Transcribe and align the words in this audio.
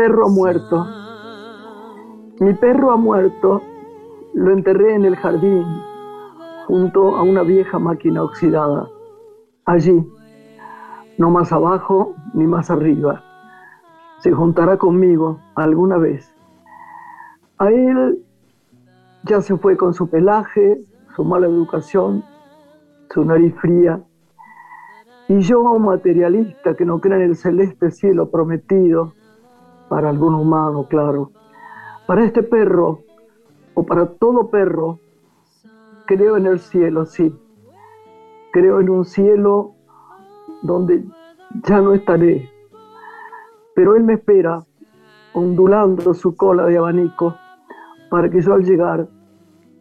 Un 0.00 0.06
perro 0.06 0.30
muerto. 0.30 0.86
Mi 2.40 2.54
perro 2.54 2.90
ha 2.90 2.96
muerto. 2.96 3.60
Lo 4.32 4.50
enterré 4.50 4.94
en 4.94 5.04
el 5.04 5.14
jardín, 5.14 5.62
junto 6.66 7.16
a 7.16 7.22
una 7.22 7.42
vieja 7.42 7.78
máquina 7.78 8.22
oxidada. 8.22 8.88
Allí, 9.66 10.02
no 11.18 11.28
más 11.28 11.52
abajo 11.52 12.14
ni 12.32 12.46
más 12.46 12.70
arriba. 12.70 13.22
Se 14.20 14.32
juntará 14.32 14.78
conmigo 14.78 15.38
alguna 15.54 15.98
vez. 15.98 16.34
A 17.58 17.68
él 17.68 18.24
ya 19.24 19.42
se 19.42 19.58
fue 19.58 19.76
con 19.76 19.92
su 19.92 20.08
pelaje, 20.08 20.82
su 21.14 21.24
mala 21.24 21.46
educación, 21.46 22.24
su 23.10 23.22
nariz 23.22 23.54
fría. 23.56 24.02
Y 25.28 25.40
yo, 25.40 25.62
materialista 25.78 26.74
que 26.74 26.86
no 26.86 27.02
cree 27.02 27.16
en 27.16 27.30
el 27.30 27.36
celeste 27.36 27.90
cielo 27.90 28.30
prometido, 28.30 29.12
para 29.90 30.08
algún 30.08 30.36
humano, 30.36 30.86
claro, 30.88 31.32
para 32.06 32.24
este 32.24 32.44
perro, 32.44 33.00
o 33.74 33.84
para 33.84 34.06
todo 34.06 34.48
perro, 34.48 35.00
creo 36.06 36.36
en 36.36 36.46
el 36.46 36.60
cielo, 36.60 37.06
sí. 37.06 37.34
Creo 38.52 38.78
en 38.80 38.88
un 38.88 39.04
cielo 39.04 39.72
donde 40.62 41.04
ya 41.64 41.80
no 41.80 41.92
estaré. 41.92 42.48
Pero 43.74 43.96
él 43.96 44.04
me 44.04 44.14
espera, 44.14 44.60
ondulando 45.32 46.14
su 46.14 46.36
cola 46.36 46.66
de 46.66 46.78
abanico, 46.78 47.34
para 48.10 48.30
que 48.30 48.40
yo 48.42 48.54
al 48.54 48.62
llegar 48.62 49.08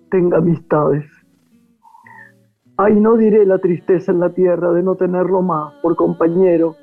tenga 0.10 0.40
amistades. 0.40 1.06
Ay, 2.78 3.00
no 3.00 3.16
diré 3.16 3.46
la 3.46 3.60
tristeza 3.60 4.12
en 4.12 4.22
la 4.22 4.34
tierra 4.34 4.72
de 4.72 4.82
no 4.82 4.96
tenerlo 4.96 5.44
más 5.44 5.72
por 5.84 5.96
compañero, 5.96 6.76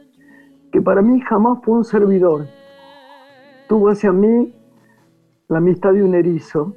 que 0.71 0.81
para 0.81 1.03
mí 1.03 1.21
jamás 1.23 1.59
fue 1.65 1.79
un 1.79 1.85
servidor. 1.85 2.47
Tuvo 3.69 3.91
hacia 3.91 4.13
mí 4.13 4.55
la 5.49 5.59
amistad 5.59 5.93
de 5.93 6.03
un 6.03 6.15
erizo 6.15 6.75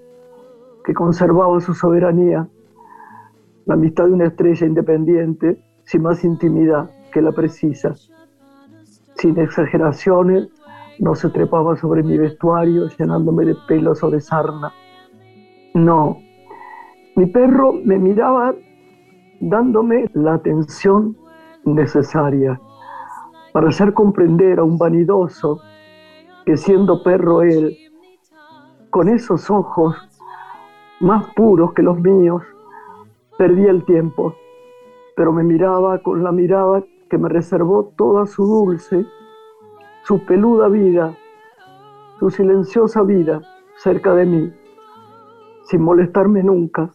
que 0.84 0.94
conservaba 0.94 1.60
su 1.60 1.74
soberanía, 1.74 2.48
la 3.66 3.76
amistad 3.76 4.06
de 4.06 4.14
una 4.14 4.26
estrella 4.26 4.66
independiente, 4.66 5.62
sin 5.84 6.02
más 6.02 6.24
intimidad 6.24 6.90
que 7.12 7.22
la 7.22 7.32
precisa. 7.32 7.94
Sin 9.16 9.38
exageraciones, 9.38 10.50
no 11.00 11.16
se 11.16 11.30
trepaba 11.30 11.78
sobre 11.78 12.04
mi 12.04 12.18
vestuario 12.18 12.88
llenándome 12.98 13.46
de 13.46 13.56
pelos 13.68 14.04
o 14.04 14.10
de 14.10 14.20
sarna. 14.20 14.74
No, 15.74 16.18
mi 17.16 17.28
perro 17.28 17.74
me 17.74 18.00
miraba 18.00 18.56
dándome 19.40 20.10
la 20.14 20.34
atención 20.34 21.16
necesaria 21.66 22.60
para 23.54 23.70
hacer 23.70 23.94
comprender 23.94 24.60
a 24.60 24.64
un 24.64 24.78
vanidoso 24.78 25.60
que 26.50 26.58
siendo 26.58 27.04
perro 27.04 27.44
él, 27.44 27.78
con 28.90 29.08
esos 29.08 29.52
ojos 29.52 29.96
más 31.00 31.32
puros 31.36 31.74
que 31.74 31.84
los 31.84 32.00
míos, 32.00 32.42
perdía 33.38 33.70
el 33.70 33.86
tiempo, 33.86 34.34
pero 35.16 35.32
me 35.32 35.44
miraba 35.44 36.00
con 36.00 36.24
la 36.24 36.32
mirada 36.32 36.84
que 37.08 37.20
me 37.20 37.30
reservó 37.30 37.94
toda 37.96 38.26
su 38.26 38.48
dulce 38.48 39.06
su 40.06 40.26
peluda 40.26 40.70
vida, 40.70 41.16
su 42.20 42.32
silenciosa 42.32 43.04
vida 43.04 43.42
cerca 43.76 44.16
de 44.16 44.26
mí, 44.26 44.52
sin 45.66 45.84
molestarme 45.84 46.42
nunca 46.42 46.90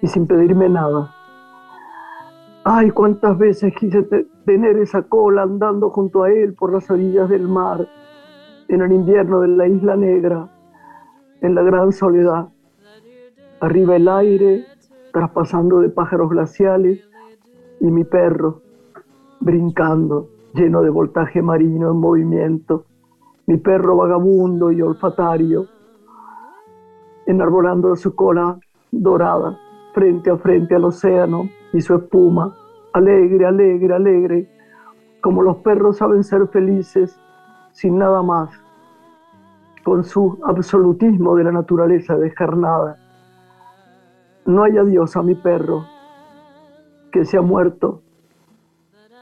y 0.00 0.06
sin 0.06 0.26
pedirme 0.26 0.70
nada. 0.70 1.14
Ay, 2.64 2.92
cuántas 2.92 3.36
veces 3.36 3.74
quise 3.78 4.08
tener 4.46 4.78
esa 4.78 5.02
cola 5.02 5.42
andando 5.42 5.90
junto 5.90 6.22
a 6.22 6.30
él 6.30 6.54
por 6.54 6.72
las 6.72 6.90
orillas 6.90 7.28
del 7.28 7.46
mar, 7.46 7.86
en 8.68 8.82
el 8.82 8.92
invierno 8.92 9.40
de 9.40 9.48
la 9.48 9.68
isla 9.68 9.96
negra, 9.96 10.48
en 11.40 11.54
la 11.54 11.62
gran 11.62 11.92
soledad. 11.92 12.48
Arriba 13.60 13.96
el 13.96 14.08
aire, 14.08 14.64
traspasando 15.12 15.80
de 15.80 15.88
pájaros 15.90 16.30
glaciales, 16.30 17.00
y 17.80 17.90
mi 17.90 18.04
perro, 18.04 18.62
brincando 19.40 20.28
lleno 20.54 20.82
de 20.82 20.90
voltaje 20.90 21.42
marino 21.42 21.90
en 21.90 21.96
movimiento, 21.98 22.86
mi 23.46 23.58
perro 23.58 23.96
vagabundo 23.96 24.72
y 24.72 24.80
olfatario, 24.80 25.66
enarbolando 27.26 27.94
su 27.96 28.14
cola 28.14 28.58
dorada 28.90 29.58
frente 29.92 30.30
a 30.30 30.36
frente 30.36 30.74
al 30.74 30.84
océano 30.84 31.48
y 31.72 31.80
su 31.80 31.94
espuma, 31.94 32.56
alegre, 32.92 33.46
alegre, 33.46 33.94
alegre, 33.94 34.50
como 35.20 35.42
los 35.42 35.56
perros 35.58 35.98
saben 35.98 36.24
ser 36.24 36.46
felices 36.48 37.18
sin 37.74 37.98
nada 37.98 38.22
más, 38.22 38.50
con 39.84 40.04
su 40.04 40.38
absolutismo 40.44 41.34
de 41.34 41.44
la 41.44 41.52
naturaleza 41.52 42.16
descarnada. 42.16 42.96
No 44.46 44.62
hay 44.62 44.78
adiós 44.78 45.16
a 45.16 45.22
mi 45.22 45.34
perro, 45.34 45.84
que 47.12 47.24
se 47.24 47.36
ha 47.36 47.42
muerto. 47.42 48.00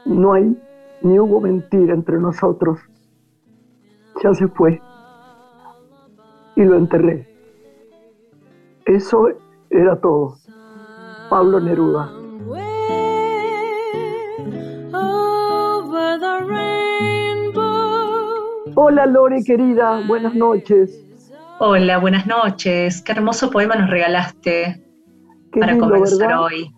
No 0.05 0.33
hay 0.33 0.57
ni 1.01 1.19
hubo 1.19 1.41
mentira 1.41 1.93
entre 1.93 2.19
nosotros. 2.19 2.79
Ya 4.23 4.33
se 4.33 4.47
fue 4.47 4.81
y 6.55 6.63
lo 6.63 6.77
enterré. 6.77 7.27
Eso 8.85 9.29
era 9.69 9.99
todo. 9.99 10.35
Pablo 11.29 11.59
Neruda. 11.59 12.22
Hola 18.75 19.05
Lore 19.05 19.43
querida, 19.43 20.01
buenas 20.07 20.33
noches. 20.35 20.99
Hola, 21.59 21.99
buenas 21.99 22.25
noches. 22.25 23.01
Qué 23.01 23.11
hermoso 23.11 23.51
poema 23.51 23.75
nos 23.75 23.89
regalaste 23.89 24.83
para 25.59 25.77
comenzar 25.77 26.33
hoy. 26.33 26.73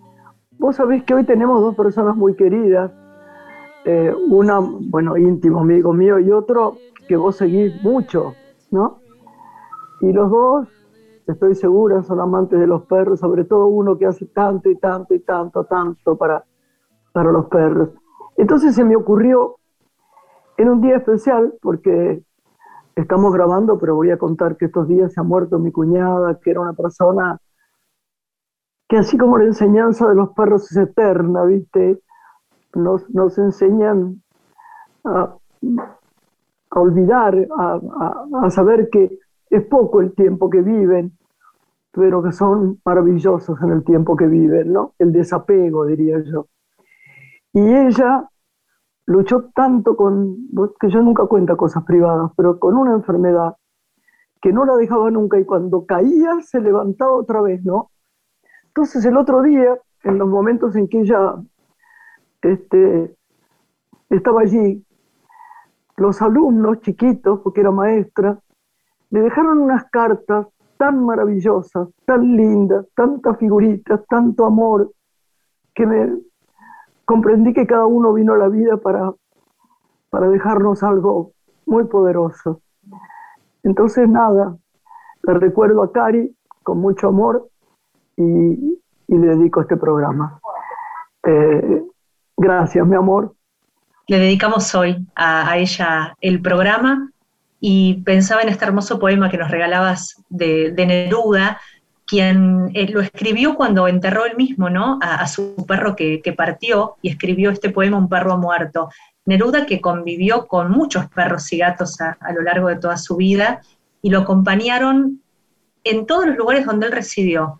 Vos 0.57 0.75
sabés 0.75 1.03
que 1.03 1.13
hoy 1.13 1.23
tenemos 1.23 1.61
dos 1.61 1.75
personas 1.75 2.15
muy 2.15 2.35
queridas 2.35 2.91
eh, 3.85 4.11
una, 4.29 4.59
bueno, 4.59 5.15
íntimo 5.15 5.59
amigo 5.59 5.93
mío 5.93 6.19
y 6.19 6.31
otro 6.31 6.77
que 7.07 7.15
vos 7.15 7.35
seguís 7.35 7.81
mucho, 7.83 8.33
¿no? 8.71 8.99
Y 10.01 10.11
los 10.11 10.31
dos, 10.31 10.67
estoy 11.27 11.53
segura, 11.53 12.01
son 12.01 12.19
amantes 12.19 12.59
de 12.59 12.65
los 12.65 12.83
perros, 12.87 13.19
sobre 13.19 13.43
todo 13.43 13.67
uno 13.67 13.95
que 13.97 14.07
hace 14.07 14.25
tanto 14.25 14.71
y 14.71 14.75
tanto 14.77 15.13
y 15.13 15.19
tanto, 15.19 15.65
tanto 15.65 16.17
para, 16.17 16.43
para 17.13 17.31
los 17.31 17.45
perros. 17.45 17.89
Entonces 18.37 18.73
se 18.73 18.83
me 18.83 18.95
ocurrió 18.95 19.57
en 20.57 20.69
un 20.69 20.81
día 20.81 20.97
especial, 20.97 21.53
porque 21.61 22.23
estamos 22.95 23.33
grabando, 23.33 23.77
pero 23.77 23.95
voy 23.95 24.11
a 24.11 24.17
contar 24.17 24.57
que 24.57 24.65
estos 24.65 24.87
días 24.87 25.13
se 25.13 25.19
ha 25.19 25.23
muerto 25.23 25.59
mi 25.59 25.71
cuñada, 25.71 26.39
que 26.39 26.51
era 26.51 26.61
una 26.61 26.73
persona 26.73 27.39
que 28.87 28.97
así 28.97 29.17
como 29.17 29.37
la 29.37 29.45
enseñanza 29.45 30.07
de 30.07 30.15
los 30.15 30.29
perros 30.29 30.71
es 30.71 30.77
eterna, 30.77 31.43
¿viste? 31.45 31.99
nos, 32.75 33.37
enseñan 33.37 34.21
a, 35.03 35.35
olvidar, 36.71 37.47
a, 37.57 38.49
saber 38.49 38.89
que 38.91 39.17
es 39.49 39.63
poco 39.65 40.01
el 40.01 40.13
tiempo 40.13 40.49
que 40.49 40.61
viven, 40.61 41.17
pero 41.91 42.21
que 42.21 42.31
son 42.31 42.79
maravillosos 42.83 43.61
en 43.61 43.71
el 43.71 43.83
tiempo 43.83 44.15
que 44.15 44.27
viven, 44.27 44.73
¿no? 44.73 44.93
El 44.99 45.13
desapego, 45.13 45.85
diría 45.85 46.21
yo. 46.23 46.47
Y 47.53 47.73
ella 47.73 48.29
luchó 49.05 49.49
tanto 49.53 49.95
con, 49.95 50.47
que 50.79 50.89
yo 50.89 51.01
nunca 51.01 51.25
cuento 51.25 51.55
cosas 51.57 51.83
privadas, 51.83 52.31
pero 52.35 52.59
con 52.59 52.75
una 52.75 52.93
enfermedad 52.93 53.55
que 54.41 54.51
no 54.51 54.65
la 54.65 54.75
dejaba 54.75 55.09
nunca 55.11 55.39
y 55.39 55.45
cuando 55.45 55.85
caía 55.85 56.41
se 56.41 56.59
levantaba 56.59 57.13
otra 57.13 57.41
vez, 57.41 57.63
¿no? 57.63 57.91
Entonces 58.67 59.05
el 59.05 59.17
otro 59.17 59.41
día, 59.41 59.77
en 60.03 60.17
los 60.17 60.27
momentos 60.27 60.75
en 60.75 60.87
que 60.87 61.01
ella 61.01 61.35
este, 62.41 63.15
estaba 64.09 64.41
allí, 64.41 64.85
los 65.97 66.21
alumnos 66.21 66.81
chiquitos, 66.81 67.39
porque 67.39 67.61
era 67.61 67.71
maestra, 67.71 68.37
le 69.11 69.21
dejaron 69.21 69.59
unas 69.59 69.85
cartas 69.89 70.47
tan 70.77 71.03
maravillosas, 71.05 71.87
tan 72.05 72.35
lindas, 72.35 72.85
tantas 72.95 73.37
figuritas, 73.37 74.05
tanto 74.07 74.45
amor, 74.45 74.91
que 75.73 75.85
me 75.85 76.19
comprendí 77.05 77.53
que 77.53 77.67
cada 77.67 77.85
uno 77.85 78.13
vino 78.13 78.33
a 78.33 78.37
la 78.37 78.49
vida 78.49 78.77
para, 78.77 79.13
para 80.09 80.27
dejarnos 80.29 80.83
algo 80.83 81.31
muy 81.65 81.85
poderoso. 81.85 82.61
Entonces, 83.63 84.07
nada, 84.09 84.55
le 85.23 85.33
recuerdo 85.35 85.81
a 85.83 85.91
Cari 85.91 86.35
con 86.63 86.79
mucho 86.79 87.07
amor 87.07 87.47
y, 88.17 88.79
le 89.07 89.27
dedico 89.27 89.61
este 89.61 89.77
programa. 89.77 90.39
Eh, 91.23 91.83
Gracias, 92.37 92.85
mi 92.85 92.95
amor. 92.95 93.33
Le 94.07 94.19
dedicamos 94.19 94.75
hoy 94.75 95.07
a, 95.15 95.57
ella 95.57 96.15
el 96.19 96.41
programa 96.41 97.11
y 97.59 98.03
pensaba 98.03 98.41
en 98.41 98.49
este 98.49 98.65
hermoso 98.65 98.99
poema 98.99 99.29
que 99.29 99.37
nos 99.37 99.49
regalabas 99.49 100.21
de, 100.29 100.73
Neruda 100.75 101.59
quien 102.05 102.71
eh, 102.73 102.87
lo 102.87 103.01
escribió 103.01 103.55
cuando 103.55 103.87
enterró 103.87 104.25
él 104.25 104.37
mismo, 104.37 104.69
¿no? 104.69 104.99
A, 105.01 105.25
su 105.27 105.55
perro 105.67 105.95
que, 105.95 106.21
partió 106.37 106.95
y 107.01 107.09
escribió 107.09 107.49
este 107.49 107.71
poema 107.71 107.97
Un 107.97 108.09
perro 108.09 108.37
muerto. 108.37 108.89
Neruda 109.25 109.65
que 109.65 109.81
convivió 109.81 110.45
con 110.47 110.71
muchos 110.71 111.07
perros 111.07 111.51
y 111.51 111.57
gatos 111.57 111.99
a, 111.99 112.17
lo 112.33 112.41
largo 112.43 112.67
de 112.69 112.75
toda 112.75 112.97
su 112.97 113.15
vida 113.15 113.61
y 114.01 114.11
lo 114.11 114.19
acompañaron 114.19 115.21
en 115.83 116.05
todos 116.05 116.27
los 116.27 116.37
lugares 116.37 116.65
donde 116.65 116.87
él 116.87 116.91
residió. 116.91 117.59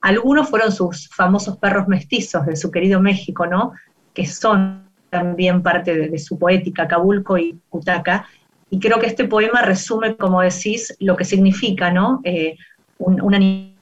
Algunos 0.00 0.48
fueron 0.48 0.72
sus 0.72 1.08
famosos 1.10 1.58
perros 1.58 1.88
mestizos 1.88 2.46
de 2.46 2.56
su 2.56 2.70
querido 2.70 3.00
México, 3.00 3.46
¿no? 3.46 3.72
Que 4.14 4.26
son 4.26 4.88
también 5.10 5.62
parte 5.62 6.08
de, 6.08 6.18
su 6.18 6.38
poética, 6.38 6.88
Cabulco 6.88 7.36
y 7.36 7.60
Cutaca. 7.68 8.26
Y 8.70 8.80
creo 8.80 8.98
que 8.98 9.06
este 9.06 9.28
poema 9.28 9.60
resume, 9.60 10.16
como 10.16 10.40
decís, 10.40 10.96
lo 11.00 11.16
que 11.16 11.26
significa, 11.26 11.90
¿no? 11.90 12.22
Eh, 12.24 12.56
un, 13.04 13.34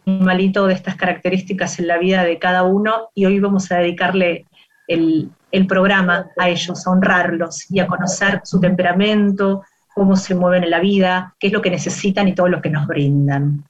animalito 0.06 0.66
de 0.66 0.74
estas 0.74 0.96
características 0.96 1.78
en 1.78 1.86
la 1.86 1.98
vida 1.98 2.24
de 2.24 2.38
cada 2.38 2.62
uno 2.62 3.10
y 3.14 3.26
hoy 3.26 3.38
vamos 3.38 3.70
a 3.70 3.76
dedicarle 3.78 4.46
el, 4.88 5.30
programa 5.68 6.26
a 6.38 6.48
ellos, 6.48 6.86
a 6.86 6.90
honrarlos 6.90 7.70
y 7.70 7.80
a 7.80 7.86
conocer 7.86 8.40
su 8.44 8.60
temperamento, 8.60 9.62
cómo 9.94 10.16
se 10.16 10.34
mueven 10.34 10.64
en 10.64 10.70
la 10.70 10.80
vida, 10.80 11.34
qué 11.38 11.48
es 11.48 11.52
lo 11.52 11.60
que 11.60 11.70
necesitan 11.70 12.28
y 12.28 12.34
todo 12.34 12.48
lo 12.48 12.62
que 12.62 12.70
nos 12.70 12.86
brindan. 12.86 13.64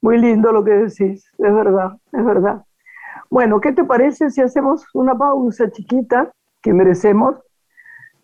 Muy 0.00 0.18
lindo 0.18 0.52
lo 0.52 0.64
que 0.64 0.72
decís, 0.72 1.30
es 1.38 1.54
verdad, 1.54 1.92
es 2.12 2.24
verdad. 2.24 2.62
Bueno, 3.28 3.60
¿qué 3.60 3.72
te 3.72 3.84
parece 3.84 4.30
si 4.30 4.40
hacemos 4.40 4.84
una 4.94 5.16
pausa 5.16 5.70
chiquita 5.70 6.30
que 6.62 6.72
merecemos? 6.72 7.36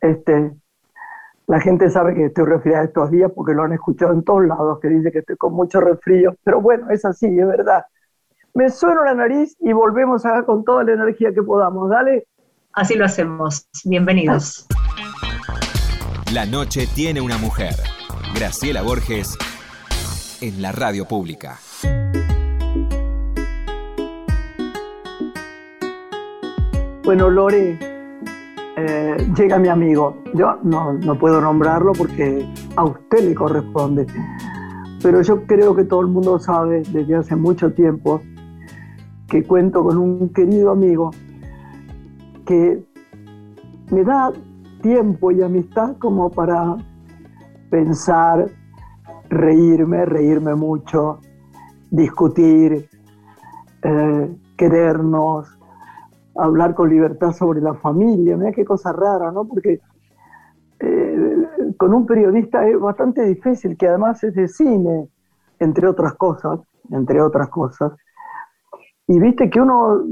Este, 0.00 0.53
la 1.52 1.60
gente 1.60 1.90
sabe 1.90 2.14
que 2.14 2.25
estoy 2.25 2.46
resfriada 2.46 2.84
estos 2.84 3.10
días 3.10 3.31
porque 3.34 3.52
lo 3.52 3.62
han 3.62 3.75
escuchado 3.75 4.14
en 4.14 4.25
todos 4.25 4.46
lados, 4.46 4.78
que 4.81 4.88
dice 4.88 5.12
que 5.12 5.19
estoy 5.19 5.37
con 5.37 5.52
mucho 5.52 5.82
resfrío, 5.82 6.34
pero 6.43 6.62
bueno, 6.62 6.88
es 6.88 7.04
así, 7.04 7.26
es 7.26 7.46
verdad. 7.46 7.84
Me 8.54 8.70
sueno 8.70 9.04
la 9.04 9.12
nariz 9.12 9.54
y 9.60 9.75
volvemos 9.75 10.25
acá 10.25 10.46
con 10.46 10.64
toda 10.64 10.82
la 10.82 10.94
energía 10.94 11.31
que 11.34 11.43
podamos, 11.43 11.90
¿dale? 11.90 12.26
Así 12.72 12.94
lo 12.94 13.04
hacemos. 13.04 13.69
Bienvenidos. 13.84 14.66
La 16.32 16.46
noche 16.46 16.87
tiene 16.94 17.20
una 17.20 17.37
mujer. 17.37 17.75
Graciela 18.34 18.81
Borges 18.81 19.37
en 20.40 20.62
la 20.62 20.72
radio 20.72 21.04
pública. 21.04 21.58
Bueno, 27.04 27.28
Lore, 27.28 27.92
eh, 28.77 29.17
llega 29.37 29.59
mi 29.59 29.69
amigo. 29.69 30.17
Yo 30.35 30.59
no, 30.63 30.95
no 30.95 31.19
puedo 31.19 31.41
nombrarlo 31.41 31.93
porque 31.93 32.47
a 32.77 32.85
usted 32.85 33.29
le 33.29 33.35
corresponde, 33.35 34.07
pero 35.03 35.23
yo 35.23 35.45
creo 35.47 35.75
que 35.75 35.85
todo 35.85 36.01
el 36.01 36.09
mundo 36.09 36.39
sabe 36.39 36.83
desde 36.91 37.15
hace 37.17 37.37
mucho 37.37 37.73
tiempo 37.73 38.21
que 39.29 39.45
cuento 39.45 39.83
con 39.83 39.97
un 39.99 40.29
querido 40.31 40.71
amigo 40.71 41.11
que 42.47 42.83
me 43.91 44.05
da 44.05 44.33
tiempo 44.83 45.31
y 45.31 45.43
amistad 45.43 45.97
como 45.99 46.31
para 46.31 46.77
pensar, 47.71 48.51
reírme, 49.31 50.05
reírme 50.05 50.55
mucho, 50.55 51.21
discutir, 51.91 52.89
eh, 53.83 54.37
querernos, 54.57 55.59
hablar 56.37 56.75
con 56.75 56.90
libertad 56.90 57.32
sobre 57.32 57.61
la 57.61 57.75
familia. 57.75 58.37
Mira 58.37 58.52
qué 58.52 58.64
cosa 58.64 58.93
rara, 58.93 59.31
¿no? 59.31 59.46
Porque 59.46 59.81
eh, 60.81 61.37
con 61.76 61.94
un 61.94 62.06
periodista 62.06 62.67
es 62.67 62.79
bastante 62.79 63.23
difícil, 63.23 63.76
que 63.76 63.88
además 63.88 64.23
es 64.25 64.34
de 64.34 64.49
cine, 64.49 65.08
entre 65.58 65.87
otras 65.87 66.14
cosas, 66.14 66.61
entre 66.90 67.20
otras 67.20 67.49
cosas. 67.49 67.93
Y 69.06 69.19
viste 69.19 69.50
que 69.50 69.61
uno 69.61 70.02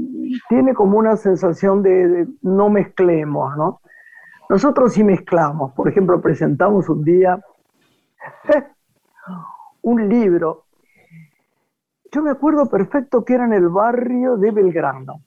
tiene 0.49 0.73
como 0.73 0.97
una 0.97 1.15
sensación 1.15 1.81
de, 1.81 2.27
no 2.41 2.69
mezclemos, 2.69 3.55
¿no? 3.57 3.81
Nosotros 4.49 4.93
sí 4.93 5.03
mezclamos. 5.03 5.73
Por 5.73 5.87
ejemplo, 5.87 6.21
presentamos 6.21 6.89
un 6.89 7.03
día 7.03 7.39
un 9.83 10.09
libro. 10.09 10.65
Yo 12.11 12.21
me 12.21 12.31
acuerdo 12.31 12.69
perfecto 12.69 13.23
que 13.23 13.33
era 13.33 13.45
en 13.45 13.53
el 13.53 13.69
barrio 13.69 14.35
de 14.37 14.51
Belgrano 14.51 15.21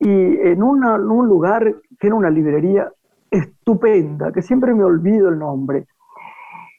y 0.00 0.10
en, 0.10 0.62
un 0.62 1.28
lugar 1.28 1.74
era 2.00 2.14
una 2.14 2.30
librería 2.30 2.92
estupenda, 3.30 4.32
que 4.32 4.42
siempre 4.42 4.74
me 4.74 4.84
olvido 4.84 5.28
el 5.28 5.38
nombre, 5.38 5.86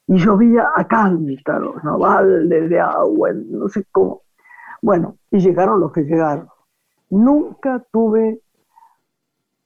y 0.07 0.17
llovía 0.17 0.69
a 0.75 0.87
cántaros, 0.87 1.83
¿no? 1.83 1.99
baldes 1.99 2.69
de 2.69 2.79
agua, 2.79 3.29
no 3.33 3.67
sé 3.67 3.85
cómo. 3.91 4.21
Bueno, 4.81 5.17
y 5.29 5.39
llegaron 5.39 5.79
los 5.79 5.91
que 5.91 6.03
llegaron. 6.03 6.47
Nunca 7.09 7.85
tuve 7.91 8.41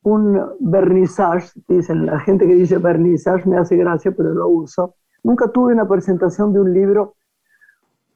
un 0.02 0.56
vernissage, 0.60 1.52
dicen 1.68 2.06
la 2.06 2.20
gente 2.20 2.46
que 2.46 2.56
dice 2.56 2.78
vernissage 2.78 3.48
me 3.48 3.58
hace 3.58 3.78
gracia, 3.78 4.12
pero 4.12 4.34
lo 4.34 4.50
uso. 4.50 4.96
Nunca 5.24 5.48
tuve 5.48 5.74
una 5.74 5.88
presentación 5.88 6.52
de 6.52 6.60
un 6.60 6.74
libro 6.74 7.16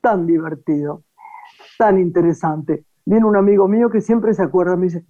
tan 0.02 0.26
divertido, 0.26 1.04
tan 1.78 1.98
interesante 1.98 2.87
viene 3.08 3.26
un 3.26 3.38
amigo 3.38 3.70
mío 3.70 3.90
que 3.90 4.02
siempre 4.02 4.34
se 4.34 4.44
acuerda, 4.44 4.76
me 4.76 4.88
dice, 4.88 5.06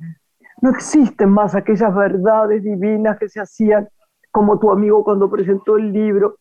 no 0.61 0.69
existen 0.69 1.31
más 1.31 1.55
aquellas 1.55 1.93
verdades 1.95 2.61
divinas 2.63 3.17
que 3.17 3.27
se 3.27 3.41
hacían 3.41 3.89
como 4.31 4.59
tu 4.59 4.71
amigo 4.71 5.03
cuando 5.03 5.29
presentó 5.31 5.77
el 5.77 5.91
libro. 5.91 6.35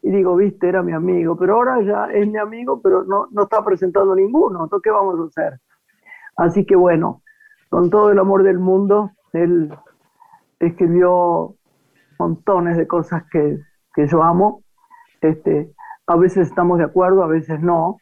Y 0.00 0.10
digo, 0.10 0.36
viste, 0.36 0.68
era 0.68 0.80
mi 0.82 0.92
amigo, 0.92 1.36
pero 1.36 1.54
ahora 1.54 1.82
ya 1.82 2.06
es 2.12 2.26
mi 2.28 2.38
amigo, 2.38 2.80
pero 2.80 3.02
no, 3.02 3.26
no 3.32 3.42
está 3.42 3.64
presentando 3.64 4.14
ninguno, 4.14 4.62
entonces, 4.62 4.82
¿qué 4.84 4.90
vamos 4.90 5.18
a 5.18 5.24
hacer? 5.24 5.60
Así 6.36 6.64
que 6.64 6.76
bueno, 6.76 7.22
con 7.68 7.90
todo 7.90 8.12
el 8.12 8.18
amor 8.20 8.44
del 8.44 8.60
mundo, 8.60 9.10
él 9.32 9.74
escribió 10.60 11.56
montones 12.16 12.76
de 12.76 12.86
cosas 12.86 13.24
que, 13.30 13.58
que 13.94 14.06
yo 14.06 14.22
amo. 14.22 14.62
Este, 15.20 15.72
a 16.06 16.16
veces 16.16 16.48
estamos 16.48 16.78
de 16.78 16.84
acuerdo, 16.84 17.24
a 17.24 17.28
veces 17.28 17.60
no, 17.60 17.98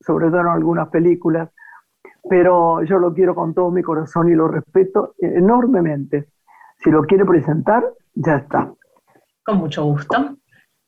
sobre 0.00 0.28
todo 0.28 0.40
en 0.42 0.48
algunas 0.48 0.88
películas 0.88 1.50
pero 2.28 2.82
yo 2.84 2.98
lo 2.98 3.12
quiero 3.12 3.34
con 3.34 3.54
todo 3.54 3.70
mi 3.70 3.82
corazón 3.82 4.30
y 4.30 4.34
lo 4.34 4.48
respeto 4.48 5.14
enormemente. 5.18 6.28
Si 6.78 6.90
lo 6.90 7.02
quiere 7.02 7.24
presentar, 7.24 7.84
ya 8.14 8.36
está. 8.36 8.72
Con 9.44 9.58
mucho 9.58 9.84
gusto. 9.84 10.36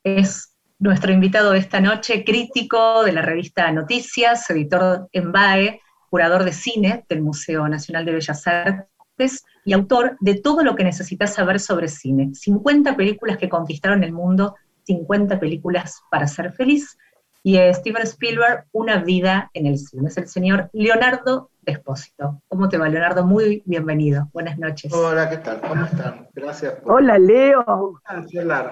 Es 0.05 0.57
nuestro 0.79 1.13
invitado 1.13 1.53
de 1.53 1.59
esta 1.59 1.81
noche, 1.81 2.25
crítico 2.25 3.05
de 3.05 3.13
la 3.13 3.23
revista 3.23 3.71
Noticias, 3.71 4.49
editor 4.51 5.09
en 5.13 5.33
BAE, 5.33 5.81
curador 6.09 6.45
de 6.45 6.53
cine 6.53 7.05
del 7.09 7.23
Museo 7.23 7.69
Nacional 7.69 8.05
de 8.05 8.13
Bellas 8.13 8.47
Artes 8.47 9.45
y 9.65 9.73
autor 9.73 10.17
de 10.21 10.41
todo 10.41 10.63
lo 10.63 10.75
que 10.75 10.85
necesitas 10.85 11.35
saber 11.35 11.61
sobre 11.61 11.89
cine. 11.89 12.31
50 12.35 12.97
películas 12.97 13.37
que 13.37 13.49
conquistaron 13.49 14.03
el 14.03 14.13
mundo, 14.13 14.57
50 14.85 15.39
películas 15.39 16.03
para 16.11 16.27
ser 16.27 16.53
feliz 16.53 16.97
y 17.43 17.59
Steven 17.73 18.03
Spielberg, 18.03 18.67
Una 18.73 19.03
vida 19.03 19.51
en 19.55 19.67
el 19.67 19.79
cine. 19.79 20.09
Es 20.09 20.19
el 20.19 20.29
señor 20.29 20.69
Leonardo 20.73 21.51
Despósito. 21.63 22.43
¿Cómo 22.49 22.69
te 22.69 22.77
va, 22.77 22.89
Leonardo? 22.89 23.25
Muy 23.25 23.63
bienvenido. 23.65 24.29
Buenas 24.33 24.59
noches. 24.59 24.93
Hola, 24.93 25.31
¿qué 25.31 25.39
tal? 25.39 25.61
¿Cómo 25.61 25.85
están? 25.85 26.29
Gracias 26.35 26.75
por... 26.75 26.93
Hola, 26.93 27.19
Leo. 27.19 27.65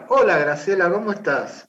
Hola, 0.08 0.38
Graciela, 0.38 0.90
¿cómo 0.90 1.12
estás? 1.12 1.68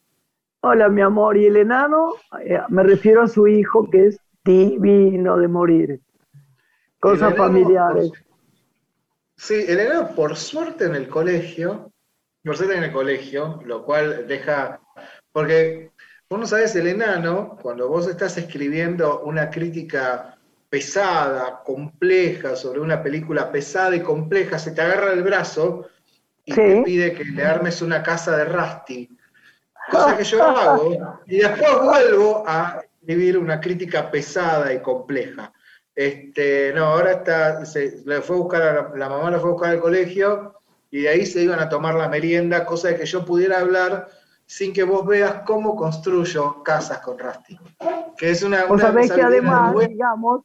Hola, 0.62 0.90
mi 0.90 1.02
amor. 1.02 1.38
Y 1.38 1.46
el 1.46 1.58
enano, 1.58 2.16
eh, 2.44 2.60
me 2.68 2.84
refiero 2.84 3.24
a 3.24 3.28
su 3.28 3.48
hijo, 3.48 3.90
que 3.90 4.08
es 4.08 4.20
divino 4.44 5.38
de 5.38 5.48
morir. 5.48 6.02
Cosas 7.00 7.36
familiares. 7.36 8.12
Sí, 9.38 9.66
el 9.68 9.80
enano, 9.80 10.10
por 10.16 10.36
suerte 10.36 10.86
en 10.86 10.96
el 10.96 11.08
colegio, 11.08 11.94
por 12.44 12.58
suerte 12.58 12.76
en 12.76 12.84
el 12.84 12.92
colegio, 12.92 13.62
lo 13.66 13.86
cual 13.86 14.28
deja... 14.28 14.82
Porque 15.32 15.89
Vos 16.30 16.40
no 16.40 16.46
sabés, 16.46 16.76
el 16.76 16.86
enano, 16.86 17.58
cuando 17.60 17.88
vos 17.88 18.08
estás 18.08 18.38
escribiendo 18.38 19.22
una 19.22 19.50
crítica 19.50 20.38
pesada, 20.70 21.64
compleja, 21.66 22.56
sobre 22.56 22.80
una 22.80 23.02
película 23.02 23.52
pesada 23.52 23.96
y 23.96 24.02
compleja, 24.02 24.60
se 24.60 24.70
te 24.70 24.82
agarra 24.82 25.12
el 25.12 25.24
brazo 25.24 25.88
y 26.46 26.54
te 26.54 26.84
pide 26.84 27.14
que 27.14 27.26
le 27.26 27.44
armes 27.44 27.82
una 27.82 28.04
casa 28.04 28.38
de 28.38 28.46
Rusty. 28.46 29.10
Cosa 29.90 30.16
que 30.16 30.24
yo 30.24 30.44
hago, 30.44 31.20
y 31.26 31.40
después 31.40 31.82
vuelvo 31.82 32.44
a 32.46 32.80
escribir 33.02 33.36
una 33.36 33.60
crítica 33.60 34.12
pesada 34.12 34.72
y 34.72 34.84
compleja. 34.84 35.52
Este, 35.96 36.72
no, 36.76 36.86
ahora 36.86 37.14
está, 37.14 37.66
se, 37.66 38.04
le 38.06 38.22
fue 38.22 38.36
a 38.36 38.40
buscar 38.40 38.62
a 38.62 38.96
la, 38.96 39.10
mamá 39.10 39.32
la 39.32 39.40
fue 39.40 39.50
a 39.50 39.54
buscar 39.54 39.72
al 39.72 39.80
colegio 39.80 40.62
y 40.92 41.02
de 41.02 41.10
ahí 41.10 41.26
se 41.26 41.42
iban 41.42 41.60
a 41.60 41.70
tomar 41.70 41.96
la 41.96 42.08
merienda, 42.08 42.66
cosa 42.66 42.90
de 42.90 42.98
que 42.98 43.08
yo 43.08 43.26
pudiera 43.26 43.60
hablar 43.60 44.08
sin 44.50 44.74
que 44.74 44.84
vos 44.84 45.06
veas 45.06 45.44
cómo 45.46 45.76
construyo 45.76 46.64
casas 46.64 46.98
con 47.02 47.20
Rusty. 47.20 47.60
Que 48.18 48.32
es 48.32 48.42
una, 48.42 48.66
una 48.66 48.92
que 49.08 49.22
además, 49.22 49.76
digamos, 49.88 50.42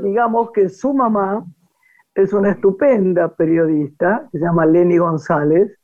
digamos 0.00 0.52
que 0.52 0.68
su 0.68 0.94
mamá 0.94 1.44
es 2.14 2.32
una 2.32 2.52
estupenda 2.52 3.34
periodista, 3.34 4.28
que 4.30 4.38
se 4.38 4.44
llama 4.44 4.64
Lenny 4.64 4.98
González, 4.98 5.76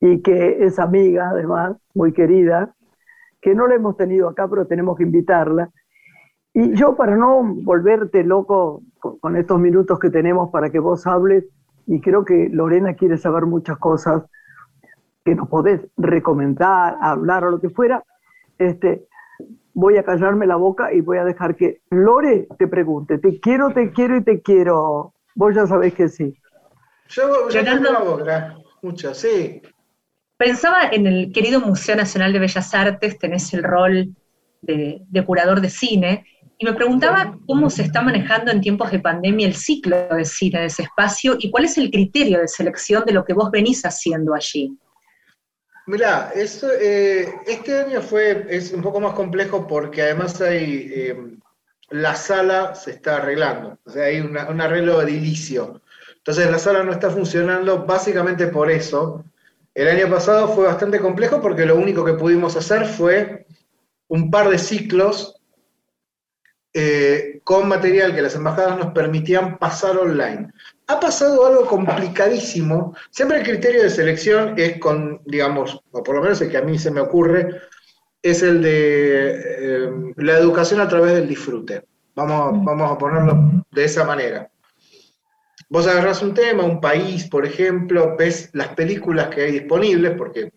y 0.00 0.22
que 0.22 0.66
es 0.66 0.80
amiga, 0.80 1.28
además, 1.30 1.76
muy 1.94 2.12
querida, 2.12 2.74
que 3.40 3.54
no 3.54 3.68
la 3.68 3.76
hemos 3.76 3.96
tenido 3.96 4.28
acá, 4.28 4.48
pero 4.48 4.66
tenemos 4.66 4.96
que 4.96 5.04
invitarla. 5.04 5.70
Y 6.52 6.74
yo, 6.74 6.96
para 6.96 7.14
no 7.14 7.44
volverte 7.44 8.24
loco 8.24 8.82
con, 8.98 9.36
estos 9.36 9.60
minutos 9.60 10.00
que 10.00 10.10
tenemos 10.10 10.50
para 10.50 10.70
que 10.70 10.80
vos 10.80 11.06
hables, 11.06 11.44
y 11.86 12.00
creo 12.00 12.24
que 12.24 12.48
Lorena 12.50 12.94
quiere 12.94 13.18
saber 13.18 13.46
muchas 13.46 13.78
cosas 13.78 14.24
que 15.24 15.34
nos 15.34 15.48
podés 15.48 15.80
recomendar, 15.96 16.96
hablar 17.00 17.44
o 17.44 17.50
lo 17.50 17.60
que 17.60 17.70
fuera, 17.70 18.04
este, 18.58 19.06
voy 19.72 19.96
a 19.96 20.04
callarme 20.04 20.46
la 20.46 20.56
boca 20.56 20.92
y 20.92 21.00
voy 21.00 21.18
a 21.18 21.24
dejar 21.24 21.56
que 21.56 21.80
Lore 21.90 22.46
te 22.58 22.66
pregunte, 22.66 23.18
te 23.18 23.40
quiero, 23.40 23.72
te 23.72 23.90
quiero 23.92 24.16
y 24.16 24.24
te 24.24 24.40
quiero. 24.42 25.14
Vos 25.34 25.54
ya 25.54 25.66
sabés 25.66 25.94
que 25.94 26.08
sí. 26.08 26.36
Yo, 27.08 27.48
yo 27.48 27.62
la 27.62 28.00
boca, 28.00 28.56
mucho, 28.82 29.14
sí. 29.14 29.60
Pensaba 30.36 30.88
en 30.90 31.06
el 31.06 31.32
querido 31.32 31.60
Museo 31.60 31.96
Nacional 31.96 32.32
de 32.32 32.38
Bellas 32.38 32.74
Artes, 32.74 33.18
tenés 33.18 33.52
el 33.54 33.62
rol 33.62 34.14
de, 34.62 35.02
de 35.06 35.24
curador 35.24 35.60
de 35.60 35.70
cine, 35.70 36.24
y 36.58 36.64
me 36.64 36.72
preguntaba 36.72 37.36
cómo 37.46 37.68
se 37.68 37.82
está 37.82 38.00
manejando 38.00 38.50
en 38.50 38.60
tiempos 38.60 38.90
de 38.90 39.00
pandemia 39.00 39.46
el 39.46 39.54
ciclo 39.54 39.96
de 40.08 40.24
cine 40.24 40.60
de 40.60 40.66
ese 40.66 40.84
espacio 40.84 41.36
y 41.38 41.50
cuál 41.50 41.64
es 41.64 41.76
el 41.78 41.90
criterio 41.90 42.38
de 42.38 42.48
selección 42.48 43.04
de 43.04 43.12
lo 43.12 43.24
que 43.24 43.34
vos 43.34 43.50
venís 43.50 43.84
haciendo 43.84 44.34
allí. 44.34 44.76
Mirá, 45.86 46.32
eh, 46.34 47.34
este 47.46 47.78
año 47.78 48.00
fue, 48.00 48.46
es 48.48 48.72
un 48.72 48.80
poco 48.82 49.00
más 49.00 49.12
complejo 49.12 49.66
porque 49.66 50.02
además 50.02 50.40
hay, 50.40 50.90
em, 50.94 51.40
la 51.90 52.14
sala 52.14 52.74
se 52.74 52.92
está 52.92 53.16
arreglando, 53.16 53.78
o 53.84 53.90
sea, 53.90 54.04
hay 54.04 54.20
un 54.20 54.60
arreglo 54.60 55.02
edilicio. 55.02 55.82
Entonces 56.16 56.50
la 56.50 56.58
sala 56.58 56.82
no 56.82 56.92
está 56.92 57.10
funcionando 57.10 57.84
básicamente 57.84 58.46
por 58.46 58.70
eso. 58.70 59.24
El 59.74 59.88
año 59.88 60.08
pasado 60.08 60.48
fue 60.48 60.64
bastante 60.66 60.98
complejo 60.98 61.42
porque 61.42 61.66
lo 61.66 61.76
único 61.76 62.02
que 62.02 62.14
pudimos 62.14 62.56
hacer 62.56 62.86
fue 62.86 63.46
un 64.08 64.30
par 64.30 64.48
de 64.48 64.58
ciclos 64.58 65.42
eh, 66.76 67.40
con 67.44 67.68
material 67.68 68.14
que 68.14 68.22
las 68.22 68.34
embajadas 68.34 68.76
nos 68.76 68.92
permitían 68.92 69.58
pasar 69.58 69.96
online. 69.96 70.50
Ha 70.88 70.98
pasado 70.98 71.46
algo 71.46 71.66
complicadísimo. 71.66 72.96
Siempre 73.10 73.38
el 73.38 73.44
criterio 73.44 73.82
de 73.82 73.90
selección 73.90 74.54
es 74.56 74.78
con, 74.80 75.22
digamos, 75.24 75.80
o 75.92 76.02
por 76.02 76.16
lo 76.16 76.22
menos 76.22 76.40
el 76.40 76.50
que 76.50 76.58
a 76.58 76.62
mí 76.62 76.76
se 76.76 76.90
me 76.90 77.00
ocurre, 77.00 77.62
es 78.20 78.42
el 78.42 78.60
de 78.60 79.84
eh, 79.86 79.90
la 80.16 80.36
educación 80.36 80.80
a 80.80 80.88
través 80.88 81.14
del 81.14 81.28
disfrute. 81.28 81.84
Vamos, 82.16 82.64
vamos 82.64 82.90
a 82.90 82.98
ponerlo 82.98 83.64
de 83.70 83.84
esa 83.84 84.04
manera. 84.04 84.50
Vos 85.68 85.86
agarrás 85.86 86.22
un 86.22 86.34
tema, 86.34 86.64
un 86.64 86.80
país, 86.80 87.28
por 87.28 87.46
ejemplo, 87.46 88.16
ves 88.18 88.50
las 88.52 88.68
películas 88.68 89.28
que 89.28 89.42
hay 89.42 89.52
disponibles, 89.52 90.14
porque 90.16 90.52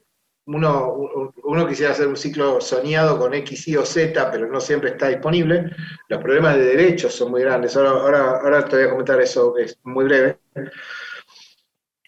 uno, 0.48 1.34
uno, 1.44 1.68
quisiera 1.68 1.92
hacer 1.92 2.08
un 2.08 2.16
ciclo 2.16 2.62
soñado 2.62 3.20
con 3.20 3.34
X, 3.34 3.68
Y 3.68 3.76
o 3.76 3.86
Z, 3.86 4.32
pero 4.32 4.48
no 4.48 4.62
siempre 4.62 4.92
está 4.92 5.10
disponible. 5.10 5.72
Los 6.08 6.22
problemas 6.22 6.56
de 6.56 6.64
derechos 6.64 7.14
son 7.14 7.32
muy 7.32 7.42
grandes. 7.42 7.76
Ahora, 7.76 8.40
ahora, 8.40 8.66
te 8.66 8.78
voy 8.78 8.86
a 8.86 8.90
comentar 8.90 9.20
eso, 9.22 9.58
es 9.58 9.78
muy 9.84 10.06
breve. 10.06 10.40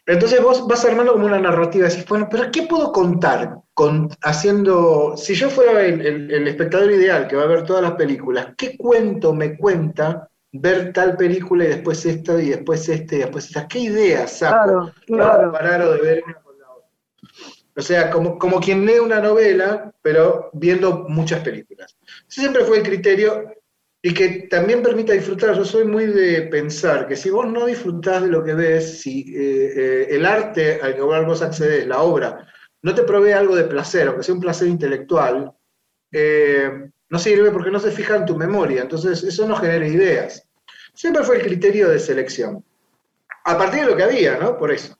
Entonces 0.06 0.42
vos 0.42 0.66
vas 0.66 0.84
armando 0.86 1.12
como 1.12 1.26
una 1.26 1.38
narrativa, 1.38 1.86
decís, 1.86 2.06
bueno, 2.08 2.28
pero 2.30 2.50
¿qué 2.50 2.62
puedo 2.62 2.90
contar 2.92 3.58
con, 3.74 4.08
haciendo, 4.22 5.14
si 5.16 5.34
yo 5.34 5.50
fuera 5.50 5.82
el, 5.82 6.30
el, 6.30 6.48
espectador 6.48 6.90
ideal 6.90 7.28
que 7.28 7.36
va 7.36 7.42
a 7.42 7.46
ver 7.46 7.64
todas 7.64 7.82
las 7.82 7.92
películas, 7.92 8.48
¿qué 8.56 8.76
cuento 8.76 9.34
me 9.34 9.56
cuenta 9.56 10.28
ver 10.52 10.92
tal 10.92 11.16
película 11.16 11.64
y 11.64 11.68
después 11.68 12.04
esta 12.06 12.42
y 12.42 12.48
después 12.48 12.88
este 12.88 13.16
y 13.16 13.18
después 13.20 13.46
esta? 13.46 13.68
¿Qué 13.68 13.80
ideas 13.80 14.38
saco 14.38 14.90
claro, 15.06 15.52
parar 15.52 15.82
o 15.82 15.92
de 15.92 16.00
ver 16.00 16.24
una 16.24 16.40
o 17.80 17.82
sea, 17.82 18.10
como, 18.10 18.38
como 18.38 18.60
quien 18.60 18.84
lee 18.84 18.98
una 18.98 19.20
novela, 19.20 19.90
pero 20.02 20.50
viendo 20.52 21.06
muchas 21.08 21.40
películas. 21.40 21.96
Siempre 22.28 22.62
fue 22.64 22.78
el 22.78 22.82
criterio 22.82 23.54
y 24.02 24.12
que 24.12 24.46
también 24.50 24.82
permita 24.82 25.14
disfrutar. 25.14 25.56
Yo 25.56 25.64
soy 25.64 25.84
muy 25.84 26.04
de 26.04 26.42
pensar 26.42 27.08
que 27.08 27.16
si 27.16 27.30
vos 27.30 27.46
no 27.46 27.64
disfrutás 27.64 28.22
de 28.22 28.28
lo 28.28 28.44
que 28.44 28.52
ves, 28.52 29.00
si 29.00 29.34
eh, 29.34 29.72
eh, 29.76 30.06
el 30.10 30.26
arte 30.26 30.78
al 30.82 30.94
que 30.94 31.00
vos 31.00 31.40
accedes, 31.40 31.86
la 31.86 32.02
obra, 32.02 32.46
no 32.82 32.94
te 32.94 33.02
provee 33.02 33.32
algo 33.32 33.56
de 33.56 33.64
placer, 33.64 34.08
aunque 34.08 34.24
sea 34.24 34.34
un 34.34 34.42
placer 34.42 34.68
intelectual, 34.68 35.50
eh, 36.12 36.90
no 37.08 37.18
sirve 37.18 37.50
porque 37.50 37.70
no 37.70 37.80
se 37.80 37.92
fija 37.92 38.16
en 38.16 38.26
tu 38.26 38.36
memoria. 38.36 38.82
Entonces, 38.82 39.22
eso 39.22 39.48
no 39.48 39.56
genera 39.56 39.86
ideas. 39.86 40.46
Siempre 40.92 41.24
fue 41.24 41.36
el 41.36 41.42
criterio 41.44 41.88
de 41.88 41.98
selección. 41.98 42.62
A 43.46 43.56
partir 43.56 43.80
de 43.80 43.86
lo 43.86 43.96
que 43.96 44.02
había, 44.02 44.36
¿no? 44.36 44.58
Por 44.58 44.70
eso. 44.70 44.98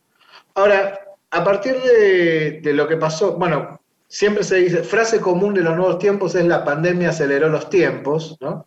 Ahora, 0.54 0.99
a 1.30 1.44
partir 1.44 1.76
de, 1.80 2.72
lo 2.72 2.88
que 2.88 2.96
pasó, 2.96 3.37
bueno, 3.37 3.80
siempre 4.08 4.42
se 4.42 4.56
dice, 4.56 4.82
frase 4.82 5.20
común 5.20 5.54
de 5.54 5.62
los 5.62 5.76
nuevos 5.76 5.99
tiempos 5.99 6.34
es 6.34 6.44
la 6.44 6.64
pandemia 6.64 7.10
aceleró 7.10 7.49
los 7.49 7.70
tiempos, 7.70 8.37
¿no? 8.40 8.66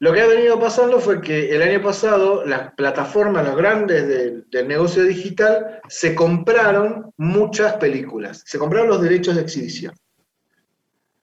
Lo 0.00 0.12
que 0.12 0.20
ha 0.20 0.26
venido 0.26 0.58
pasando 0.58 0.98
fue 0.98 1.20
que 1.20 1.54
el 1.54 1.62
año 1.62 1.80
pasado 1.80 2.44
las 2.44 2.74
plataformas, 2.74 3.46
los 3.46 3.54
grandes 3.54 4.08
del, 4.08 4.66
negocio 4.66 5.04
digital, 5.04 5.80
se 5.88 6.12
compraron 6.16 7.12
muchas 7.18 7.74
películas, 7.74 8.42
se 8.44 8.58
compraron 8.58 8.88
los 8.88 9.00
derechos 9.00 9.36
de 9.36 9.42
exhibición. 9.42 9.94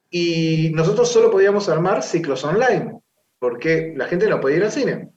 Y 0.10 0.72
nosotros 0.74 1.12
solo 1.12 1.29
podíamos 1.29 1.68
armar 1.68 2.03
ciclos 2.03 2.46
online, 2.46 3.01
porque 3.38 3.94
la 3.98 4.08
gente 4.08 4.29
no 4.29 4.39
podía 4.39 4.58
ir 4.58 4.63
al 4.63 4.72
cine 4.72 5.10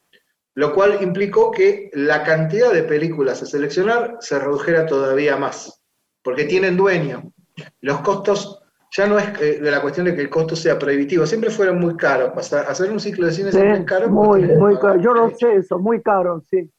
lo 0.54 0.74
cual 0.74 0.98
implicó 1.02 1.50
que 1.50 1.90
la 1.94 2.22
cantidad 2.24 2.72
de 2.72 2.82
películas 2.82 3.42
a 3.42 3.46
seleccionar 3.46 4.16
se 4.20 4.38
redujera 4.38 4.86
todavía 4.86 5.36
más, 5.36 5.82
porque 6.22 6.44
tienen 6.44 6.76
dueño. 6.76 7.32
Los 7.80 8.00
costos 8.00 8.62
ya 8.94 9.06
no 9.06 9.18
es 9.18 9.38
de 9.38 9.70
la 9.70 9.80
cuestión 9.80 10.06
de 10.06 10.14
que 10.14 10.20
el 10.20 10.28
costo 10.28 10.54
sea 10.54 10.78
prohibitivo, 10.78 11.26
siempre 11.26 11.50
fueron 11.50 11.80
muy 11.80 11.96
caros. 11.96 12.32
Pasar, 12.34 12.66
hacer 12.68 12.90
un 12.90 13.00
ciclo 13.00 13.26
de 13.26 13.32
cine 13.32 13.50
siempre 13.50 13.78
es 13.78 13.84
caro. 13.84 14.10
Muy, 14.10 14.42
muy 14.42 14.78
caro. 14.78 15.00
Yo 15.00 15.14
no 15.14 15.30
sé 15.30 15.56
eso, 15.56 15.78
muy 15.78 16.02
caro, 16.02 16.42
sí. 16.50 16.70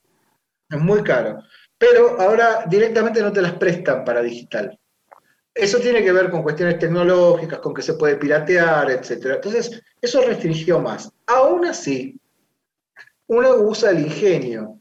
Es 0.70 0.80
muy 0.80 1.02
caro. 1.02 1.40
Pero 1.76 2.20
ahora 2.20 2.64
directamente 2.68 3.20
no 3.20 3.32
te 3.32 3.42
las 3.42 3.54
prestan 3.54 4.04
para 4.04 4.22
digital. 4.22 4.78
Eso 5.52 5.78
tiene 5.78 6.02
que 6.02 6.12
ver 6.12 6.30
con 6.30 6.42
cuestiones 6.42 6.78
tecnológicas, 6.78 7.58
con 7.58 7.74
que 7.74 7.82
se 7.82 7.94
puede 7.94 8.16
piratear, 8.16 8.90
etc. 8.90 9.26
Entonces, 9.34 9.82
eso 10.00 10.20
restringió 10.22 10.80
más. 10.80 11.12
Aún 11.26 11.64
así, 11.66 12.20
uno 13.26 13.54
usa 13.56 13.90
el 13.90 14.00
ingenio. 14.00 14.80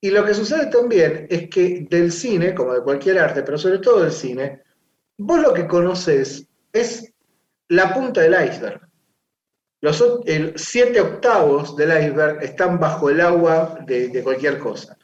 Y 0.00 0.10
lo 0.10 0.24
que 0.24 0.34
sucede 0.34 0.66
también 0.66 1.26
es 1.30 1.48
que 1.48 1.86
del 1.88 2.12
cine, 2.12 2.54
como 2.54 2.74
de 2.74 2.82
cualquier 2.82 3.18
arte, 3.18 3.42
pero 3.42 3.56
sobre 3.56 3.78
todo 3.78 4.02
del 4.02 4.12
cine, 4.12 4.62
vos 5.16 5.40
lo 5.40 5.54
que 5.54 5.66
conoces 5.66 6.46
es 6.72 7.12
la 7.68 7.94
punta 7.94 8.20
del 8.20 8.34
iceberg. 8.34 8.80
Los 9.80 10.02
siete 10.56 11.00
octavos 11.00 11.76
del 11.76 11.90
iceberg 11.90 12.42
están 12.42 12.78
bajo 12.78 13.10
el 13.10 13.20
agua 13.20 13.78
de, 13.86 14.22
cualquier 14.22 14.58
cosa. 14.58 14.96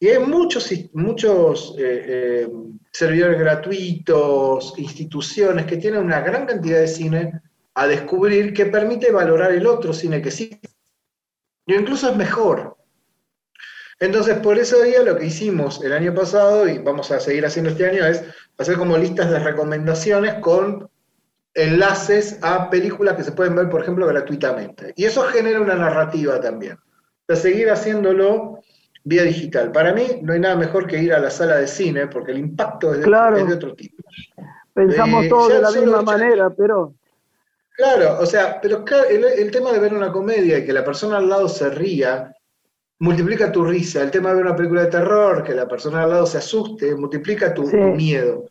Y 0.00 0.08
hay 0.08 0.18
muchos, 0.20 0.72
muchos 0.92 1.74
eh, 1.78 2.04
eh, 2.06 2.48
servidores 2.92 3.38
gratuitos, 3.38 4.74
instituciones 4.78 5.66
que 5.66 5.76
tienen 5.76 6.04
una 6.04 6.20
gran 6.20 6.46
cantidad 6.46 6.80
de 6.80 6.88
cine 6.88 7.40
a 7.74 7.86
descubrir 7.86 8.52
que 8.52 8.66
permite 8.66 9.10
valorar 9.10 9.52
el 9.52 9.66
otro 9.66 9.92
cine 9.92 10.22
que 10.22 10.30
sí 10.30 10.60
y 11.68 11.74
incluso 11.74 12.10
es 12.10 12.16
mejor. 12.16 12.76
Entonces, 14.00 14.38
por 14.38 14.58
eso 14.58 14.82
día 14.82 15.02
lo 15.02 15.16
que 15.16 15.26
hicimos 15.26 15.84
el 15.84 15.92
año 15.92 16.14
pasado, 16.14 16.66
y 16.66 16.78
vamos 16.78 17.10
a 17.10 17.20
seguir 17.20 17.44
haciendo 17.44 17.70
este 17.70 17.86
año, 17.86 18.04
es 18.06 18.24
hacer 18.56 18.76
como 18.76 18.96
listas 18.96 19.30
de 19.30 19.38
recomendaciones 19.38 20.34
con 20.36 20.88
enlaces 21.54 22.38
a 22.42 22.70
películas 22.70 23.16
que 23.16 23.24
se 23.24 23.32
pueden 23.32 23.54
ver, 23.54 23.68
por 23.68 23.82
ejemplo, 23.82 24.06
gratuitamente. 24.06 24.94
Y 24.96 25.04
eso 25.04 25.24
genera 25.24 25.60
una 25.60 25.74
narrativa 25.74 26.40
también. 26.40 26.78
De 27.26 27.36
seguir 27.36 27.70
haciéndolo 27.70 28.60
vía 29.04 29.24
digital. 29.24 29.70
Para 29.70 29.92
mí 29.92 30.06
no 30.22 30.32
hay 30.32 30.40
nada 30.40 30.56
mejor 30.56 30.86
que 30.86 31.02
ir 31.02 31.12
a 31.12 31.18
la 31.18 31.30
sala 31.30 31.56
de 31.56 31.66
cine, 31.66 32.06
porque 32.06 32.32
el 32.32 32.38
impacto 32.38 32.94
es 32.94 33.02
de, 33.02 33.54
otro 33.54 33.74
tipo. 33.74 34.02
Pensamos 34.72 35.26
eh, 35.26 35.28
todos 35.28 35.52
de 35.52 35.60
la 35.60 35.70
misma 35.70 36.02
manera, 36.02 36.48
pero... 36.48 36.94
Claro, 37.78 38.18
o 38.18 38.26
sea, 38.26 38.60
pero 38.60 38.84
el, 39.08 39.52
tema 39.52 39.70
de 39.70 39.78
ver 39.78 39.94
una 39.94 40.10
comedia 40.10 40.58
y 40.58 40.66
que 40.66 40.72
la 40.72 40.84
persona 40.84 41.18
al 41.18 41.28
lado 41.28 41.48
se 41.48 41.70
ría, 41.70 42.34
multiplica 42.98 43.52
tu 43.52 43.64
risa. 43.64 44.02
El 44.02 44.10
tema 44.10 44.30
de 44.30 44.34
ver 44.34 44.46
una 44.46 44.56
película 44.56 44.82
de 44.82 44.90
terror, 44.90 45.44
que 45.44 45.54
la 45.54 45.68
persona 45.68 46.02
al 46.02 46.10
lado 46.10 46.26
se 46.26 46.38
asuste, 46.38 46.96
multiplica 46.96 47.54
tu, 47.54 47.68
miedo. 47.68 48.46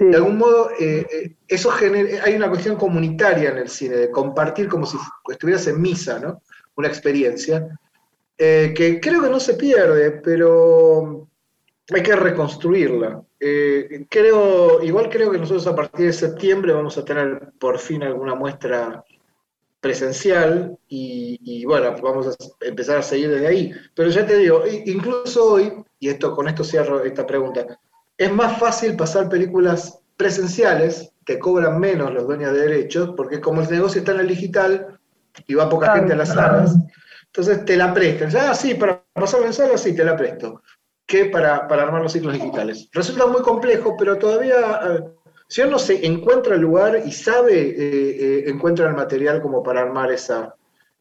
De 0.00 0.16
algún 0.16 0.38
modo, 0.38 0.70
eh, 0.80 1.06
eh, 1.12 1.36
eso 1.46 1.70
genera, 1.70 2.24
hay 2.24 2.34
una 2.34 2.48
cuestión 2.48 2.74
comunitaria 2.74 3.50
en 3.50 3.58
el 3.58 3.68
cine, 3.68 3.94
de 3.98 4.10
compartir 4.10 4.66
como 4.66 4.84
si 4.84 4.96
estuvieras 5.30 5.68
en 5.68 5.80
misa, 5.80 6.18
¿no? 6.18 6.42
Una 6.74 6.88
experiencia, 6.88 7.68
eh, 8.36 8.74
que 8.76 8.98
creo 8.98 9.22
que 9.22 9.30
no 9.30 9.38
se 9.38 9.54
pierde, 9.54 10.10
pero 10.10 11.28
hay 11.94 12.02
que 12.02 12.16
reconstruirla. 12.16 13.22
Eh, 13.38 14.06
creo, 14.08 14.82
igual 14.82 15.08
creo 15.08 15.30
que 15.30 15.38
nosotros 15.38 15.66
a 15.66 15.76
partir 15.76 16.06
de 16.06 16.12
septiembre 16.12 16.72
vamos 16.72 16.98
a 16.98 17.04
tener 17.04 17.52
por 17.58 17.78
fin 17.78 18.02
alguna 18.02 18.34
muestra 18.34 19.04
presencial 19.80 20.76
y, 20.88 21.64
bueno, 21.64 21.94
vamos 22.02 22.28
a 22.28 22.66
empezar 22.66 22.98
a 22.98 23.02
seguir 23.02 23.30
desde 23.30 23.46
ahí. 23.46 23.72
Pero 23.94 24.10
ya 24.10 24.26
te 24.26 24.36
digo, 24.36 24.64
incluso 24.86 25.52
hoy, 25.52 25.72
y 26.00 26.08
esto 26.08 26.34
con 26.34 26.48
esto 26.48 26.64
cierro 26.64 27.04
esta 27.04 27.26
pregunta, 27.26 27.78
es 28.18 28.32
más 28.32 28.58
fácil 28.58 28.96
pasar 28.96 29.28
películas 29.28 30.00
presenciales 30.16 31.12
te 31.26 31.38
cobran 31.40 31.78
menos 31.80 32.14
los 32.14 32.26
dueños 32.26 32.52
de 32.52 32.60
derechos, 32.60 33.10
porque 33.16 33.40
como 33.40 33.60
el 33.60 33.68
negocio 33.68 33.98
está 33.98 34.12
en 34.12 34.20
el 34.20 34.28
digital 34.28 34.98
y 35.46 35.54
va 35.54 35.68
poca 35.68 35.96
gente 35.96 36.12
a 36.12 36.16
las 36.16 36.28
salas, 36.28 36.76
entonces 37.26 37.64
te 37.64 37.76
la 37.76 37.92
prestan. 37.92 38.30
Ah, 38.36 38.54
sí, 38.54 38.74
para 38.74 39.02
pasar 39.12 39.42
en 39.42 39.52
sala, 39.52 39.76
sí, 39.76 39.94
te 39.94 40.04
la 40.04 40.16
presto. 40.16 40.62
Que 41.06 41.26
para, 41.26 41.68
para 41.68 41.84
armar 41.84 42.02
los 42.02 42.12
ciclos 42.12 42.34
digitales. 42.34 42.88
Resulta 42.92 43.26
muy 43.26 43.42
complejo, 43.42 43.96
pero 43.96 44.18
todavía, 44.18 45.06
si 45.48 45.62
uno 45.62 45.78
se 45.78 46.04
encuentra 46.04 46.56
el 46.56 46.62
lugar 46.62 47.00
y 47.04 47.12
sabe, 47.12 47.68
eh, 47.68 47.76
eh, 47.78 48.44
encuentra 48.48 48.88
el 48.88 48.96
material 48.96 49.40
como 49.40 49.62
para 49.62 49.82
armar 49.82 50.10
esa, 50.10 50.54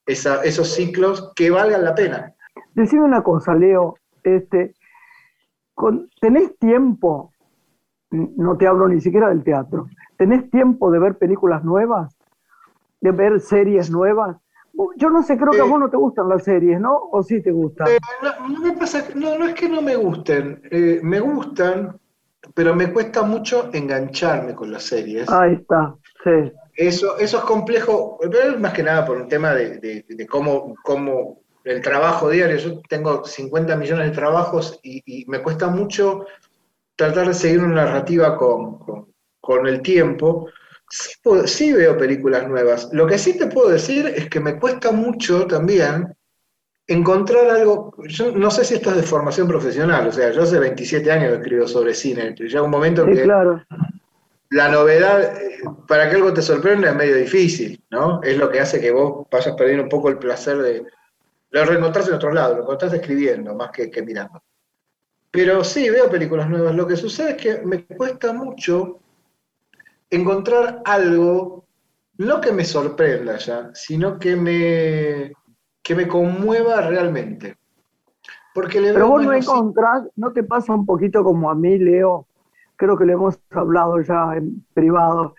esa, 0.06 0.44
esos 0.44 0.70
ciclos 0.70 1.32
que 1.36 1.50
valgan 1.50 1.84
la 1.84 1.96
pena. 1.96 2.36
Decime 2.76 3.04
una 3.04 3.24
cosa, 3.24 3.56
Leo, 3.56 3.96
este, 4.24 4.76
¿tenés 6.22 6.58
tiempo? 6.60 7.32
No 8.12 8.58
te 8.58 8.68
hablo 8.68 8.88
ni 8.88 9.02
siquiera 9.02 9.30
del 9.30 9.44
teatro. 9.44 9.88
¿Tenés 10.18 10.50
tiempo 10.50 10.92
de 10.92 11.00
ver 11.00 11.18
películas 11.18 11.64
nuevas? 11.64 12.16
¿De 13.02 13.12
ver 13.12 13.40
series 13.40 13.90
nuevas? 13.90 14.38
Yo 14.98 15.10
no 15.10 15.24
sé, 15.24 15.38
creo 15.38 15.52
que 15.52 15.62
a 15.62 15.66
vos 15.66 15.80
no 15.80 15.90
te 15.90 15.98
gustan 15.98 16.28
las 16.28 16.44
series, 16.44 16.80
¿no? 16.80 16.98
¿O 17.12 17.24
sí 17.24 17.42
te 17.42 17.52
gustan? 17.52 17.88
Eh, 17.88 17.98
no, 18.50 18.60
me 18.60 18.74
pasa, 18.74 19.06
no, 19.16 19.38
no, 19.38 19.46
es 19.46 19.54
que 19.56 19.70
no 19.70 19.82
me 19.82 19.96
gusten, 19.96 20.62
eh, 20.70 21.00
me 21.02 21.20
gustan, 21.20 21.98
pero 22.54 22.76
me 22.76 22.92
cuesta 22.92 23.22
mucho 23.24 23.70
engancharme 23.74 24.54
con 24.54 24.72
las 24.72 24.84
series. 24.84 25.30
Ahí 25.30 25.54
está, 25.54 25.96
sí. 26.24 26.52
Eso, 26.76 27.18
eso 27.18 27.38
es 27.38 27.44
complejo, 27.46 28.20
pero 28.20 28.60
más 28.60 28.74
que 28.74 28.84
nada 28.84 29.06
por 29.06 29.18
un 29.18 29.30
tema 29.30 29.54
de, 29.54 30.04
de, 30.08 30.28
cómo, 30.28 30.76
cómo, 30.84 31.42
el 31.64 31.82
trabajo 31.82 32.30
diario. 32.30 32.58
Yo 32.58 32.82
tengo 32.90 33.24
50 33.24 33.78
millones 33.78 34.10
de 34.10 34.16
trabajos 34.16 34.80
y, 34.84 35.26
me 35.28 35.42
cuesta 35.42 35.68
mucho 35.68 36.26
tratar 36.98 37.28
de 37.30 37.34
seguir 37.34 37.60
una 37.60 37.86
narrativa 37.86 38.38
con, 38.38 38.80
con, 38.80 39.08
con 39.40 39.68
el 39.68 39.82
tiempo 39.82 40.48
Sí, 41.46 41.74
veo 41.74 41.98
películas 41.98 42.48
nuevas. 42.48 42.90
Lo 42.94 43.06
que 43.06 43.18
sí 43.18 43.38
te 43.38 43.48
puedo 43.48 43.70
decir 43.70 44.08
es 44.08 44.30
que 44.30 44.40
me 44.40 44.60
cuesta 44.60 44.92
mucho 44.92 45.46
también 45.46 46.16
encontrar 46.88 47.50
algo, 47.50 47.94
yo 48.08 48.32
no 48.32 48.52
sé 48.52 48.64
si 48.64 48.76
esto 48.76 48.92
es 48.92 48.98
de 48.98 49.04
formación 49.04 49.48
profesional, 49.48 50.08
o 50.08 50.12
sea, 50.12 50.32
yo 50.32 50.44
hace 50.44 50.60
27 50.60 51.12
años 51.12 51.30
que 51.30 51.38
escribo 51.38 51.68
sobre 51.68 51.96
cine, 51.96 52.36
llega 52.36 52.62
un 52.62 52.70
momento 52.70 53.06
que 53.06 53.26
la 54.52 54.70
novedad, 54.70 55.36
eh, 55.42 55.62
para 55.88 56.08
que 56.08 56.16
algo 56.16 56.32
te 56.32 56.44
sorprenda 56.44 56.90
es 56.90 56.96
medio 56.96 57.16
difícil, 57.16 57.84
¿no? 57.90 58.22
Es 58.22 58.38
lo 58.38 58.52
que 58.52 58.60
hace 58.60 58.80
que 58.80 58.92
vos 58.92 59.28
vayas 59.32 59.56
perdiendo 59.56 59.84
un 59.84 59.90
poco 59.90 60.10
el 60.10 60.20
placer 60.20 60.60
de, 60.60 60.86
de 61.52 61.66
reencontrarse 61.66 62.12
en 62.12 62.18
otro 62.18 62.32
lado, 62.32 62.56
lo 62.56 62.62
encontrás 62.62 62.94
escribiendo 62.94 63.56
más 63.56 63.72
que, 63.72 63.90
que 63.90 64.04
mirando. 64.04 64.44
Pero 65.32 65.64
sí, 65.64 65.90
veo 65.90 66.10
películas 66.10 66.48
nuevas. 66.48 66.74
Lo 66.76 66.88
que 66.88 66.96
sucede 66.96 67.32
es 67.32 67.36
que 67.36 67.58
me 67.66 67.86
cuesta 67.86 68.32
mucho 68.32 69.02
encontrar 70.10 70.82
algo, 70.86 71.66
no 72.18 72.42
que 72.42 72.52
me 72.52 72.64
sorprenda 72.64 73.38
ya, 73.38 73.72
sino 73.74 74.20
que 74.20 74.36
me, 74.36 75.34
que 75.82 75.96
me 75.96 76.08
conmueva 76.08 76.82
realmente. 76.82 77.58
Porque 78.54 78.80
Pero 78.80 79.10
vos 79.10 79.24
no 79.24 79.34
encontrás, 79.34 80.04
¿no 80.16 80.32
te 80.32 80.44
pasa 80.44 80.74
un 80.74 80.86
poquito 80.86 81.24
como 81.24 81.50
a 81.50 81.56
mí, 81.56 81.78
Leo? 81.78 82.28
Creo 82.78 82.98
que 82.98 83.06
le 83.06 83.14
hemos 83.14 83.40
hablado 83.52 84.00
ya 84.02 84.36
en 84.36 84.66
privado. 84.74 85.36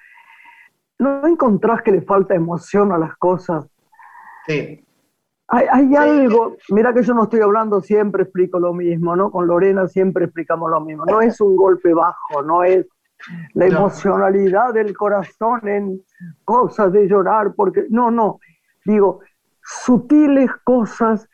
¿No 0.98 1.26
encontrás 1.26 1.82
que 1.82 1.92
le 1.92 2.02
falta 2.02 2.34
emoción 2.34 2.92
a 2.92 2.98
las 2.98 3.16
cosas? 3.16 3.66
Sí. 4.46 4.82
Hay, 5.48 5.94
algo, 5.94 6.56
mira 6.70 6.92
que 6.92 7.02
yo 7.02 7.14
no 7.14 7.24
estoy 7.24 7.40
hablando, 7.40 7.80
siempre 7.80 8.24
explico 8.24 8.58
lo 8.58 8.74
mismo, 8.74 9.14
¿no? 9.14 9.30
Con 9.30 9.46
Lorena 9.46 9.86
siempre 9.86 10.24
explicamos 10.24 10.70
lo 10.70 10.80
mismo. 10.80 11.04
No 11.06 11.20
es 11.20 11.40
un 11.40 11.54
golpe 11.54 11.94
bajo, 11.94 12.42
no 12.42 12.64
es 12.64 12.86
la 13.54 13.66
emocionalidad 13.66 14.74
del 14.74 14.96
corazón 14.96 15.66
en 15.68 16.02
cosas 16.44 16.92
de 16.92 17.06
llorar, 17.08 17.54
porque 17.54 17.84
no, 17.88 18.10
no, 18.10 18.40
digo, 18.84 19.20
sutiles 19.62 20.50
cosas 20.64 21.28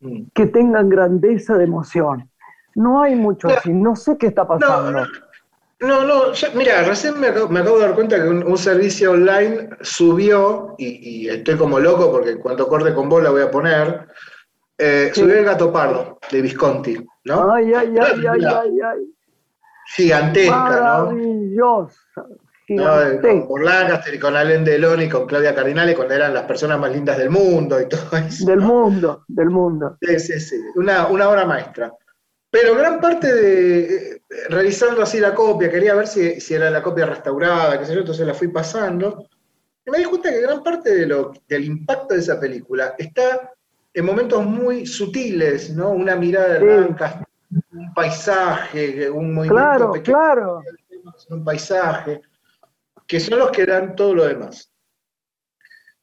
mm. 0.00 0.24
que 0.34 0.46
tengan 0.46 0.88
grandeza 0.88 1.56
de 1.56 1.64
emoción. 1.64 2.30
No 2.74 3.02
hay 3.02 3.14
mucho 3.14 3.48
así, 3.48 3.72
no 3.72 3.96
sé 3.96 4.16
qué 4.16 4.28
está 4.28 4.46
pasando. 4.46 5.06
No, 5.80 6.04
no, 6.04 6.14
mira, 6.54 6.82
recién 6.84 7.18
me 7.18 7.26
acabo, 7.26 7.48
de 7.48 7.80
dar 7.80 7.94
cuenta 7.94 8.22
que 8.22 8.28
un, 8.28 8.56
servicio 8.56 9.12
online 9.12 9.68
subió, 9.80 10.76
y, 10.78 11.28
estoy 11.28 11.56
como 11.56 11.80
loco 11.80 12.12
porque 12.12 12.38
cuando 12.38 12.68
corte 12.68 12.94
con 12.94 13.08
vos 13.08 13.22
la 13.22 13.30
voy 13.30 13.42
a 13.42 13.50
poner, 13.50 14.06
eh, 14.78 15.10
subió 15.12 15.38
el 15.38 15.44
gato 15.44 15.72
pardo 15.72 16.18
de 16.30 16.40
Visconti, 16.40 17.04
¿no? 17.24 17.52
Ay, 17.52 17.74
ay, 17.74 17.94
ay, 17.98 18.24
ay, 18.28 18.44
ay, 18.44 18.80
ay 18.80 19.11
gigantesca, 19.96 20.56
Maravillosa. 20.56 22.26
¿no? 22.68 23.46
Con, 23.46 23.64
Lancaster 23.64 24.14
y 24.14 24.18
con 24.18 24.34
Alain 24.34 24.64
Delon 24.64 25.02
y 25.02 25.08
con 25.08 25.26
Claudia 25.26 25.54
Cardinale 25.54 25.94
cuando 25.94 26.14
eran 26.14 26.32
las 26.32 26.44
personas 26.44 26.78
más 26.78 26.92
lindas 26.92 27.18
del 27.18 27.28
mundo 27.28 27.80
y 27.80 27.88
todo 27.88 28.16
eso. 28.16 28.46
Del 28.46 28.60
mundo, 28.60 29.24
del 29.28 29.50
mundo. 29.50 29.98
Sí, 30.00 30.18
sí, 30.18 30.40
sí, 30.40 30.56
una, 30.76 31.06
una 31.08 31.28
obra 31.28 31.44
maestra. 31.44 31.92
Pero 32.50 32.74
gran 32.74 33.00
parte 33.00 33.32
de, 33.32 34.22
revisando 34.48 35.02
así 35.02 35.18
la 35.20 35.34
copia, 35.34 35.70
quería 35.70 35.94
ver 35.94 36.06
si, 36.06 36.40
si, 36.40 36.54
era 36.54 36.70
la 36.70 36.82
copia 36.82 37.06
restaurada, 37.06 37.78
qué 37.78 37.86
sé 37.86 37.94
yo, 37.94 38.00
entonces 38.00 38.26
la 38.26 38.34
fui 38.34 38.48
pasando, 38.48 39.26
y 39.84 39.90
me 39.90 39.98
di 39.98 40.04
cuenta 40.04 40.30
que 40.30 40.42
gran 40.42 40.62
parte 40.62 40.94
de 40.94 41.06
lo, 41.06 41.32
del 41.48 41.64
impacto 41.64 42.14
de 42.14 42.20
esa 42.20 42.38
película 42.38 42.94
está 42.98 43.52
en 43.94 44.04
momentos 44.04 44.44
muy 44.44 44.86
sutiles, 44.86 45.74
¿no? 45.74 45.90
Una 45.90 46.14
mirada 46.14 46.58
de 46.58 46.80
Lancaster, 46.80 47.26
un 47.72 47.94
paisaje, 47.94 49.10
un 49.10 49.34
movimiento 49.34 49.92
claro, 49.92 49.92
claro. 50.02 50.62
un 51.28 51.44
paisaje, 51.44 52.22
que 53.06 53.20
son 53.20 53.38
los 53.38 53.50
que 53.50 53.66
dan 53.66 53.94
todo 53.94 54.14
lo 54.14 54.24
demás. 54.24 54.72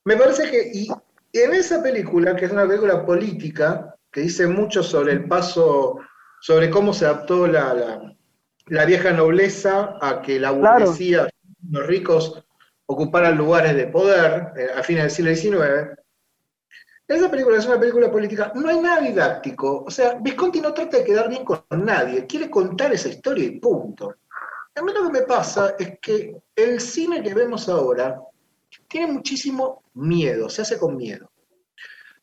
Me 0.06 0.16
parece 0.16 0.50
que, 0.50 0.72
y 0.74 0.88
en 1.34 1.54
esa 1.54 1.82
película, 1.82 2.36
que 2.36 2.46
es 2.46 2.52
una 2.52 2.68
película 2.68 3.06
política, 3.06 3.96
que 4.12 4.22
dice 4.22 4.48
mucho 4.48 4.82
sobre 4.84 5.14
el 5.14 5.28
paso, 5.28 6.00
sobre 6.42 6.70
cómo 6.70 6.94
se 6.94 7.06
adaptó 7.06 7.48
la, 7.48 8.16
la, 8.68 8.86
vieja 8.86 9.12
nobleza 9.12 9.98
a 10.02 10.22
que 10.22 10.40
la 10.40 10.52
burguesía, 10.52 11.30
los 11.70 11.86
ricos, 11.86 12.44
ocuparan 12.88 13.38
lugares 13.38 13.76
de 13.76 13.88
poder 13.88 14.52
eh, 14.58 14.70
a 14.76 14.82
fines 14.82 15.04
del 15.04 15.36
siglo 15.38 15.62
XIX, 15.64 16.00
esa 17.16 17.32
película 17.32 17.58
es 17.58 17.66
una 17.66 17.80
película 17.80 18.12
política, 18.12 18.52
no 18.54 18.70
hay 18.70 18.80
nada 18.80 19.02
didáctico. 19.02 19.84
O 19.86 19.90
sea, 19.90 20.20
Visconti 20.22 20.62
no 20.62 20.74
trata 20.74 20.98
de 20.98 21.04
quedar 21.04 21.28
bien 21.28 21.44
con 21.44 21.64
nadie, 21.72 22.28
quiere 22.28 22.50
contar 22.50 22.94
esa 22.94 23.10
historia 23.10 23.46
y 23.46 23.60
punto. 23.60 24.16
A 24.76 24.82
mí 24.82 24.94
lo 24.94 25.08
que 25.08 25.20
me 25.20 25.26
pasa 25.26 25.76
es 25.78 26.00
que 26.00 26.40
el 26.56 26.80
cine 26.80 27.24
que 27.24 27.34
vemos 27.34 27.68
ahora 27.68 28.22
tiene 28.88 29.12
muchísimo 29.12 29.84
miedo, 29.96 30.50
se 30.50 30.62
hace 30.62 30.78
con 30.78 30.96
miedo. 30.96 31.32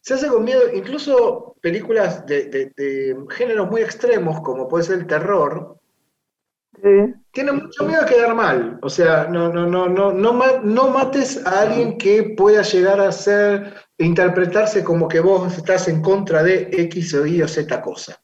Se 0.01 0.15
hace 0.15 0.29
con 0.29 0.45
miedo, 0.45 0.63
incluso 0.73 1.57
películas 1.61 2.25
de, 2.25 3.17
géneros 3.31 3.69
muy 3.69 3.83
extremos, 3.83 4.41
como 4.41 4.69
puede 4.69 4.85
ser 4.85 5.01
el 5.01 5.07
terror, 5.07 5.77
tiene 7.33 7.53
mucho 7.53 7.85
miedo 7.85 8.03
a 8.03 8.07
quedar 8.07 8.35
mal. 8.35 8.79
O 8.83 8.89
sea, 8.89 9.27
no, 9.27 9.49
no, 9.49 9.67
no, 9.67 9.89
no, 9.89 10.13
no, 10.13 10.61
no 10.63 10.91
mates 10.91 11.45
a 11.45 11.63
alguien 11.63 11.99
que 11.99 12.35
pueda 12.37 12.63
llegar 12.63 13.01
a 13.01 13.11
ser, 13.11 13.75
interpretarse 13.99 14.85
como 14.85 15.09
que 15.09 15.21
vos 15.21 15.57
estás 15.57 15.89
en 15.89 16.03
contra 16.03 16.43
de 16.43 16.69
X 16.71 17.15
o 17.15 17.27
Y 17.27 17.43
o 17.43 17.49
Z 17.49 17.81
cosa. 17.83 18.21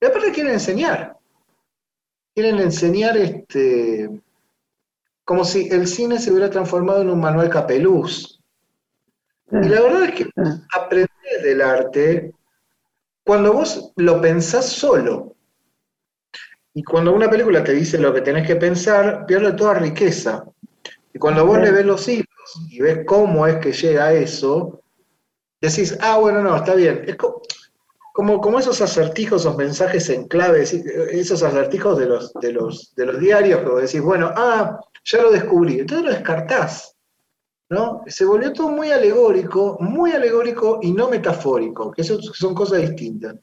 Y 0.00 0.06
aparte 0.06 0.32
quieren 0.32 0.52
enseñar. 0.52 1.16
Quieren 2.34 2.58
enseñar 2.60 3.16
este 3.16 4.10
como 5.24 5.44
si 5.44 5.68
el 5.68 5.86
cine 5.86 6.18
se 6.18 6.30
hubiera 6.30 6.48
transformado 6.48 7.02
en 7.02 7.10
un 7.10 7.20
manual 7.20 7.50
capeluz. 7.50 8.40
Y 9.50 9.68
la 9.68 9.82
verdad 9.82 10.04
es 10.04 10.12
que 10.12 10.30
aprender 10.74 11.42
del 11.42 11.60
arte 11.60 12.32
cuando 13.24 13.52
vos 13.52 13.92
lo 13.96 14.22
pensás 14.22 14.66
solo. 14.66 15.34
Y 16.72 16.82
cuando 16.82 17.12
una 17.12 17.28
película 17.28 17.62
te 17.62 17.72
dice 17.72 17.98
lo 17.98 18.14
que 18.14 18.22
tenés 18.22 18.46
que 18.46 18.56
pensar, 18.56 19.26
pierde 19.26 19.52
toda 19.52 19.74
riqueza. 19.74 20.44
Y 21.12 21.18
cuando 21.18 21.44
vos 21.44 21.58
le 21.58 21.72
ves 21.72 21.84
los 21.84 22.08
hilos 22.08 22.26
y 22.70 22.80
ves 22.80 23.00
cómo 23.04 23.46
es 23.46 23.56
que 23.56 23.72
llega 23.72 24.06
a 24.06 24.12
eso, 24.14 24.80
decís, 25.60 25.96
ah, 26.00 26.18
bueno, 26.18 26.42
no, 26.42 26.56
está 26.56 26.74
bien. 26.74 27.04
Es 27.06 27.16
como, 27.16 28.40
como, 28.40 28.58
esos 28.58 28.80
acertijos, 28.80 29.42
esos 29.42 29.56
mensajes 29.56 30.08
en 30.10 30.28
clave, 30.28 30.62
esos 30.62 31.42
acertijos 31.42 31.98
de 31.98 32.06
los, 32.06 32.32
de 32.34 32.52
los, 32.52 32.94
de 32.94 33.06
los 33.06 33.18
diarios, 33.20 33.60
que 33.60 33.80
decís, 33.82 34.00
bueno, 34.00 34.32
ah, 34.36 34.80
ya 35.04 35.22
lo 35.22 35.30
descubrí. 35.30 35.80
Entonces 35.80 36.06
lo 36.06 36.12
descartás. 36.12 36.96
¿no? 37.70 38.02
Se 38.06 38.24
volvió 38.24 38.52
todo 38.52 38.70
muy 38.70 38.90
alegórico, 38.90 39.76
muy 39.80 40.12
alegórico 40.12 40.78
y 40.82 40.92
no 40.92 41.10
metafórico, 41.10 41.90
que 41.92 42.02
son 42.02 42.54
cosas 42.54 42.80
distintas. 42.80 43.36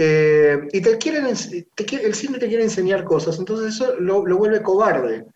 Eh, 0.00 0.68
y 0.72 0.80
te 0.80 0.96
quieren, 0.96 1.26
el 1.26 2.14
cine 2.14 2.38
te 2.38 2.46
quiere 2.46 2.62
enseñar 2.62 3.02
cosas, 3.02 3.36
entonces 3.38 3.74
eso 3.74 3.96
lo, 3.98 4.22
vuelve 4.22 4.62
cobarde. 4.62 5.26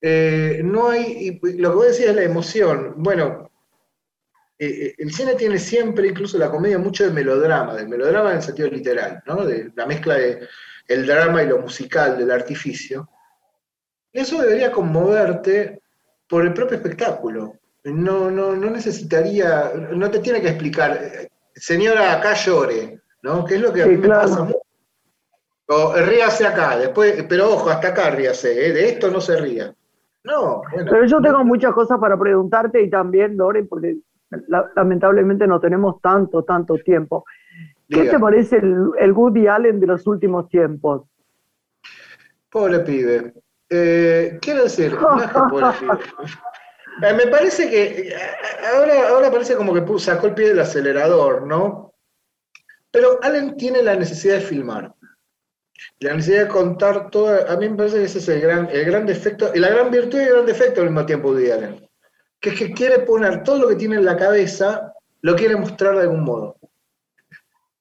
Eh, 0.00 0.62
no 0.64 0.88
hay, 0.88 1.38
lo 1.42 1.70
que 1.70 1.76
voy 1.76 1.86
a 1.88 1.90
es 1.90 2.14
la 2.14 2.22
emoción. 2.22 2.94
Bueno, 2.96 3.50
eh, 4.58 4.94
el 4.96 5.12
cine 5.12 5.34
tiene 5.34 5.58
siempre, 5.58 6.08
incluso 6.08 6.38
la 6.38 6.50
comedia, 6.50 6.78
mucho 6.78 7.04
de 7.04 7.10
melodrama, 7.10 7.74
del 7.74 7.88
melodrama 7.88 8.30
en 8.30 8.36
el 8.36 8.42
sentido 8.42 8.68
literal, 8.68 9.22
¿no? 9.26 9.44
de 9.44 9.70
la 9.74 9.86
mezcla 9.86 10.14
de 10.14 10.48
el 10.88 11.06
drama 11.06 11.42
y 11.42 11.48
lo 11.48 11.58
musical, 11.58 12.16
del 12.16 12.30
artificio. 12.30 13.08
eso 14.12 14.40
debería 14.40 14.70
conmoverte 14.70 15.82
por 16.28 16.44
el 16.44 16.54
propio 16.54 16.76
espectáculo. 16.76 17.54
No, 17.84 18.30
no, 18.30 18.56
no 18.56 18.70
necesitaría, 18.70 19.72
no 19.92 20.10
te 20.10 20.18
tiene 20.20 20.40
que 20.40 20.48
explicar, 20.48 21.28
señora, 21.54 22.14
acá 22.14 22.34
llore, 22.34 23.00
¿no? 23.22 23.44
Que 23.44 23.56
es 23.56 23.60
lo 23.60 23.72
que 23.72 23.82
a 23.82 23.86
mí 23.86 23.96
me 23.96 24.08
pasa 24.08 24.42
mucho. 24.42 24.60
O 25.68 25.94
ríase 25.94 26.46
acá, 26.46 26.76
después, 26.78 27.24
pero 27.28 27.52
ojo, 27.52 27.70
hasta 27.70 27.88
acá 27.88 28.10
ríase, 28.10 28.68
¿eh? 28.68 28.72
de 28.72 28.88
esto 28.88 29.10
no 29.10 29.20
se 29.20 29.36
ría. 29.36 29.74
No, 30.24 30.62
bueno. 30.72 30.90
Pero 30.90 31.06
yo 31.06 31.20
tengo 31.20 31.44
muchas 31.44 31.72
cosas 31.72 31.98
para 31.98 32.18
preguntarte 32.18 32.82
y 32.82 32.90
también, 32.90 33.36
Lore, 33.36 33.64
porque 33.64 33.96
lamentablemente 34.74 35.46
no 35.46 35.60
tenemos 35.60 36.00
tanto, 36.00 36.42
tanto 36.42 36.74
tiempo. 36.76 37.24
¿Qué 37.88 38.04
te 38.04 38.18
parece 38.18 38.56
el, 38.56 38.90
el, 38.98 39.12
Woody 39.12 39.46
Allen 39.46 39.78
de 39.78 39.86
los 39.86 40.06
últimos 40.06 40.48
tiempos? 40.48 41.02
Pobre 42.50 42.80
pibe. 42.80 43.32
Eh, 43.68 44.38
quiero 44.40 44.64
decir, 44.64 44.96
pobre 45.00 45.26
pibe. 45.80 45.98
Eh, 47.02 47.12
me 47.12 47.26
parece 47.26 47.68
que 47.68 48.08
eh, 48.08 48.16
ahora, 48.74 49.08
ahora 49.08 49.30
parece 49.30 49.54
como 49.54 49.74
que 49.74 49.98
sacó 49.98 50.28
el 50.28 50.34
pie 50.34 50.48
del 50.48 50.60
acelerador, 50.60 51.46
¿no? 51.46 51.94
Pero 52.90 53.18
Allen 53.22 53.56
tiene 53.56 53.82
la 53.82 53.94
necesidad 53.94 54.36
de 54.36 54.40
filmar. 54.40 54.94
La 56.00 56.14
necesidad 56.14 56.44
de 56.44 56.48
contar 56.48 57.10
todo. 57.10 57.28
A 57.48 57.56
mí 57.56 57.68
me 57.68 57.76
parece 57.76 57.98
que 57.98 58.04
ese 58.04 58.18
es 58.18 58.28
el 58.28 58.40
gran, 58.40 58.68
el 58.70 58.84
gran 58.86 59.04
defecto, 59.06 59.50
y 59.54 59.58
la 59.58 59.68
gran 59.68 59.90
virtud 59.90 60.18
y 60.18 60.22
el 60.22 60.32
gran 60.32 60.46
defecto 60.46 60.80
al 60.80 60.86
mismo 60.86 61.04
tiempo 61.04 61.34
de 61.34 61.52
Allen. 61.52 61.85
Que 62.46 62.52
es 62.52 62.58
que 62.60 62.72
quiere 62.72 63.00
poner 63.00 63.42
todo 63.42 63.58
lo 63.58 63.68
que 63.70 63.74
tiene 63.74 63.96
en 63.96 64.04
la 64.04 64.16
cabeza, 64.16 64.92
lo 65.22 65.34
quiere 65.34 65.56
mostrar 65.56 65.96
de 65.96 66.02
algún 66.02 66.22
modo. 66.22 66.54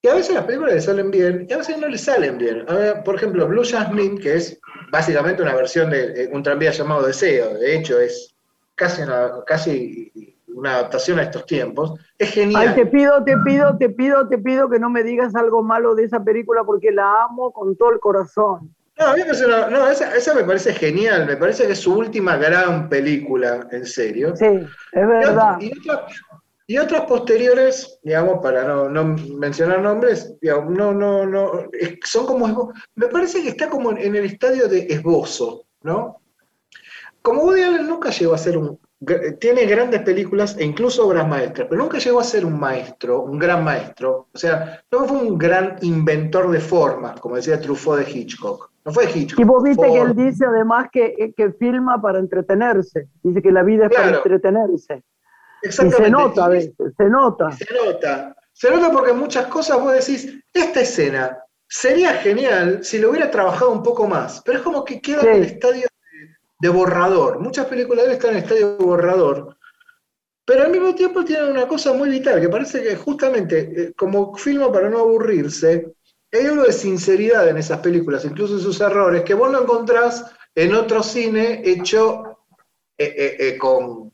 Y 0.01 0.07
a 0.07 0.15
veces 0.15 0.33
las 0.33 0.45
películas 0.45 0.73
le 0.73 0.81
salen 0.81 1.11
bien 1.11 1.45
y 1.47 1.53
a 1.53 1.57
veces 1.57 1.77
no 1.77 1.87
le 1.87 1.99
salen 1.99 2.39
bien. 2.39 2.65
por 3.05 3.13
ejemplo, 3.13 3.47
Blue 3.47 3.63
Jasmine, 3.63 4.19
que 4.19 4.37
es 4.37 4.59
básicamente 4.91 5.43
una 5.43 5.53
versión 5.53 5.91
de 5.91 6.31
un 6.33 6.41
tranvía 6.41 6.71
llamado 6.71 7.05
Deseo, 7.05 7.53
de 7.59 7.75
hecho 7.75 7.99
es 7.99 8.33
casi 8.73 9.03
una, 9.03 9.43
casi 9.45 10.11
una 10.47 10.77
adaptación 10.77 11.19
a 11.19 11.23
estos 11.23 11.45
tiempos, 11.45 11.99
es 12.17 12.31
genial. 12.31 12.73
Te 12.73 12.87
pido, 12.87 13.23
te 13.23 13.37
pido, 13.45 13.77
te 13.77 13.89
pido, 13.89 14.27
te 14.27 14.39
pido 14.39 14.67
que 14.67 14.79
no 14.79 14.89
me 14.89 15.03
digas 15.03 15.35
algo 15.35 15.61
malo 15.61 15.93
de 15.93 16.05
esa 16.05 16.23
película 16.23 16.63
porque 16.63 16.91
la 16.91 17.25
amo 17.25 17.53
con 17.53 17.77
todo 17.77 17.91
el 17.91 17.99
corazón. 17.99 18.74
No, 18.97 19.07
a 19.07 19.13
mí 19.13 19.19
me 19.19 19.25
parece 19.25 19.47
no, 19.47 19.87
esa, 19.89 20.33
me 20.33 20.43
parece 20.43 20.73
genial, 20.73 21.25
me 21.25 21.37
parece 21.37 21.65
que 21.67 21.73
es 21.73 21.79
su 21.79 21.93
última 21.93 22.37
gran 22.37 22.87
película, 22.87 23.67
en 23.71 23.85
serio. 23.85 24.35
Sí, 24.35 24.45
es 24.45 25.07
verdad. 25.07 25.57
Y, 26.67 26.77
otras 26.79 27.01
posteriores, 27.01 27.99
digamos, 28.01 28.39
para 28.41 28.63
no, 28.63 28.89
no 28.89 29.03
mencionar 29.37 29.81
nombres, 29.81 30.33
digamos, 30.41 30.71
no, 30.75 30.93
no, 30.93 31.25
no, 31.25 31.69
son 32.03 32.25
como, 32.25 32.73
me 32.95 33.07
parece 33.07 33.43
que 33.43 33.49
está 33.49 33.69
como 33.69 33.91
en 33.91 34.15
el 34.15 34.25
estadio 34.25 34.67
de 34.67 34.87
esbozo, 34.89 35.67
¿no? 35.83 36.21
como 37.25 37.41
Woody 37.41 37.63
Allen 37.63 37.87
nunca 37.87 38.11
llegó 38.11 38.35
a 38.35 38.37
ser 38.37 38.55
un... 38.55 38.79
Tiene 39.39 39.65
grandes 39.65 40.03
películas 40.03 40.55
e 40.57 40.63
incluso 40.63 41.07
obras 41.07 41.27
maestras, 41.27 41.67
pero 41.67 41.81
nunca 41.81 41.97
llegó 41.97 42.19
a 42.19 42.23
ser 42.23 42.45
un 42.45 42.57
maestro, 42.59 43.23
un 43.23 43.39
gran 43.39 43.63
maestro. 43.63 44.29
O 44.31 44.37
sea, 44.37 44.83
no 44.91 45.05
fue 45.05 45.17
un 45.17 45.37
gran 45.37 45.77
inventor 45.81 46.49
de 46.51 46.59
formas, 46.59 47.19
como 47.19 47.35
decía 47.35 47.59
Truffaut 47.59 47.99
de 47.99 48.11
Hitchcock. 48.11 48.71
No 48.85 48.91
fue 48.91 49.05
Hitchcock. 49.05 49.39
Y 49.39 49.43
vos 49.43 49.63
viste 49.63 49.87
que 49.87 49.99
él 49.99 50.15
dice 50.15 50.45
además 50.45 50.89
que, 50.91 51.33
que, 51.35 51.51
filma 51.53 51.99
para 51.99 52.19
entretenerse. 52.19 53.09
Dice 53.23 53.41
que 53.41 53.51
la 53.51 53.63
vida 53.63 53.87
es 53.87 53.95
para 53.95 54.17
entretenerse. 54.17 55.03
Exactamente. 55.63 56.03
Y 56.03 56.05
se 56.05 56.11
nota 56.11 56.45
a 56.45 56.49
veces, 56.49 56.73
se 56.95 57.09
nota. 57.09 57.51
Se 57.51 57.65
nota. 57.73 58.35
Se 58.53 58.69
nota 58.69 58.91
porque 58.91 59.11
muchas 59.11 59.47
cosas 59.47 59.81
vos 59.81 59.91
decís, 59.91 60.39
esta 60.53 60.81
escena 60.81 61.37
sería 61.67 62.13
genial 62.13 62.83
si 62.83 62.99
lo 62.99 63.09
hubiera 63.09 63.29
trabajado 63.31 63.71
un 63.71 63.83
poco 63.83 64.07
más, 64.07 64.41
pero 64.45 64.59
es 64.59 64.63
como 64.63 64.85
que 64.85 65.01
queda 65.01 65.21
en 65.23 65.35
el 65.37 65.43
estadio 65.43 65.87
de 66.59 66.69
borrador. 66.69 67.39
Muchas 67.39 67.65
películas 67.65 68.05
de 68.05 68.11
él 68.11 68.17
están 68.17 68.31
en 68.31 68.37
estadio 68.37 68.77
de 68.77 68.85
borrador, 68.85 69.57
pero 70.45 70.63
al 70.63 70.71
mismo 70.71 70.93
tiempo 70.93 71.25
tienen 71.25 71.49
una 71.49 71.67
cosa 71.67 71.91
muy 71.93 72.09
vital, 72.09 72.39
que 72.39 72.49
parece 72.49 72.83
que 72.83 72.95
justamente 72.95 73.59
eh, 73.75 73.93
como 73.93 74.35
filma 74.35 74.71
para 74.71 74.89
no 74.89 74.99
aburrirse, 74.99 75.95
hay 76.35 76.45
algo 76.47 76.63
de 76.63 76.73
sinceridad 76.73 77.47
en 77.47 77.57
esas 77.57 77.79
películas, 77.79 78.25
incluso 78.25 78.55
en 78.55 78.61
sus 78.61 78.79
errores, 78.81 79.23
que 79.23 79.33
vos 79.33 79.51
lo 79.51 79.63
encontrás 79.63 80.25
en 80.53 80.73
otro 80.73 81.03
cine 81.03 81.61
hecho 81.65 82.39
eh, 82.97 83.35
eh, 83.39 83.57
con, 83.57 84.11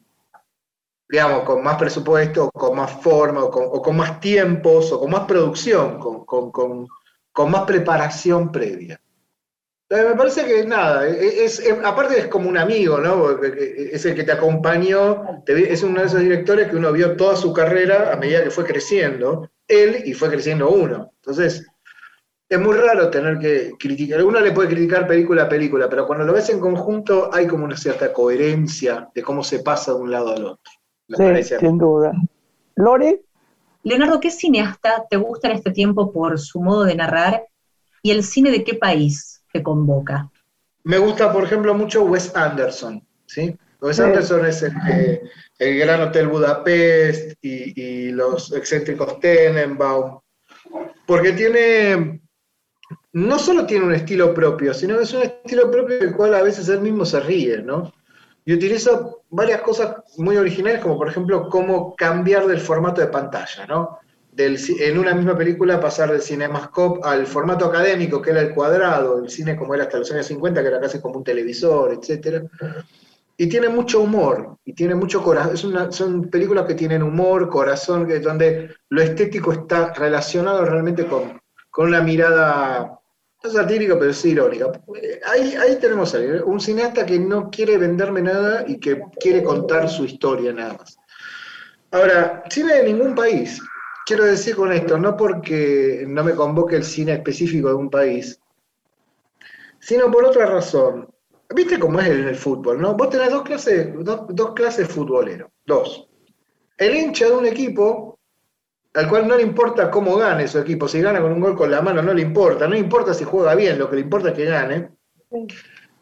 digamos, 1.08 1.44
con 1.44 1.64
más 1.64 1.78
presupuesto, 1.78 2.50
con 2.52 2.76
más 2.76 2.92
forma, 3.02 3.44
o 3.44 3.82
con, 3.82 3.96
más 3.96 4.20
tiempos, 4.20 4.92
o 4.92 5.00
con 5.00 5.12
más 5.12 5.26
producción, 5.26 6.00
con 6.00 7.52
más 7.52 7.64
preparación 7.64 8.52
previa. 8.52 9.00
Eh, 9.92 10.06
me 10.08 10.16
parece 10.16 10.46
que 10.46 10.66
nada, 10.66 11.06
e, 11.06 11.12
e, 11.12 11.44
es, 11.44 11.62
aparte 11.84 12.18
es 12.18 12.28
como 12.28 12.48
un 12.48 12.58
amigo, 12.58 13.02
¿no? 13.02 13.44
Es 13.44 14.06
el 14.06 14.16
que 14.16 14.24
te 14.24 14.32
acompañó, 14.32 15.44
es 15.46 15.84
uno 15.84 16.00
de 16.00 16.08
esos 16.08 16.22
directores 16.22 16.70
que 16.70 16.78
uno 16.78 16.94
vio 16.94 17.18
toda 17.18 17.36
su 17.36 17.52
carrera 17.52 18.14
a 18.14 18.16
medida 18.16 18.42
que 18.42 18.52
fue 18.52 18.64
creciendo, 18.64 19.50
él 19.68 20.04
y 20.06 20.14
fue 20.14 20.30
creciendo 20.30 20.70
uno. 20.70 21.12
Entonces, 21.18 21.68
es 22.52 22.60
muy 22.60 22.76
raro 22.76 23.10
tener 23.10 23.40
que 23.40 23.72
criticar, 23.80 24.24
uno 24.24 24.40
le 24.40 24.52
puede 24.52 24.70
criticar 24.70 25.08
película 25.08 25.44
a 25.44 25.50
película, 25.50 25.90
pero 25.90 26.06
cuando 26.06 26.26
lo 26.26 26.34
ves 26.34 26.50
en 26.50 26.60
conjunto 26.60 27.30
hay 27.34 27.48
como 27.48 27.66
una 27.66 27.78
cierta 27.78 28.12
coherencia 28.12 29.10
de 29.16 29.24
cómo 29.24 29.44
se 29.44 29.60
pasa 29.60 29.94
de 29.94 30.00
un 30.00 30.12
lado 30.12 30.34
al 30.34 30.46
otro. 30.46 30.72
Sí, 31.08 31.56
sin 31.60 31.78
duda. 31.78 32.12
Lore. 32.76 33.22
Leonardo, 33.84 34.20
¿qué 34.20 34.30
cineasta 34.30 35.06
te 35.10 35.18
gusta 35.18 35.48
en 35.48 35.56
este 35.56 35.72
tiempo 35.72 36.12
por 36.12 36.40
su 36.40 36.62
modo 36.62 36.84
de 36.84 36.96
narrar 36.96 37.46
y 38.04 38.12
el 38.12 38.24
cine 38.24 38.52
de 38.52 38.64
qué 38.64 38.76
país? 38.76 39.42
te 39.52 39.62
convoca? 39.62 40.30
Me 40.84 40.98
gusta, 40.98 41.32
por 41.32 41.44
ejemplo, 41.44 41.74
mucho 41.74 42.04
Wes 42.04 42.36
Anderson, 42.36 43.06
¿sí? 43.26 43.56
Wes 43.82 44.00
Anderson 44.00 44.46
es 44.46 44.64
el, 44.64 44.74
el, 45.60 45.80
Gran 45.80 46.02
Hotel 46.02 46.28
Budapest 46.28 47.34
y, 47.42 48.12
los 48.12 48.52
excéntricos 48.54 49.20
Tenenbaum, 49.20 50.20
porque 51.06 51.34
tiene, 51.34 52.21
no 53.14 53.40
solo 53.40 53.66
tiene 53.66 53.86
un 53.86 53.94
estilo 53.94 54.34
propio, 54.34 54.74
sino 54.74 54.98
que 54.98 55.04
es 55.04 55.14
un 55.14 55.24
estilo 55.24 55.70
propio 55.70 56.00
del 56.00 56.16
cual 56.16 56.34
a 56.34 56.42
veces 56.42 56.70
él 56.70 56.82
mismo 56.82 57.06
se 57.06 57.20
ríe, 57.20 57.62
¿no? 57.62 57.92
Y 58.46 58.54
utiliza 58.54 59.08
varias 59.30 59.62
cosas 59.62 59.96
muy 60.18 60.38
originales, 60.38 60.82
como 60.82 60.98
por 60.98 61.10
ejemplo 61.10 61.50
cómo 61.50 61.96
cambiar 61.96 62.48
del 62.48 62.60
formato 62.60 63.02
de 63.02 63.08
pantalla, 63.08 63.66
¿no? 63.68 64.00
en 64.38 64.98
una 64.98 65.14
misma 65.14 65.38
película 65.38 65.80
pasar 65.80 66.12
del 66.12 66.22
cinemascope 66.22 67.02
al 67.04 67.28
formato 67.28 67.66
académico, 67.66 68.22
que 68.22 68.32
era 68.32 68.42
el 68.42 68.54
cuadrado, 68.54 69.20
el 69.20 69.30
cine 69.30 69.56
como 69.58 69.76
era 69.76 69.84
hasta 69.84 70.00
los 70.00 70.12
años 70.12 70.26
50, 70.28 70.62
que 70.62 70.68
era 70.68 70.80
casi 70.80 71.00
como 71.00 71.18
un 71.18 71.24
televisor, 71.24 71.94
etc. 71.94 72.46
Y 73.38 73.48
tiene 73.48 73.70
mucho 73.70 74.02
humor, 74.02 74.58
y 74.64 74.74
tiene 74.74 74.96
mucho 74.96 75.22
corazón. 75.22 75.92
son 75.92 76.30
películas 76.30 76.66
que 76.66 76.76
tienen 76.76 77.04
humor, 77.04 77.50
corazón, 77.50 78.08
donde 78.22 78.74
lo 78.90 79.02
estético 79.02 79.52
está 79.52 79.94
relacionado 79.94 80.64
realmente 80.64 81.06
con, 81.06 81.42
con 81.70 81.88
una 81.88 82.02
mirada, 82.02 83.01
no 83.44 83.50
satírica, 83.50 83.98
pero 83.98 84.14
sí 84.14 84.30
irónica. 84.30 84.72
Ahí, 85.26 85.56
ahí 85.56 85.78
tenemos 85.78 86.14
a 86.14 86.20
un 86.46 86.60
cineasta 86.60 87.06
que 87.06 87.20
no 87.20 87.50
quiere 87.50 87.78
venderme 87.78 88.22
nada 88.22 88.64
y 88.68 88.80
que 88.80 89.02
quiere 89.20 89.44
contar 89.44 89.90
su 89.90 90.06
historia 90.06 90.54
nada 90.54 90.74
más. 90.74 90.98
Ahora, 91.92 92.44
cine 92.50 92.76
de 92.76 92.84
ningún 92.86 93.16
país 93.16 93.62
quiero 94.06 94.26
decir 94.26 94.56
con 94.56 94.72
esto, 94.72 94.98
no 94.98 95.16
porque 95.16 96.04
no 96.08 96.24
me 96.24 96.36
convoque 96.36 96.76
el 96.76 96.84
cine 96.84 97.14
específico 97.14 97.70
de 97.70 97.76
un 97.76 97.90
país, 97.90 98.40
sino 99.80 100.12
por 100.12 100.26
otra 100.26 100.46
razón. 100.46 101.08
¿Viste 101.54 101.80
cómo 101.80 102.00
es 102.00 102.08
el, 102.08 102.28
el 102.28 102.36
fútbol, 102.36 102.82
no? 102.82 102.94
Vos 102.96 103.10
tenés 103.10 103.32
dos 103.32 103.44
clases, 103.44 103.90
dos, 104.04 104.54
clases 104.54 104.88
futboleros, 104.88 105.50
dos. 105.66 106.10
El 106.78 106.96
hincha 106.96 107.28
de 107.28 107.34
un 107.34 107.46
equipo, 107.46 108.11
al 108.94 109.08
cual 109.08 109.28
no 109.28 109.36
le 109.36 109.44
importa 109.44 109.90
cómo 109.90 110.18
gane 110.18 110.48
su 110.48 110.60
equipo, 110.60 110.88
si 110.88 111.02
gana 111.02 111.22
con 111.22 111.32
un 111.32 111.40
gol 111.40 111.56
con 111.56 111.72
la 111.72 111.82
mano 111.82 112.02
no 112.02 112.14
le 112.14 112.22
importa, 112.22 112.68
no 112.68 112.76
importa 112.76 113.14
si 113.14 113.24
juega 113.24 113.56
bien, 113.56 113.80
lo 113.80 113.90
que 113.90 113.96
le 113.96 114.02
importa 114.02 114.30
es 114.30 114.36
que 114.36 114.46
gane. 114.46 114.90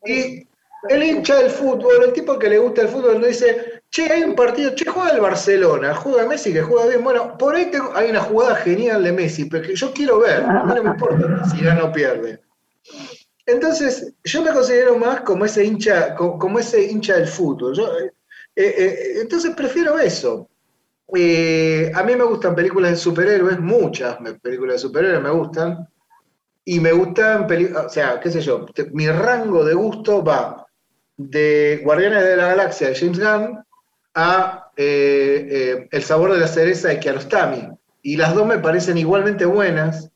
Y 0.05 0.47
el 0.87 1.03
hincha 1.03 1.35
del 1.35 1.51
fútbol, 1.51 2.03
el 2.05 2.13
tipo 2.13 2.39
que 2.39 2.49
le 2.49 2.57
gusta 2.57 2.81
el 2.81 2.87
fútbol, 2.87 3.19
no 3.19 3.27
dice, 3.27 3.83
che, 3.89 4.11
hay 4.11 4.23
un 4.23 4.33
partido, 4.33 4.73
che, 4.73 4.85
juega 4.85 5.11
el 5.11 5.21
Barcelona, 5.21 5.93
juega 5.93 6.25
Messi 6.25 6.53
que 6.53 6.61
juega 6.61 6.87
bien. 6.87 7.03
Bueno, 7.03 7.37
por 7.37 7.55
ahí 7.55 7.69
hay 7.95 8.09
una 8.09 8.21
jugada 8.21 8.55
genial 8.55 9.03
de 9.03 9.11
Messi, 9.11 9.45
pero 9.45 9.67
que 9.67 9.75
yo 9.75 9.93
quiero 9.93 10.19
ver, 10.19 10.41
a 10.43 10.63
mí 10.63 10.73
no 10.73 10.83
me 10.83 10.89
importa 10.91 11.45
si 11.45 11.63
gana 11.63 11.83
o 11.83 11.91
pierde. 11.91 12.39
Entonces, 13.45 14.13
yo 14.23 14.41
me 14.41 14.53
considero 14.53 14.95
más 14.97 15.21
como 15.21 15.45
ese 15.45 15.65
hincha, 15.65 16.15
como, 16.15 16.59
ese 16.59 16.83
hincha 16.83 17.15
del 17.15 17.27
fútbol. 17.27 17.77
Eh, 18.55 18.75
eh, 18.77 19.13
entonces 19.21 19.53
prefiero 19.55 19.97
eso. 19.99 20.48
Eh, 21.15 21.91
a 21.93 22.03
mí 22.03 22.15
me 22.15 22.23
gustan 22.23 22.55
películas 22.55 22.91
de 22.91 22.97
superhéroes, 22.97 23.59
muchas 23.59 24.17
películas 24.41 24.75
de 24.75 24.79
superhéroes 24.79 25.21
me 25.21 25.31
gustan. 25.31 25.87
Y 26.65 26.79
me 26.79 26.91
gustan 26.91 27.47
películas, 27.47 27.85
o 27.87 27.89
sea, 27.89 28.19
qué 28.19 28.29
sé 28.29 28.41
yo, 28.41 28.65
mi 28.91 29.07
rango 29.07 29.63
de 29.63 29.73
gusto 29.73 30.23
va 30.23 30.67
de 31.17 31.81
Guardianes 31.83 32.23
de 32.23 32.37
la 32.37 32.47
Galaxia 32.49 32.89
de 32.89 32.95
James 32.95 33.19
Gunn 33.19 33.63
a 34.13 34.71
eh, 34.77 35.47
eh, 35.49 35.87
El 35.91 36.03
sabor 36.03 36.31
de 36.31 36.39
la 36.39 36.47
cereza 36.47 36.89
de 36.89 36.99
Kiarostami. 36.99 37.69
Y 38.01 38.15
las 38.15 38.35
dos 38.35 38.45
me 38.45 38.59
parecen 38.59 38.97
igualmente 38.97 39.45
buenas. 39.45 40.09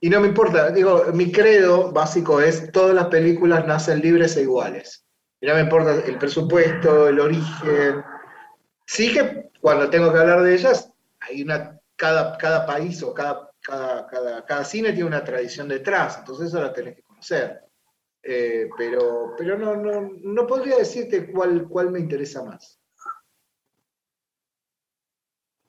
Y 0.00 0.10
no 0.10 0.20
me 0.20 0.28
importa, 0.28 0.70
digo, 0.70 1.04
mi 1.12 1.30
credo 1.30 1.92
básico 1.92 2.40
es 2.40 2.72
todas 2.72 2.94
las 2.94 3.06
películas 3.06 3.66
nacen 3.66 4.00
libres 4.00 4.36
e 4.36 4.42
iguales. 4.42 5.04
y 5.40 5.46
no 5.46 5.54
me 5.54 5.60
importa 5.60 5.94
el 6.04 6.18
presupuesto, 6.18 7.08
el 7.08 7.20
origen. 7.20 8.02
Sí 8.86 9.12
que 9.12 9.51
cuando 9.62 9.88
tengo 9.88 10.12
que 10.12 10.18
hablar 10.18 10.42
de 10.42 10.54
ellas, 10.54 10.92
hay 11.20 11.42
una, 11.42 11.78
cada, 11.94 12.36
cada 12.36 12.66
país 12.66 13.00
o 13.04 13.14
cada, 13.14 13.48
cada, 13.60 14.08
cada, 14.08 14.44
cada 14.44 14.64
cine 14.64 14.92
tiene 14.92 15.06
una 15.06 15.22
tradición 15.22 15.68
detrás, 15.68 16.18
entonces 16.18 16.48
eso 16.48 16.60
la 16.60 16.72
tenés 16.72 16.96
que 16.96 17.02
conocer. 17.02 17.60
Eh, 18.24 18.68
pero 18.76 19.34
pero 19.36 19.58
no, 19.58 19.76
no, 19.76 20.10
no 20.22 20.46
podría 20.46 20.76
decirte 20.76 21.30
cuál, 21.32 21.68
cuál 21.68 21.92
me 21.92 22.00
interesa 22.00 22.42
más. 22.42 22.80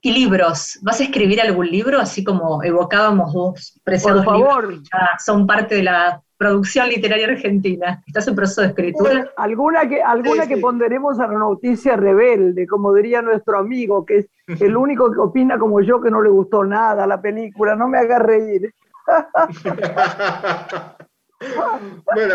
¿Y 0.01 0.11
libros? 0.11 0.79
¿Vas 0.81 0.99
a 0.99 1.03
escribir 1.03 1.39
algún 1.39 1.69
libro, 1.69 1.99
así 1.99 2.23
como 2.23 2.63
evocábamos 2.63 3.31
vos, 3.31 3.79
preciados 3.83 4.25
Por 4.25 4.39
favor. 4.39 4.81
son 5.23 5.45
parte 5.45 5.75
de 5.75 5.83
la 5.83 6.21
producción 6.43 6.89
literaria 6.89 7.27
argentina? 7.27 8.03
¿Estás 8.05 8.27
en 8.27 8.35
proceso 8.35 8.61
de 8.61 8.67
escritura? 8.67 9.31
alguna 9.37 9.87
que, 9.87 10.01
alguna 10.01 10.45
que 10.45 10.57
ponderemos 10.57 11.17
a 11.21 11.27
la 11.27 11.39
noticia 11.39 11.95
rebelde, 11.95 12.67
como 12.67 12.93
diría 12.93 13.21
nuestro 13.21 13.57
amigo, 13.57 14.05
que 14.05 14.17
es 14.17 14.27
el 14.61 14.75
único 14.75 15.09
que 15.11 15.19
opina 15.19 15.57
como 15.57 15.79
yo 15.79 16.01
que 16.01 16.11
no 16.11 16.21
le 16.21 16.29
gustó 16.29 16.65
nada 16.65 17.07
la 17.07 17.21
película, 17.21 17.77
no 17.77 17.87
me 17.87 17.97
haga 17.97 18.19
reír. 18.19 18.73
bueno, 22.13 22.33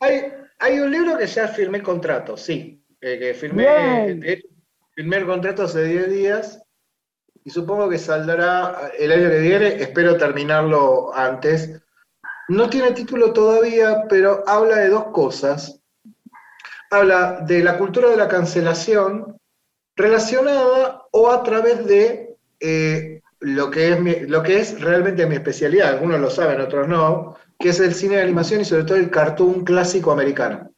hay, 0.00 0.32
hay, 0.58 0.80
un 0.80 0.90
libro 0.90 1.18
que 1.18 1.26
ya 1.26 1.48
firmé 1.48 1.82
contrato, 1.82 2.38
sí, 2.38 2.82
eh, 3.00 3.18
que 3.18 3.34
firmé, 3.34 4.20
firmé 4.94 5.16
el 5.16 5.26
contrato 5.26 5.64
hace 5.64 5.84
10 5.84 6.10
días 6.10 6.62
y 7.44 7.50
supongo 7.50 7.90
que 7.90 7.98
saldrá 7.98 8.90
el 8.98 9.12
año 9.12 9.28
que 9.28 9.40
viene, 9.40 9.66
espero 9.82 10.16
terminarlo 10.16 11.14
antes. 11.14 11.82
No 12.50 12.68
tiene 12.68 12.90
título 12.90 13.32
todavía, 13.32 14.06
pero 14.08 14.42
habla 14.44 14.78
de 14.78 14.88
dos 14.88 15.04
cosas. 15.12 15.80
Habla 16.90 17.44
de 17.46 17.62
la 17.62 17.78
cultura 17.78 18.10
de 18.10 18.16
la 18.16 18.26
cancelación 18.26 19.36
relacionada 19.94 21.02
o 21.12 21.30
a 21.30 21.44
través 21.44 21.86
de 21.86 22.34
eh, 22.58 23.22
lo, 23.38 23.70
que 23.70 23.92
es 23.92 24.28
lo 24.28 24.42
que 24.42 24.58
es 24.58 24.80
realmente 24.80 25.26
mi 25.26 25.36
especialidad, 25.36 25.90
algunos 25.90 26.18
lo 26.18 26.28
saben, 26.28 26.60
otros 26.60 26.88
no, 26.88 27.36
que 27.56 27.68
es 27.68 27.78
el 27.78 27.94
cine 27.94 28.16
de 28.16 28.22
animación 28.22 28.62
y 28.62 28.64
sobre 28.64 28.82
todo 28.82 28.96
el 28.96 29.10
cartoon 29.10 29.64
clásico 29.64 30.10
americano. 30.10 30.72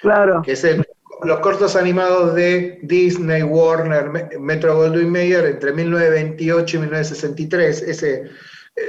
Claro. 0.00 0.42
Que 0.42 0.52
es 0.52 0.64
el 0.64 0.84
los 1.22 1.40
cortos 1.40 1.76
animados 1.76 2.34
de 2.34 2.80
Disney, 2.82 3.42
Warner, 3.42 4.10
Metro 4.40 4.76
Goldwyn 4.76 5.10
Mayer 5.10 5.46
entre 5.46 5.72
1928 5.72 6.76
y 6.76 6.80
1963. 6.80 7.82
Ese, 7.82 8.30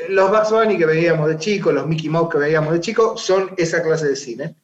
los 0.10 0.30
Bugs 0.30 0.52
Bunny 0.52 0.78
que 0.78 0.86
veíamos 0.86 1.28
de 1.28 1.38
chico, 1.38 1.72
los 1.72 1.88
Mickey 1.88 2.10
Mouse 2.10 2.30
que 2.32 2.38
veíamos 2.40 2.74
de 2.74 2.80
chico, 2.80 3.18
son 3.18 3.52
esa 3.58 3.84
clase 3.84 4.08
de 4.08 4.16
cine. 4.16 4.56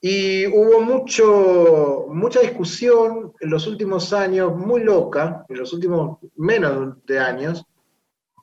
Y 0.00 0.46
hubo 0.48 0.80
mucho, 0.80 2.06
mucha 2.08 2.40
discusión 2.40 3.32
en 3.40 3.50
los 3.50 3.66
últimos 3.66 4.12
años, 4.12 4.56
muy 4.56 4.82
loca, 4.82 5.46
en 5.48 5.58
los 5.58 5.72
últimos 5.72 6.18
menos 6.36 6.96
de 7.06 7.20
años, 7.20 7.64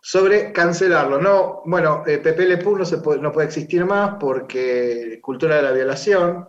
sobre 0.01 0.53
cancelarlo. 0.53 1.19
No, 1.21 1.61
bueno, 1.65 2.03
eh, 2.07 2.19
Pepe 2.19 2.45
Le 2.45 2.57
Pew 2.57 2.77
no, 2.77 2.85
se 2.85 2.99
puede, 2.99 3.19
no 3.19 3.33
puede 3.33 3.47
existir 3.47 3.83
más 3.85 4.15
porque 4.19 5.19
cultura 5.21 5.57
de 5.57 5.61
la 5.63 5.71
violación, 5.71 6.47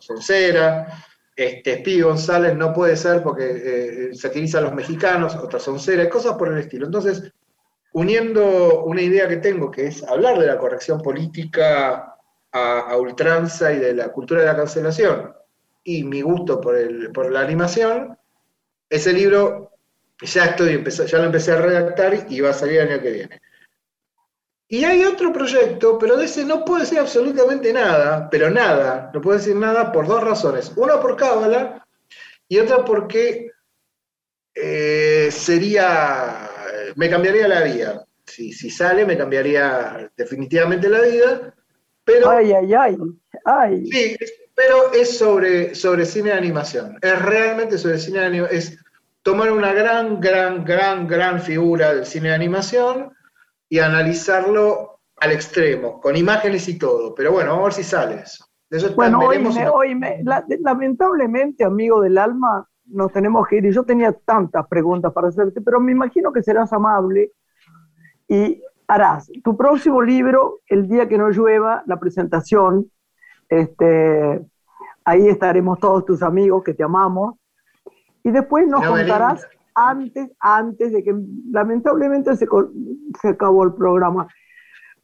Soncera, 0.00 1.04
este, 1.36 1.78
Speedy 1.78 2.00
González 2.00 2.56
no 2.56 2.72
puede 2.72 2.96
ser 2.96 3.22
porque 3.22 4.08
eh, 4.10 4.14
satiriza 4.14 4.58
a 4.58 4.62
los 4.62 4.74
mexicanos, 4.74 5.36
otra 5.36 5.60
Soncera, 5.60 6.08
cosas 6.08 6.34
por 6.36 6.48
el 6.48 6.58
estilo. 6.58 6.86
Entonces, 6.86 7.32
uniendo 7.92 8.84
una 8.84 9.02
idea 9.02 9.28
que 9.28 9.38
tengo, 9.38 9.70
que 9.70 9.86
es 9.86 10.02
hablar 10.04 10.38
de 10.38 10.46
la 10.46 10.58
corrección 10.58 11.00
política 11.00 12.16
a, 12.52 12.96
ultranza 12.96 13.72
y 13.72 13.78
de 13.78 13.94
la 13.94 14.08
cultura 14.10 14.40
de 14.40 14.46
la 14.46 14.56
cancelación, 14.56 15.34
y 15.82 16.04
mi 16.04 16.22
gusto 16.22 16.60
por, 16.60 16.76
el, 16.76 17.10
por 17.12 17.30
la 17.30 17.40
animación, 17.40 18.16
ese 18.88 19.12
libro 19.12 19.72
ya, 20.22 20.46
estoy, 20.46 20.84
ya 20.84 21.18
lo 21.18 21.24
empecé 21.24 21.52
a 21.52 21.60
redactar 21.60 22.26
y 22.28 22.40
va 22.40 22.50
a 22.50 22.54
salir 22.54 22.80
el 22.80 22.88
año 22.88 23.02
que 23.02 23.10
viene. 23.10 23.40
Y 24.68 24.84
hay 24.84 25.02
otro 25.02 25.32
proyecto, 25.32 25.98
pero 25.98 26.16
de 26.16 26.26
ese 26.26 26.44
no 26.44 26.64
puedo 26.64 26.80
decir 26.80 27.00
absolutamente 27.00 27.72
nada, 27.72 28.28
pero 28.30 28.50
nada, 28.50 29.10
no 29.12 29.20
puedo 29.20 29.36
decir 29.36 29.56
nada 29.56 29.90
por 29.90 30.06
dos 30.06 30.22
razones. 30.22 30.72
Una 30.76 31.00
por 31.00 31.16
cábala 31.16 31.84
y 32.46 32.58
otra 32.58 32.84
porque 32.84 33.50
eh, 34.54 35.28
sería, 35.32 36.49
me 36.96 37.10
cambiaría 37.10 37.48
la 37.48 37.62
vida. 37.62 38.06
Si, 38.26 38.52
si 38.52 38.70
sale, 38.70 39.04
me 39.04 39.16
cambiaría 39.16 40.10
definitivamente 40.16 40.88
la 40.88 41.00
vida, 41.00 41.54
pero... 42.04 42.30
Ay, 42.30 42.52
ay, 42.52 42.74
ay, 42.74 42.96
ay. 43.44 43.86
Sí, 43.86 44.16
pero 44.54 44.92
es 44.92 45.16
sobre, 45.18 45.74
sobre 45.74 46.04
cine 46.04 46.30
de 46.30 46.36
animación. 46.36 46.98
Es 47.00 47.22
realmente 47.22 47.78
sobre 47.78 47.98
cine 47.98 48.20
de 48.20 48.26
animación. 48.26 48.58
Es 48.58 48.78
tomar 49.22 49.50
una 49.52 49.72
gran, 49.72 50.20
gran, 50.20 50.64
gran, 50.64 51.06
gran 51.06 51.40
figura 51.40 51.94
del 51.94 52.06
cine 52.06 52.28
de 52.28 52.34
animación 52.34 53.12
y 53.68 53.78
analizarlo 53.78 55.00
al 55.16 55.32
extremo, 55.32 56.00
con 56.00 56.16
imágenes 56.16 56.68
y 56.68 56.78
todo. 56.78 57.14
Pero 57.14 57.32
bueno, 57.32 57.50
vamos 57.50 57.62
a 57.62 57.66
ver 57.66 57.72
si 57.74 57.84
sale 57.84 58.22
eso. 58.22 58.46
bueno, 58.94 59.20
hoy 59.20 59.94
me, 59.94 60.22
lamentablemente, 60.60 61.64
amigo 61.64 62.00
del 62.00 62.18
alma, 62.18 62.68
nos 62.90 63.12
tenemos 63.12 63.46
que 63.48 63.56
ir. 63.56 63.66
Y 63.66 63.72
yo 63.72 63.84
tenía 63.84 64.12
tantas 64.12 64.66
preguntas 64.68 65.12
para 65.12 65.28
hacerte, 65.28 65.60
pero 65.60 65.80
me 65.80 65.92
imagino 65.92 66.32
que 66.32 66.42
serás 66.42 66.72
amable 66.72 67.32
y 68.28 68.62
harás 68.86 69.30
tu 69.44 69.56
próximo 69.56 70.02
libro, 70.02 70.60
El 70.66 70.88
día 70.88 71.08
que 71.08 71.18
no 71.18 71.30
llueva, 71.30 71.82
la 71.86 71.98
presentación. 71.98 72.90
Este, 73.48 74.44
ahí 75.04 75.28
estaremos 75.28 75.78
todos 75.78 76.04
tus 76.04 76.22
amigos 76.22 76.62
que 76.64 76.74
te 76.74 76.82
amamos. 76.82 77.36
Y 78.22 78.30
después 78.30 78.66
nos 78.68 78.86
contarás 78.86 79.46
antes, 79.74 80.30
antes 80.40 80.92
de 80.92 81.02
que 81.02 81.14
lamentablemente 81.50 82.36
se, 82.36 82.46
se 83.20 83.28
acabó 83.28 83.64
el 83.64 83.74
programa. 83.74 84.28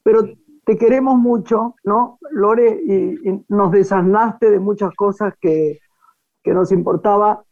Pero 0.02 0.24
te 0.66 0.76
queremos 0.76 1.16
mucho, 1.16 1.76
¿no, 1.84 2.18
Lore? 2.32 2.80
Y, 2.84 3.44
nos 3.48 3.70
desasnaste 3.70 4.50
de 4.50 4.58
muchas 4.58 4.92
cosas 4.94 5.34
que, 5.40 5.78
que, 6.42 6.52
nos 6.52 6.72
importaba 6.72 7.44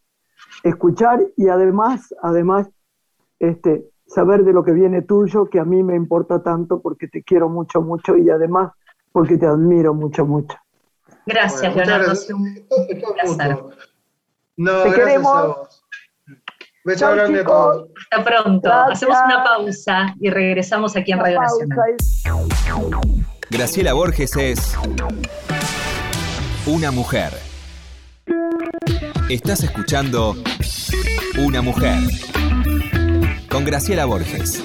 escuchar 0.62 1.20
y 1.36 1.48
además, 1.48 2.14
además, 2.22 2.68
este, 3.38 3.84
saber 4.06 4.44
de 4.44 4.52
lo 4.52 4.64
que 4.64 4.72
viene 4.72 5.02
tuyo, 5.02 5.46
que 5.46 5.58
a 5.58 5.64
mí 5.64 5.82
me 5.82 5.96
importa 5.96 6.42
tanto 6.42 6.80
porque 6.80 7.08
te 7.08 7.22
quiero 7.22 7.48
mucho, 7.48 7.80
mucho 7.82 8.16
y 8.16 8.30
además 8.30 8.72
porque 9.12 9.36
te 9.36 9.46
admiro 9.46 9.94
mucho, 9.94 10.26
mucho. 10.26 10.56
Gracias, 11.26 11.74
Leonardo. 11.74 12.12
No, 14.56 14.82
te 14.82 14.92
queremos. 14.92 15.84
Beso 16.84 17.10
grande 17.12 17.40
a 17.40 17.44
todos. 17.44 17.88
Hasta 18.10 18.24
pronto. 18.24 18.70
Hacemos 18.70 19.16
una 19.24 19.42
pausa 19.42 20.14
y 20.20 20.30
regresamos 20.30 20.96
aquí 20.96 21.12
en 21.12 21.18
Radio 21.18 21.40
Nacional. 21.40 21.96
Graciela 23.50 23.94
Borges 23.94 24.36
es 24.36 24.76
una 26.66 26.90
mujer. 26.90 27.53
Estás 29.30 29.64
escuchando 29.64 30.34
Una 31.46 31.62
mujer 31.62 31.98
con 33.50 33.64
Graciela 33.64 34.04
Borges. 34.04 34.62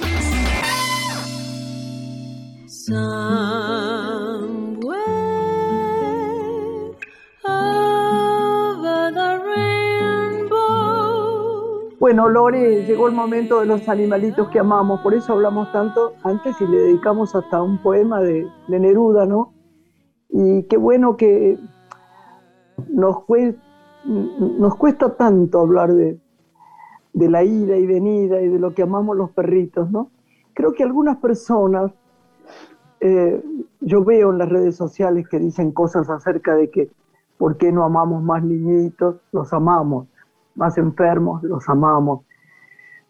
Bueno, 11.98 12.28
Lore, 12.28 12.84
llegó 12.84 13.08
el 13.08 13.14
momento 13.14 13.60
de 13.60 13.66
los 13.66 13.88
animalitos 13.88 14.48
que 14.50 14.58
amamos, 14.58 15.00
por 15.00 15.14
eso 15.14 15.32
hablamos 15.32 15.72
tanto 15.72 16.14
antes 16.22 16.54
y 16.60 16.66
le 16.66 16.76
dedicamos 16.76 17.34
hasta 17.34 17.62
un 17.62 17.78
poema 17.78 18.20
de, 18.20 18.46
Neruda, 18.68 19.24
¿no? 19.24 19.54
Y 20.28 20.64
qué 20.64 20.76
bueno 20.76 21.16
que 21.16 21.58
nos, 22.88 23.24
nos 24.04 24.76
cuesta 24.76 25.14
tanto 25.16 25.60
hablar 25.60 25.92
de, 25.92 26.18
la 27.14 27.44
ida 27.44 27.76
y 27.76 27.86
venida 27.86 28.40
y 28.40 28.48
de 28.48 28.58
lo 28.58 28.74
que 28.74 28.82
amamos 28.82 29.16
los 29.16 29.30
perritos, 29.30 29.90
¿no? 29.90 30.10
Creo 30.54 30.72
que 30.72 30.82
algunas 30.82 31.18
personas, 31.18 31.92
eh, 33.00 33.42
yo 33.80 34.04
veo 34.04 34.30
en 34.30 34.38
las 34.38 34.48
redes 34.48 34.76
sociales 34.76 35.28
que 35.28 35.38
dicen 35.38 35.72
cosas 35.72 36.08
acerca 36.08 36.54
de 36.54 36.70
que, 36.70 36.90
¿por 37.38 37.56
qué 37.56 37.72
no 37.72 37.84
amamos 37.84 38.22
más 38.22 38.42
niñitos? 38.42 39.16
Los 39.32 39.52
amamos 39.52 40.06
más 40.54 40.78
enfermos, 40.78 41.42
los 41.42 41.68
amamos. 41.68 42.24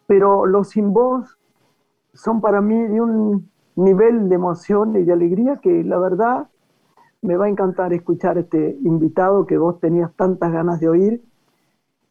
Pero 0.07 0.45
los 0.45 0.69
sin 0.69 0.93
voz 0.93 1.37
son 2.13 2.41
para 2.41 2.61
mí 2.61 2.87
de 2.87 3.01
un 3.01 3.49
nivel 3.75 4.29
de 4.29 4.35
emoción 4.35 4.95
y 4.95 5.03
de 5.03 5.13
alegría 5.13 5.57
que 5.57 5.83
la 5.83 5.97
verdad 5.99 6.47
me 7.21 7.37
va 7.37 7.45
a 7.45 7.49
encantar 7.49 7.93
escuchar 7.93 8.37
este 8.37 8.77
invitado 8.83 9.45
que 9.45 9.57
vos 9.57 9.79
tenías 9.79 10.13
tantas 10.15 10.51
ganas 10.51 10.79
de 10.79 10.89
oír. 10.89 11.23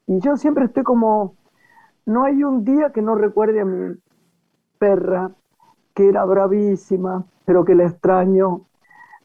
Y 0.06 0.20
yo 0.20 0.36
siempre 0.36 0.64
estoy 0.64 0.82
como, 0.82 1.36
no 2.06 2.24
hay 2.24 2.42
un 2.44 2.64
día 2.64 2.90
que 2.92 3.02
no 3.02 3.14
recuerde 3.14 3.60
a 3.60 3.64
mi 3.64 3.96
perra, 4.78 5.32
que 5.94 6.08
era 6.08 6.24
bravísima, 6.24 7.24
pero 7.44 7.64
que 7.64 7.74
la 7.74 7.84
extraño, 7.84 8.66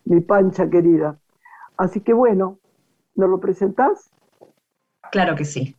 mi 0.05 0.21
pancha 0.21 0.69
querida. 0.69 1.17
Así 1.77 2.01
que 2.01 2.13
bueno, 2.13 2.59
¿Nos 3.15 3.29
lo 3.29 3.39
presentás? 3.39 4.11
Claro 5.11 5.35
que 5.35 5.45
sí. 5.45 5.75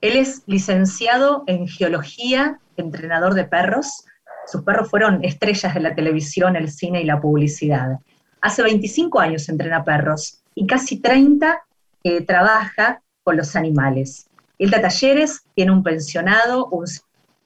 Él 0.00 0.16
es 0.16 0.44
licenciado 0.46 1.42
en 1.48 1.66
geología, 1.66 2.60
entrenador 2.76 3.34
de 3.34 3.44
perros. 3.44 4.04
Sus 4.46 4.62
perros 4.62 4.88
fueron 4.88 5.24
estrellas 5.24 5.74
de 5.74 5.80
la 5.80 5.96
televisión, 5.96 6.54
el 6.54 6.70
cine 6.70 7.02
y 7.02 7.04
la 7.04 7.20
publicidad. 7.20 7.98
Hace 8.40 8.62
25 8.62 9.20
años 9.20 9.48
entrena 9.48 9.84
perros 9.84 10.40
y 10.54 10.66
casi 10.66 11.00
30 11.00 11.62
eh, 12.04 12.20
trabaja 12.22 13.02
con 13.22 13.36
los 13.36 13.56
animales. 13.56 14.28
Él 14.58 14.70
da 14.70 14.80
talleres, 14.80 15.42
tiene 15.54 15.72
un 15.72 15.82
pensionado, 15.82 16.66
un 16.66 16.86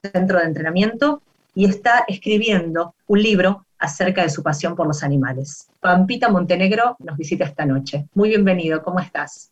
centro 0.01 0.39
de 0.39 0.45
entrenamiento 0.45 1.21
y 1.55 1.65
está 1.65 2.05
escribiendo 2.07 2.95
un 3.07 3.21
libro 3.21 3.65
acerca 3.77 4.23
de 4.23 4.29
su 4.29 4.41
pasión 4.41 4.75
por 4.75 4.87
los 4.87 5.03
animales. 5.03 5.67
Pampita 5.79 6.29
Montenegro 6.29 6.95
nos 6.99 7.17
visita 7.17 7.45
esta 7.45 7.65
noche. 7.65 8.07
Muy 8.13 8.29
bienvenido, 8.29 8.81
¿cómo 8.81 8.99
estás? 8.99 9.51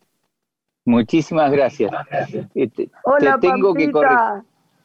Muchísimas 0.86 1.52
gracias. 1.52 1.92
Este, 2.56 2.90
Hola, 3.04 3.38
tengo 3.40 3.74
que 3.74 3.92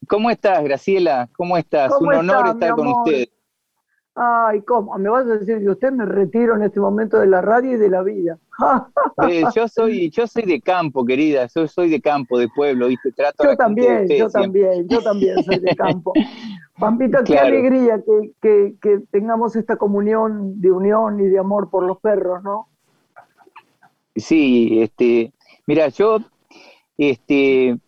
¿Cómo 0.06 0.30
estás, 0.30 0.62
Graciela? 0.62 1.28
¿Cómo 1.36 1.56
estás? 1.56 1.92
Un 1.98 2.14
honor 2.14 2.48
estar 2.48 2.72
con 2.72 2.88
usted. 2.88 3.28
Ay, 4.18 4.62
¿cómo? 4.62 4.96
Me 4.96 5.10
vas 5.10 5.26
a 5.26 5.36
decir 5.36 5.58
que 5.58 5.68
usted 5.68 5.92
me 5.92 6.06
retiro 6.06 6.56
en 6.56 6.62
este 6.62 6.80
momento 6.80 7.20
de 7.20 7.26
la 7.26 7.42
radio 7.42 7.72
y 7.72 7.76
de 7.76 7.90
la 7.90 8.02
vida. 8.02 8.38
Eh, 9.28 9.44
yo 9.54 9.66
soy, 9.66 10.10
yo 10.10 10.26
soy 10.26 10.42
de 10.42 10.60
campo, 10.60 11.04
querida. 11.04 11.48
Yo 11.54 11.66
soy 11.66 11.88
de 11.88 12.02
campo, 12.02 12.38
de 12.38 12.48
pueblo, 12.48 12.88
¿viste? 12.88 13.10
Trato 13.12 13.44
yo 13.44 13.56
también, 13.56 14.06
yo 14.08 14.28
también, 14.28 14.86
yo 14.88 15.00
también 15.00 15.42
soy 15.42 15.58
de 15.58 15.74
campo. 15.74 16.12
Pampita, 16.78 17.24
qué 17.24 17.38
alegría 17.38 18.02
que, 18.42 18.74
que, 18.80 19.00
tengamos 19.10 19.56
esta 19.56 19.76
comunión 19.76 20.60
de 20.60 20.70
unión 20.70 21.18
y 21.18 21.24
de 21.28 21.38
amor 21.38 21.70
por 21.70 21.84
los 21.84 21.98
perros, 21.98 22.42
¿no? 22.42 22.68
Sí, 24.14 24.82
este, 24.82 25.32
mira, 25.66 25.88
yo 25.88 26.18
este, 26.98 27.78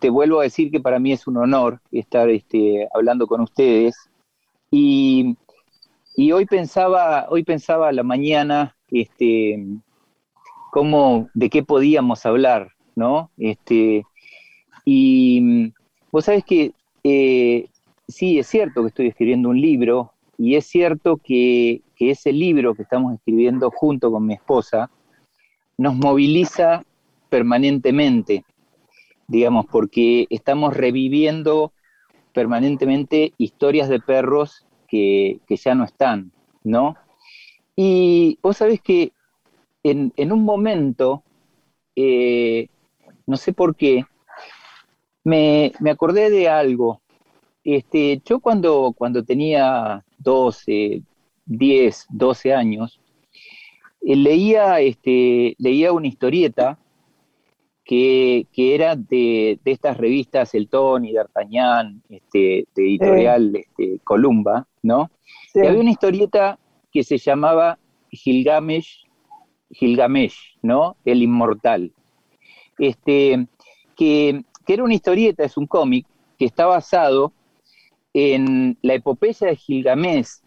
te 0.00 0.10
vuelvo 0.10 0.40
a 0.40 0.44
decir 0.44 0.72
que 0.72 0.80
para 0.80 0.98
mí 0.98 1.12
es 1.12 1.28
un 1.28 1.36
honor 1.36 1.80
estar 1.92 2.28
este, 2.28 2.88
hablando 2.92 3.28
con 3.28 3.40
ustedes. 3.40 3.94
Y 4.72 5.36
y 6.14 6.32
hoy 6.32 6.46
pensaba, 6.46 7.26
hoy 7.30 7.44
pensaba 7.44 7.88
a 7.88 7.92
la 7.92 8.02
mañana, 8.02 8.76
este, 8.90 9.64
cómo, 10.70 11.28
de 11.34 11.48
qué 11.48 11.62
podíamos 11.62 12.26
hablar, 12.26 12.72
¿no? 12.94 13.30
Este, 13.38 14.04
y 14.84 15.72
vos 16.10 16.26
sabés 16.26 16.44
que 16.44 16.72
eh, 17.04 17.68
sí, 18.08 18.38
es 18.38 18.46
cierto 18.46 18.82
que 18.82 18.88
estoy 18.88 19.06
escribiendo 19.08 19.48
un 19.48 19.60
libro, 19.60 20.12
y 20.36 20.56
es 20.56 20.66
cierto 20.66 21.18
que, 21.18 21.82
que 21.94 22.10
ese 22.10 22.32
libro 22.32 22.74
que 22.74 22.82
estamos 22.82 23.14
escribiendo 23.14 23.70
junto 23.70 24.10
con 24.10 24.26
mi 24.26 24.34
esposa 24.34 24.90
nos 25.78 25.94
moviliza 25.94 26.84
permanentemente, 27.28 28.44
digamos, 29.28 29.66
porque 29.70 30.26
estamos 30.28 30.76
reviviendo 30.76 31.72
permanentemente 32.32 33.32
historias 33.38 33.88
de 33.88 34.00
perros 34.00 34.66
que, 34.92 35.56
ya 35.56 35.74
no 35.74 35.84
están, 35.84 36.30
¿no? 36.62 36.96
Y 37.74 38.38
vos 38.42 38.58
sabés 38.58 38.82
que 38.82 39.12
en, 39.82 40.12
un 40.32 40.44
momento, 40.44 41.24
eh, 41.96 42.68
no 43.26 43.38
sé 43.38 43.54
por 43.54 43.74
qué, 43.74 44.04
me, 45.24 45.72
acordé 45.90 46.28
de 46.28 46.48
algo. 46.48 47.00
Este, 47.64 48.20
yo 48.24 48.40
cuando, 48.40 48.92
cuando 48.96 49.24
tenía 49.24 50.04
12, 50.18 51.02
10, 51.46 52.06
12 52.10 52.54
años, 52.54 53.00
eh, 54.02 54.14
leía, 54.14 54.80
este, 54.80 55.54
leía 55.58 55.92
una 55.92 56.08
historieta 56.08 56.78
que, 57.84 58.46
era 58.56 58.96
de, 58.96 59.58
estas 59.64 59.96
revistas 59.96 60.54
El 60.54 60.68
y 61.02 61.12
D'Artagnan, 61.12 62.02
este, 62.08 62.66
de 62.74 62.82
editorial 62.82 63.56
este, 63.56 63.98
Columba, 64.04 64.66
¿no? 64.82 65.10
Y 65.54 65.66
había 65.66 65.80
una 65.80 65.90
historieta 65.90 66.58
que 66.90 67.02
se 67.02 67.18
llamaba 67.18 67.78
Gilgamesh, 68.10 69.06
Gilgamesh, 69.70 70.58
¿no? 70.62 70.96
El 71.04 71.22
inmortal. 71.22 71.92
Este, 72.78 73.46
que, 73.96 74.44
era 74.66 74.84
una 74.84 74.94
historieta, 74.94 75.44
es 75.44 75.56
un 75.56 75.66
cómic, 75.66 76.06
que 76.38 76.46
está 76.46 76.66
basado 76.66 77.32
en 78.14 78.78
la 78.82 78.94
epopeya 78.94 79.48
de 79.48 79.56
Gilgamesh, 79.56 80.40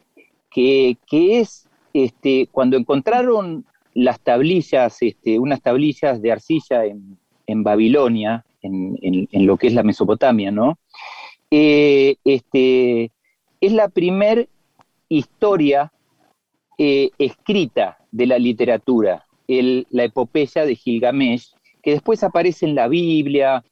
que, 0.49 0.97
es 1.11 1.67
este, 1.93 2.47
cuando 2.51 2.77
encontraron 2.77 3.65
las 3.93 4.19
tablillas, 4.19 4.97
este, 5.01 5.37
unas 5.37 5.61
tablillas 5.61 6.21
de 6.21 6.31
arcilla 6.31 6.85
en, 6.85 7.17
en 7.47 7.63
Babilonia, 7.63 8.45
en, 8.61 9.27
lo 9.45 9.57
que 9.57 9.67
es 9.67 9.73
la 9.73 9.83
Mesopotamia, 9.83 10.51
¿no? 10.51 10.79
Eh, 11.51 12.15
este, 12.23 13.11
es 13.61 13.71
la 13.71 13.89
primer 13.89 14.49
historia 15.09 15.91
eh, 16.77 17.11
escrita 17.17 17.97
de 18.11 18.25
la 18.25 18.39
literatura, 18.39 19.25
la 19.47 20.03
epopeya 20.03 20.65
de 20.65 20.75
Gilgamesh, 20.75 21.53
que 21.81 21.91
después 21.91 22.23
aparece 22.23 22.65
en 22.65 22.75
la 22.75 22.87
Biblia. 22.87 23.63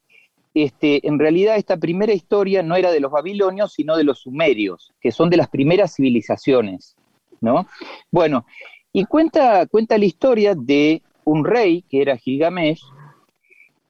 Este, 0.53 1.05
en 1.07 1.17
realidad 1.17 1.57
esta 1.57 1.77
primera 1.77 2.13
historia 2.13 2.61
no 2.61 2.75
era 2.75 2.91
de 2.91 2.99
los 2.99 3.11
babilonios, 3.11 3.73
sino 3.73 3.97
de 3.97 4.03
los 4.03 4.19
sumerios, 4.19 4.93
que 5.01 5.11
son 5.11 5.31
de 5.31 5.37
las 5.37 5.49
primeras 5.49 5.95
civilizaciones, 5.95 6.95
¿no? 7.41 7.65
Bueno, 8.11 8.45
y 8.91 9.05
cuenta, 9.05 9.65
cuenta 9.65 9.97
la 9.97 10.05
historia 10.05 10.53
de 10.53 11.01
un 11.25 11.43
rey, 11.43 11.83
que 11.89 12.01
era 12.03 12.17
Gilgamesh, 12.17 12.83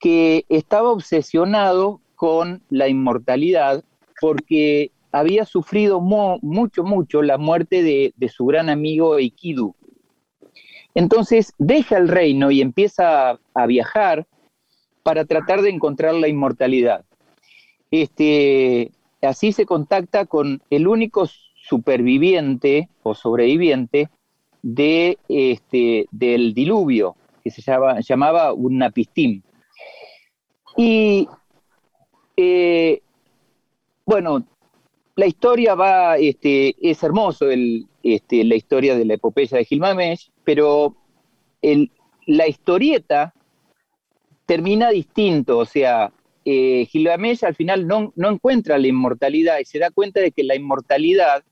que 0.04 0.44
estaba 0.50 0.90
obsesionado 0.90 2.02
con 2.14 2.60
la 2.68 2.88
inmortalidad 2.88 3.82
porque 4.20 4.90
había 5.12 5.46
sufrido 5.46 5.98
mucho, 5.98 6.84
mucho 6.84 7.22
la 7.22 7.38
muerte 7.38 7.82
de, 7.82 8.28
su 8.28 8.44
gran 8.44 8.68
amigo 8.68 9.18
Ikidu. 9.18 9.74
Entonces 10.94 11.54
deja 11.56 11.96
el 11.96 12.08
reino 12.08 12.50
y 12.50 12.60
empieza 12.60 13.38
a, 13.54 13.66
viajar 13.66 14.26
para 15.02 15.24
tratar 15.24 15.62
de 15.62 15.70
encontrar 15.70 16.14
la 16.16 16.28
inmortalidad. 16.28 17.06
Este, 17.90 18.92
así 19.22 19.52
se 19.52 19.64
contacta 19.64 20.26
con 20.26 20.60
el 20.68 20.86
único 20.86 21.26
superviviente 21.54 22.90
o 23.02 23.14
sobreviviente 23.14 24.10
de, 24.60 25.16
este, 25.30 26.08
del 26.10 26.52
diluvio, 26.52 27.16
que 27.42 27.50
se 27.50 27.62
llama, 27.62 28.00
llamaba 28.00 28.52
Unapistim. 28.52 29.40
Y 30.76 31.28
eh, 32.36 33.02
bueno, 34.04 34.46
la 35.16 35.26
historia 35.26 35.74
va, 35.74 36.16
este, 36.16 36.74
es 36.80 37.02
hermoso 37.02 37.46
este, 38.02 38.44
la 38.44 38.54
historia 38.56 38.96
de 38.96 39.04
la 39.04 39.14
epopeya 39.14 39.58
de 39.58 39.64
Gilgamesh, 39.64 40.30
pero 40.42 40.96
la 42.26 42.48
historieta 42.48 43.32
termina 44.46 44.90
distinto, 44.90 45.58
o 45.58 45.64
sea, 45.64 46.12
eh, 46.44 46.86
Gilgamesh 46.90 47.44
al 47.44 47.54
final 47.54 47.86
no, 47.86 48.12
no 48.16 48.30
encuentra 48.30 48.76
la 48.76 48.88
inmortalidad 48.88 49.58
y 49.60 49.64
se 49.64 49.78
da 49.78 49.90
cuenta 49.90 50.20
de 50.20 50.30
que 50.30 50.44
la 50.44 50.54
inmortalidad 50.54 51.42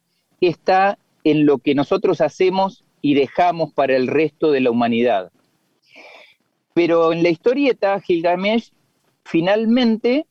está 0.41 0.99
en 1.25 1.47
lo 1.47 1.59
que 1.59 1.75
nosotros 1.75 2.21
hacemos 2.21 2.85
y 3.01 3.15
dejamos 3.15 3.73
para 3.73 3.97
el 3.97 4.09
resto 4.09 4.51
de 4.51 4.61
la 4.61 4.71
humanidad. 4.71 5.31
Pero 6.75 7.13
en 7.13 7.23
la 7.23 7.31
historieta, 7.31 8.01
Gilgamesh 8.01 8.73
finalmente 9.25 10.27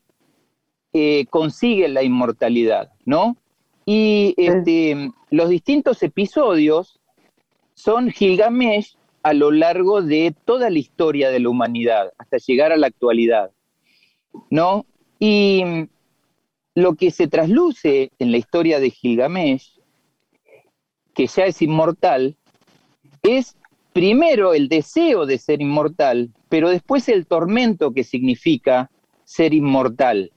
eh, 0.94 1.26
consigue 1.30 1.88
la 1.88 2.04
inmortalidad, 2.04 2.92
¿no? 3.06 3.38
Y 3.86 4.34
este, 4.38 5.12
los 5.30 5.50
distintos 5.50 6.04
episodios 6.04 7.00
son 7.74 8.12
Gilgamesh 8.12 8.96
a 9.24 9.34
lo 9.34 9.52
largo 9.52 10.02
de 10.02 10.36
toda 10.46 10.70
la 10.70 10.80
historia 10.80 11.30
de 11.30 11.40
la 11.40 11.50
humanidad, 11.50 12.12
hasta 12.18 12.38
llegar 12.38 12.72
a 12.72 12.78
la 12.78 12.88
actualidad, 12.88 13.52
¿no? 14.50 14.86
Y 15.20 15.64
lo 16.76 16.96
que 16.96 17.12
se 17.12 17.28
trasluce 17.28 18.12
en 18.20 18.32
la 18.32 18.38
historia 18.38 18.80
de 18.80 18.90
Gilgamesh, 18.90 19.80
que 21.14 21.28
ya 21.28 21.46
es 21.46 21.62
inmortal, 21.62 22.38
es 23.22 23.56
primero 23.94 24.54
el 24.54 24.70
deseo 24.70 25.26
de 25.26 25.38
ser 25.38 25.62
inmortal, 25.62 26.32
pero 26.50 26.70
después 26.70 27.10
el 27.10 27.26
tormento 27.26 27.94
que 27.94 28.04
significa 28.04 28.90
ser 29.24 29.54
inmortal. 29.54 30.32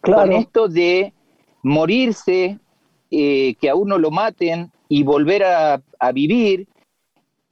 Con 0.00 0.32
esto 0.32 0.68
de 0.68 1.12
morirse, 1.62 2.58
eh, 3.10 3.54
que 3.60 3.70
a 3.70 3.74
uno 3.74 3.98
lo 3.98 4.10
maten 4.10 4.72
y 4.88 5.02
volver 5.02 5.44
a, 5.44 5.82
vivir. 6.12 6.68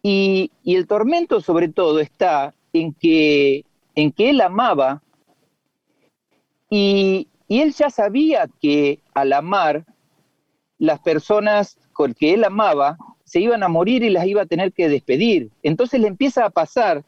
Y, 0.02 0.50
el 0.64 0.86
tormento 0.86 1.40
sobre 1.40 1.68
todo 1.68 2.00
está 2.00 2.54
en 2.72 2.92
que, 2.94 3.64
en 3.94 4.12
que 4.12 4.30
él 4.30 4.40
amaba 4.40 5.02
y, 6.68 7.28
y 7.48 7.60
él 7.60 7.72
ya 7.72 7.90
sabía 7.90 8.48
que 8.60 9.00
al 9.14 9.32
amar, 9.32 9.84
las 10.78 10.98
personas 11.00 11.78
con 11.92 12.12
que 12.14 12.34
él 12.34 12.42
amaba 12.42 12.96
se 13.32 13.40
iban 13.40 13.62
a 13.62 13.68
morir 13.68 14.02
y 14.02 14.10
las 14.10 14.26
iba 14.26 14.42
a 14.42 14.46
tener 14.46 14.74
que 14.74 14.90
despedir. 14.90 15.48
Entonces 15.62 15.98
le 15.98 16.08
empieza 16.08 16.44
a 16.44 16.50
pasar 16.50 17.02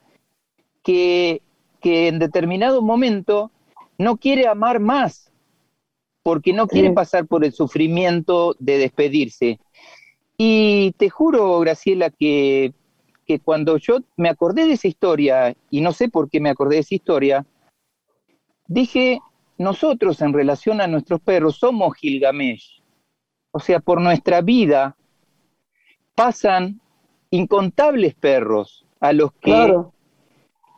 que, 0.83 1.43
que 1.83 2.09
en 2.09 2.19
determinado 2.19 2.81
momento 2.81 3.51
no 3.99 4.17
quiere 4.17 4.49
amar 4.49 4.81
más, 4.81 5.31
porque 6.23 6.55
no 6.55 6.67
quiere 6.67 6.93
pasar 6.93 7.27
por 7.27 7.45
el 7.45 7.53
sufrimiento 7.53 8.57
de 8.59 8.79
despedirse. 8.79 9.61
Y 10.39 10.93
te 10.93 11.11
juro, 11.11 11.61
Graciela, 11.61 12.09
que, 12.09 12.73
que, 13.27 13.39
cuando 13.39 13.77
yo 13.77 13.99
me 14.17 14.31
acordé 14.31 14.67
de 14.67 14.73
esa 14.73 14.89
historia, 14.89 15.55
y 15.69 15.83
no 15.83 15.93
sé 15.93 16.09
por 16.09 16.31
qué 16.31 16.41
me 16.41 16.49
acordé 16.49 16.77
de 16.77 16.81
esa 16.81 16.95
historia, 16.95 17.45
dije, 18.67 19.21
nosotros 19.59 20.23
en 20.23 20.33
relación 20.33 20.81
a 20.81 20.87
nuestros 20.87 21.21
perros 21.21 21.59
somos 21.59 21.95
Gilgamesh. 21.99 22.83
O 23.51 23.61
sea, 23.61 23.79
por 23.79 24.01
nuestra 24.01 24.41
vida 24.41 24.97
pasan 26.15 26.81
incontables 27.31 28.15
perros 28.15 28.87
a 29.01 29.13
los 29.13 29.33
que... 29.35 29.77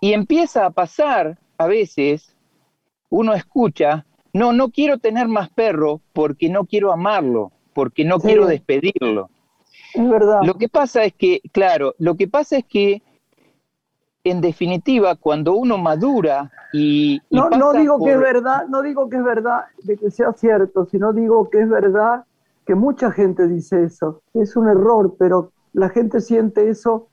Y 0.00 0.12
empieza 0.12 0.66
a 0.66 0.70
pasar 0.70 1.38
a 1.58 1.66
veces 1.66 2.36
uno 3.08 3.32
escucha, 3.34 4.04
no, 4.32 4.52
no 4.52 4.70
quiero 4.70 4.98
tener 4.98 5.26
más 5.26 5.48
perro 5.48 6.00
porque 6.12 6.50
no 6.50 6.64
quiero 6.64 6.92
amarlo, 6.92 7.52
porque 7.72 8.04
no 8.04 8.18
quiero 8.18 8.46
despedirlo. 8.46 9.30
Es 9.94 10.08
verdad. 10.08 10.40
Lo 10.44 10.54
que 10.54 10.68
pasa 10.68 11.04
es 11.04 11.14
que, 11.14 11.40
claro, 11.52 11.94
lo 11.98 12.16
que 12.16 12.28
pasa 12.28 12.58
es 12.58 12.64
que, 12.64 13.02
en 14.24 14.40
definitiva, 14.40 15.14
cuando 15.16 15.54
uno 15.54 15.78
madura 15.78 16.50
y... 16.72 17.22
no, 17.30 17.48
no 17.48 17.72
digo 17.72 18.04
que 18.04 18.12
es 18.12 18.20
verdad, 18.20 18.66
no 18.68 18.82
digo 18.82 19.08
que 19.08 19.16
es 19.16 19.24
verdad 19.24 19.64
de 19.82 19.96
que 19.96 20.10
sea 20.10 20.32
cierto, 20.34 20.84
sino 20.84 21.12
digo 21.12 21.48
que 21.48 21.60
es 21.60 21.68
verdad 21.68 22.24
que 22.66 22.74
mucha 22.74 23.10
gente 23.12 23.46
dice 23.46 23.84
eso. 23.84 24.22
Es 24.34 24.56
un 24.56 24.68
error, 24.68 25.16
pero 25.18 25.52
la 25.72 25.88
gente 25.88 26.20
siente 26.20 26.68
eso 26.68 27.08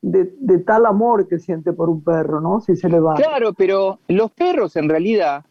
de, 0.00 0.24
tal 0.64 0.86
amor 0.86 1.28
que 1.28 1.38
siente 1.38 1.72
por 1.72 1.90
un 1.90 2.02
perro, 2.02 2.40
¿no? 2.40 2.60
Si 2.60 2.76
se 2.76 2.88
le 2.88 3.00
va. 3.00 3.14
Claro, 3.14 3.52
pero 3.52 4.00
los 4.08 4.30
perros 4.32 4.76
en 4.76 4.88
realidad 4.88 5.44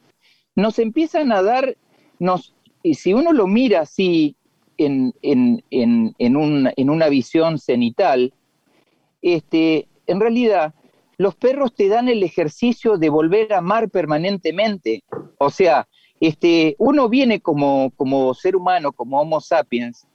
nos 0.56 0.80
empiezan 0.80 1.32
a 1.32 1.42
dar, 1.42 1.76
nos, 2.20 2.56
y 2.82 2.96
si 2.96 3.14
uno 3.14 3.34
lo 3.34 3.48
mira 3.48 3.82
así 3.82 4.36
en, 4.78 5.14
en, 5.22 5.64
en, 5.70 6.16
en 6.18 6.90
una 6.90 7.10
visión 7.10 7.60
cenital, 7.60 8.34
este, 9.22 9.88
en 10.08 10.20
realidad 10.20 10.74
los 11.18 11.36
perros 11.36 11.74
te 11.74 11.88
dan 11.88 12.10
el 12.10 12.24
ejercicio 12.24 12.98
de 12.98 13.10
volver 13.10 13.54
a 13.54 13.60
amar 13.60 13.90
permanentemente. 13.90 15.04
O 15.38 15.50
sea, 15.50 15.88
este, 16.28 16.76
uno 16.78 17.10
viene 17.10 17.42
como, 17.42 17.92
ser 18.34 18.56
humano, 18.56 18.92
como 18.92 19.20
Homo 19.20 19.42
sapiens, 19.42 20.08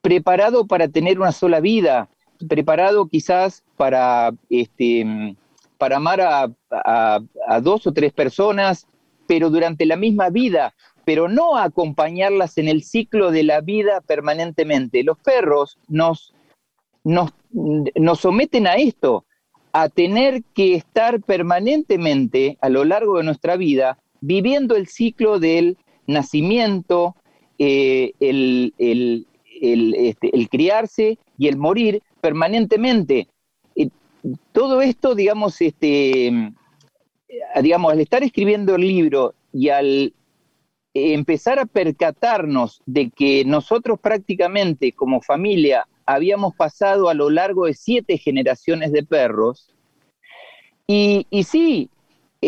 preparado 0.00 0.66
para 0.66 0.88
tener 0.88 1.18
una 1.18 1.32
sola 1.32 1.60
vida, 1.60 2.08
preparado 2.48 3.06
quizás 3.06 3.64
para, 3.76 4.32
este, 4.50 5.36
amar 5.78 6.20
a, 6.20 7.60
dos 7.62 7.86
o 7.86 7.92
tres 7.92 8.12
personas, 8.12 8.86
pero 9.26 9.50
durante 9.50 9.86
la 9.86 9.96
misma 9.96 10.30
vida, 10.30 10.74
pero 11.04 11.28
no 11.28 11.56
acompañarlas 11.56 12.58
en 12.58 12.68
el 12.68 12.82
ciclo 12.82 13.30
de 13.30 13.42
la 13.42 13.60
vida 13.60 14.00
permanentemente. 14.00 15.02
Los 15.04 15.18
perros 15.18 15.78
nos 15.88 16.32
someten 18.18 18.66
a 18.66 18.74
esto, 18.74 19.24
a 19.72 19.88
tener 19.88 20.42
que 20.54 20.74
estar 20.74 21.20
permanentemente 21.20 22.56
a 22.60 22.68
lo 22.68 22.84
largo 22.84 23.18
de 23.18 23.24
nuestra 23.24 23.56
vida 23.56 23.98
viviendo 24.20 24.76
el 24.76 24.86
ciclo 24.88 25.38
del 25.38 25.76
nacimiento, 26.06 27.16
eh, 27.58 28.12
el, 28.20 28.72
este, 29.60 30.36
el, 30.36 30.48
criarse 30.48 31.18
y 31.38 31.48
el 31.48 31.56
morir 31.56 32.02
permanentemente. 32.20 33.28
todo 34.52 34.82
esto, 34.82 35.14
digamos, 35.14 35.60
este, 35.60 36.52
digamos, 37.62 37.92
al 37.92 38.00
estar 38.00 38.22
escribiendo 38.22 38.74
el 38.74 38.82
libro 38.82 39.34
y 39.52 39.68
al 39.68 40.12
empezar 40.94 41.58
a 41.58 41.66
percatarnos 41.66 42.82
de 42.86 43.10
que 43.10 43.44
nosotros 43.44 44.00
prácticamente 44.00 44.92
como 44.92 45.20
familia 45.20 45.86
habíamos 46.06 46.54
pasado 46.54 47.08
a 47.08 47.14
lo 47.14 47.28
largo 47.30 47.66
de 47.66 47.74
siete 47.74 48.16
generaciones 48.16 48.92
de 48.92 49.02
perros, 49.02 49.74
y, 50.86 51.26
y 51.30 51.42
sí, 51.42 51.90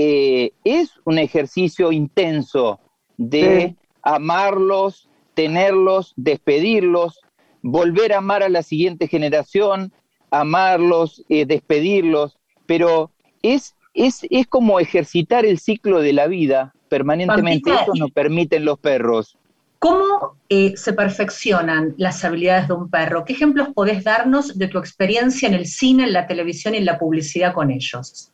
eh, 0.01 0.53
es 0.62 0.92
un 1.03 1.18
ejercicio 1.18 1.90
intenso 1.90 2.78
de 3.16 3.74
amarlos, 4.01 5.09
tenerlos, 5.34 6.12
despedirlos, 6.14 7.18
volver 7.62 8.12
a 8.12 8.18
amar 8.18 8.44
a 8.44 8.49
la 8.49 8.62
siguiente 8.62 9.09
generación, 9.09 9.92
amarlos, 10.30 11.24
eh, 11.28 11.46
despedirlos, 11.46 12.38
pero 12.66 13.11
es, 13.42 13.74
es, 13.92 14.20
es, 14.30 14.46
como 14.46 14.78
ejercitar 14.78 15.44
el 15.44 15.59
ciclo 15.59 16.01
de 16.01 16.12
la 16.12 16.28
vida 16.28 16.76
permanentemente. 16.88 17.72
Eso 17.72 17.92
nos 17.99 18.12
permiten 18.12 18.64
los 18.64 18.78
perros. 18.78 19.36
¿Cómo 19.80 20.36
eh, 20.49 20.76
se 20.76 20.92
perfeccionan 20.92 21.96
las 21.99 22.24
habilidades 22.24 22.68
de 22.68 22.74
un 22.74 22.88
perro? 22.88 23.24
¿Qué 23.24 23.32
ejemplos 23.32 23.70
podés 23.74 24.05
darnos 24.05 24.57
de 24.57 24.68
tu 24.68 24.78
experiencia 24.78 25.49
en 25.49 25.55
el 25.55 25.66
cine, 25.66 26.05
en 26.05 26.12
la 26.12 26.28
televisión 26.28 26.76
y 26.76 26.78
en 26.78 26.84
la 26.84 27.01
publicidad 27.01 27.53
con 27.53 27.72
ellos? 27.72 28.30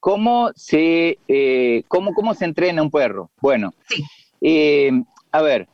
¿Cómo 0.00 0.50
se, 0.56 1.18
eh, 1.28 1.84
cómo, 1.86 2.14
cómo 2.14 2.34
se 2.34 2.46
entrena 2.46 2.82
un 2.82 2.90
perro? 2.90 3.30
Bueno, 3.40 3.74
sí. 3.86 4.02
Eh, 4.40 4.90
a 5.30 5.42
ver, 5.42 5.68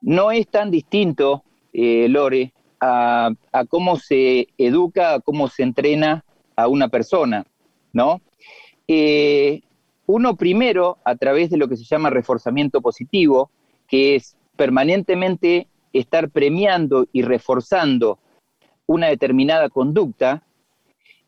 no 0.00 0.32
es 0.32 0.48
tan 0.48 0.70
distinto, 0.70 1.44
eh, 1.72 2.08
Lore, 2.08 2.54
a, 2.80 3.30
cómo 3.68 3.96
se 3.96 4.48
educa, 4.56 5.14
a 5.14 5.20
cómo 5.20 5.48
se 5.48 5.62
entrena 5.62 6.24
a 6.56 6.68
una 6.68 6.88
persona, 6.88 7.44
¿no? 7.92 8.22
Uno 10.06 10.36
primero, 10.36 10.96
a 11.04 11.16
través 11.16 11.50
de 11.50 11.58
lo 11.58 11.68
que 11.68 11.76
se 11.76 11.84
llama 11.84 12.08
reforzamiento 12.08 12.80
positivo, 12.80 13.50
que 13.86 14.16
es 14.16 14.38
permanentemente 14.56 15.68
estar 15.92 16.30
premiando 16.30 17.06
y 17.12 17.20
reforzando 17.20 18.18
una 18.86 19.08
determinada 19.08 19.68
conducta, 19.68 20.42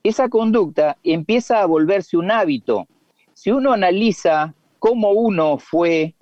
esa 0.03 0.29
conducta 0.29 0.97
empieza 1.03 1.61
a 1.61 1.67
volverse 1.67 2.17
un 2.17 2.31
hábito. 2.31 2.87
Si 3.35 3.51
uno 3.51 3.73
analiza 3.73 4.55
cómo 4.79 5.11
uno 5.11 5.59
fue 5.59 6.15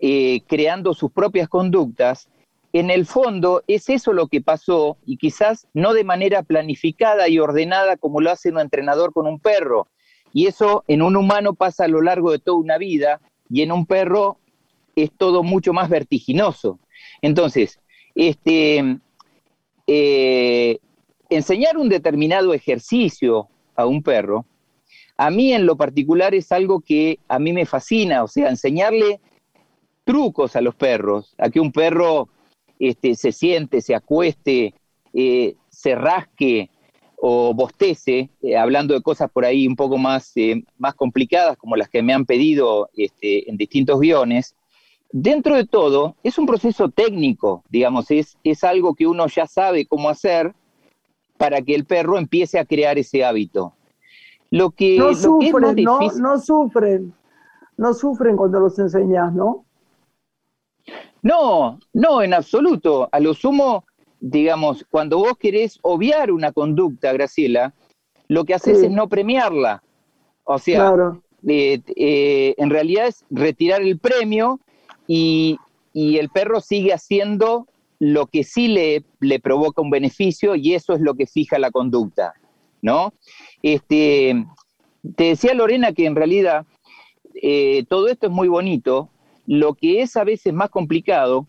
eh, 0.00 0.42
creando 0.46 0.94
sus 0.94 1.12
propias 1.12 1.48
conductas, 1.48 2.28
en 2.72 2.90
el 2.90 3.04
fondo 3.04 3.62
es 3.66 3.90
eso 3.90 4.14
lo 4.14 4.28
que 4.28 4.40
pasó 4.40 4.96
y 5.04 5.18
quizás 5.18 5.68
no 5.74 5.92
de 5.92 6.04
manera 6.04 6.42
planificada 6.42 7.28
y 7.28 7.38
ordenada 7.38 7.96
como 7.98 8.20
lo 8.20 8.30
hace 8.30 8.48
un 8.48 8.58
entrenador 8.58 9.12
con 9.12 9.26
un 9.26 9.38
perro. 9.38 9.88
Y 10.32 10.46
eso 10.46 10.82
en 10.88 11.02
un 11.02 11.16
humano 11.16 11.52
pasa 11.52 11.84
a 11.84 11.88
lo 11.88 12.00
largo 12.00 12.32
de 12.32 12.38
toda 12.38 12.56
una 12.56 12.78
vida 12.78 13.20
y 13.50 13.60
en 13.60 13.72
un 13.72 13.84
perro 13.84 14.38
es 14.96 15.10
todo 15.12 15.42
mucho 15.42 15.74
más 15.74 15.90
vertiginoso. 15.90 16.78
Entonces, 17.20 17.78
este, 18.14 18.98
eh, 19.86 20.78
enseñar 21.36 21.76
un 21.76 21.88
determinado 21.88 22.54
ejercicio 22.54 23.48
a 23.74 23.86
un 23.86 24.02
perro, 24.02 24.46
a 25.16 25.30
mí 25.30 25.52
en 25.52 25.66
lo 25.66 25.76
particular 25.76 26.34
es 26.34 26.52
algo 26.52 26.80
que 26.80 27.18
a 27.28 27.38
mí 27.38 27.52
me 27.52 27.66
fascina, 27.66 28.24
o 28.24 28.28
sea, 28.28 28.48
enseñarle 28.48 29.20
trucos 30.04 30.56
a 30.56 30.60
los 30.60 30.74
perros, 30.74 31.34
a 31.38 31.50
que 31.50 31.60
un 31.60 31.72
perro 31.72 32.28
este, 32.78 33.14
se 33.14 33.32
siente, 33.32 33.80
se 33.80 33.94
acueste, 33.94 34.74
eh, 35.14 35.54
se 35.68 35.94
rasque 35.94 36.70
o 37.16 37.54
bostece, 37.54 38.30
eh, 38.42 38.56
hablando 38.56 38.94
de 38.94 39.02
cosas 39.02 39.30
por 39.30 39.44
ahí 39.44 39.66
un 39.68 39.76
poco 39.76 39.96
más, 39.96 40.32
eh, 40.34 40.64
más 40.78 40.94
complicadas, 40.94 41.56
como 41.56 41.76
las 41.76 41.88
que 41.88 42.02
me 42.02 42.12
han 42.12 42.26
pedido 42.26 42.90
este, 42.96 43.48
en 43.48 43.56
distintos 43.56 44.00
guiones, 44.00 44.56
dentro 45.12 45.54
de 45.54 45.66
todo 45.66 46.16
es 46.24 46.38
un 46.38 46.46
proceso 46.46 46.88
técnico, 46.88 47.62
digamos, 47.68 48.10
es, 48.10 48.36
es 48.42 48.64
algo 48.64 48.94
que 48.94 49.06
uno 49.06 49.28
ya 49.28 49.46
sabe 49.46 49.86
cómo 49.86 50.08
hacer 50.08 50.52
para 51.42 51.60
que 51.60 51.74
el 51.74 51.86
perro 51.86 52.18
empiece 52.18 52.56
a 52.60 52.64
crear 52.64 53.00
ese 53.00 53.24
hábito. 53.24 53.74
Lo 54.52 54.70
que, 54.70 54.96
no 54.96 55.12
sufren, 55.12 55.82
no, 55.82 55.98
no 55.98 56.38
sufren, 56.38 57.12
no 57.76 57.94
sufren 57.94 58.36
cuando 58.36 58.60
los 58.60 58.78
enseñas, 58.78 59.32
¿no? 59.32 59.64
No, 61.20 61.80
no, 61.92 62.22
en 62.22 62.32
absoluto. 62.32 63.08
A 63.10 63.18
lo 63.18 63.34
sumo, 63.34 63.84
digamos, 64.20 64.86
cuando 64.88 65.18
vos 65.18 65.36
querés 65.36 65.80
obviar 65.82 66.30
una 66.30 66.52
conducta, 66.52 67.12
Graciela, 67.12 67.74
lo 68.28 68.44
que 68.44 68.54
haces 68.54 68.80
es 68.80 68.90
no 68.92 69.08
premiarla. 69.08 69.82
O 70.44 70.60
sea, 70.60 70.94
eh, 71.48 71.80
eh, 71.96 72.54
en 72.56 72.70
realidad 72.70 73.08
es 73.08 73.24
retirar 73.30 73.82
el 73.82 73.98
premio 73.98 74.60
y, 75.08 75.58
el 75.92 76.28
perro 76.28 76.60
sigue 76.60 76.92
haciendo 76.92 77.66
lo 78.04 78.26
que 78.26 78.42
sí 78.42 78.66
le, 78.66 79.04
le, 79.20 79.38
provoca 79.38 79.80
un 79.80 79.88
beneficio 79.88 80.56
y 80.56 80.74
eso 80.74 80.92
es 80.92 81.00
lo 81.00 81.14
que 81.14 81.28
fija 81.28 81.60
la 81.60 81.70
conducta, 81.70 82.34
¿no? 82.80 83.14
Este, 83.62 84.44
te 85.14 85.24
decía 85.24 85.54
Lorena 85.54 85.92
que 85.92 86.06
en 86.06 86.16
realidad 86.16 86.66
eh, 87.40 87.84
todo 87.88 88.08
esto 88.08 88.26
es 88.26 88.32
muy 88.32 88.48
bonito, 88.48 89.08
lo 89.46 89.74
que 89.74 90.02
es 90.02 90.16
a 90.16 90.24
veces 90.24 90.52
más 90.52 90.70
complicado 90.70 91.46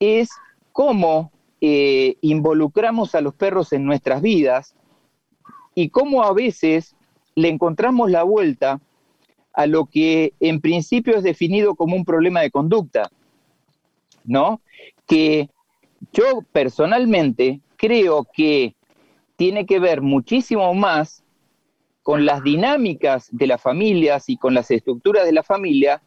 es 0.00 0.30
cómo 0.72 1.30
eh, 1.60 2.16
involucramos 2.22 3.14
a 3.14 3.20
los 3.20 3.34
perros 3.34 3.74
en 3.74 3.84
nuestras 3.84 4.22
vidas 4.22 4.74
y 5.74 5.90
cómo 5.90 6.22
a 6.22 6.32
veces 6.32 6.96
le 7.34 7.50
encontramos 7.50 8.10
la 8.10 8.22
vuelta 8.22 8.80
a 9.52 9.66
lo 9.66 9.84
que 9.84 10.32
en 10.40 10.62
principio 10.62 11.18
es 11.18 11.22
definido 11.22 11.74
como 11.74 11.96
un 11.96 12.06
problema 12.06 12.40
de 12.40 12.50
conducta, 12.50 13.10
¿no? 14.24 14.62
Que 15.06 15.50
yo 16.12 16.42
personalmente 16.52 17.60
creo 17.76 18.26
que 18.32 18.74
tiene 19.36 19.66
que 19.66 19.78
ver 19.78 20.02
muchísimo 20.02 20.74
más 20.74 21.22
con 22.02 22.26
las 22.26 22.42
dinámicas 22.42 23.28
de 23.30 23.46
las 23.46 23.60
familias 23.60 24.28
y 24.28 24.36
con 24.36 24.54
las 24.54 24.70
estructuras 24.70 25.24
de 25.24 25.32
la 25.32 25.42
familia 25.42 26.02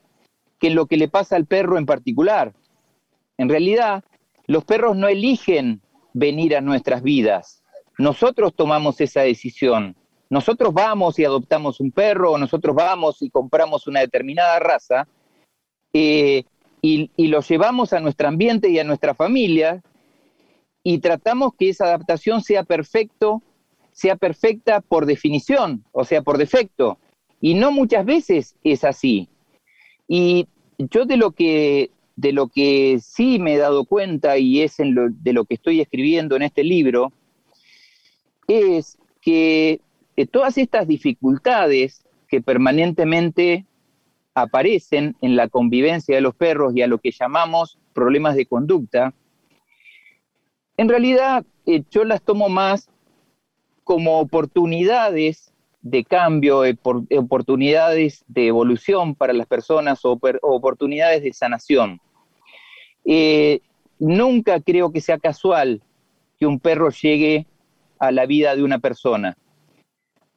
que 0.59 0.69
lo 0.69 0.87
que 0.87 0.97
le 0.97 1.07
pasa 1.07 1.35
al 1.35 1.45
perro 1.45 1.77
en 1.77 1.85
particular. 1.85 2.53
En 3.37 3.49
realidad, 3.49 4.03
los 4.47 4.65
perros 4.65 4.95
no 4.95 5.07
eligen 5.07 5.81
venir 6.13 6.55
a 6.55 6.61
nuestras 6.61 7.01
vidas. 7.01 7.63
Nosotros 7.97 8.53
tomamos 8.55 8.99
esa 9.01 9.21
decisión. 9.21 9.95
Nosotros 10.29 10.73
vamos 10.73 11.19
y 11.19 11.25
adoptamos 11.25 11.79
un 11.79 11.91
perro, 11.91 12.31
o 12.31 12.37
nosotros 12.37 12.75
vamos 12.75 13.21
y 13.21 13.29
compramos 13.29 13.87
una 13.87 14.01
determinada 14.01 14.59
raza, 14.59 15.07
eh, 15.93 16.43
y, 16.85 17.09
y 17.17 17.27
lo 17.29 17.41
llevamos 17.41 17.93
a 17.93 17.99
nuestro 17.99 18.27
ambiente 18.27 18.69
y 18.69 18.77
a 18.77 18.83
nuestra 18.83 19.15
familia, 19.15 19.81
y 20.83 20.99
tratamos 20.99 21.53
que 21.57 21.69
esa 21.69 21.85
adaptación 21.85 22.43
sea 22.43 22.63
perfecto, 22.63 23.41
sea 23.91 24.15
perfecta 24.15 24.81
por 24.81 25.07
definición, 25.07 25.83
o 25.91 26.05
sea, 26.05 26.21
por 26.21 26.37
defecto. 26.37 26.99
Y 27.41 27.55
no 27.55 27.71
muchas 27.71 28.05
veces 28.05 28.55
es 28.63 28.83
así. 28.83 29.27
Y 30.07 30.47
yo 30.77 31.05
de 31.05 31.17
lo 31.17 31.31
que, 31.31 31.89
de 32.15 32.33
lo 32.33 32.49
que 32.49 32.99
sí 33.01 33.39
me 33.39 33.55
he 33.55 33.57
dado 33.57 33.85
cuenta 33.85 34.37
y 34.37 34.61
es 34.61 34.77
de 34.77 35.33
lo 35.33 35.45
que 35.45 35.55
estoy 35.55 35.81
escribiendo 35.81 36.35
en 36.35 36.43
este 36.43 36.63
libro, 36.63 37.11
es 38.47 38.99
que 39.21 39.81
eh, 40.17 40.27
todas 40.27 40.59
estas 40.59 40.87
dificultades 40.87 42.05
que 42.27 42.41
permanentemente 42.41 43.65
aparecen 44.35 45.15
en 45.21 45.35
la 45.35 45.47
convivencia 45.47 46.15
de 46.15 46.21
los 46.21 46.35
perros 46.35 46.75
y 46.75 46.81
a 46.81 46.87
lo 46.87 46.99
que 46.99 47.11
llamamos 47.11 47.79
problemas 47.93 48.35
de 48.35 48.45
conducta, 48.45 49.13
en 50.77 50.89
realidad 50.89 51.45
eh, 51.65 51.83
yo 51.89 52.03
las 52.03 52.21
tomo 52.21 52.49
más 52.49 52.89
como 53.85 54.19
oportunidades 54.19 55.53
de 55.81 56.03
cambio, 56.03 56.65
eh, 56.65 56.77
oportunidades 57.17 58.25
de 58.27 58.47
evolución 58.47 59.15
para 59.15 59.33
las 59.33 59.47
personas 59.47 60.03
o 60.03 60.19
oportunidades 60.41 61.23
de 61.23 61.31
sanación. 61.31 62.01
Eh, 63.05 63.61
nunca 63.99 64.59
creo 64.59 64.91
que 64.91 64.99
sea 64.99 65.19
casual 65.19 65.81
que 66.37 66.45
un 66.45 66.59
perro 66.59 66.89
llegue 66.89 67.45
a 67.99 68.11
la 68.11 68.25
vida 68.25 68.55
de 68.55 68.63
una 68.63 68.79
persona. 68.79 69.37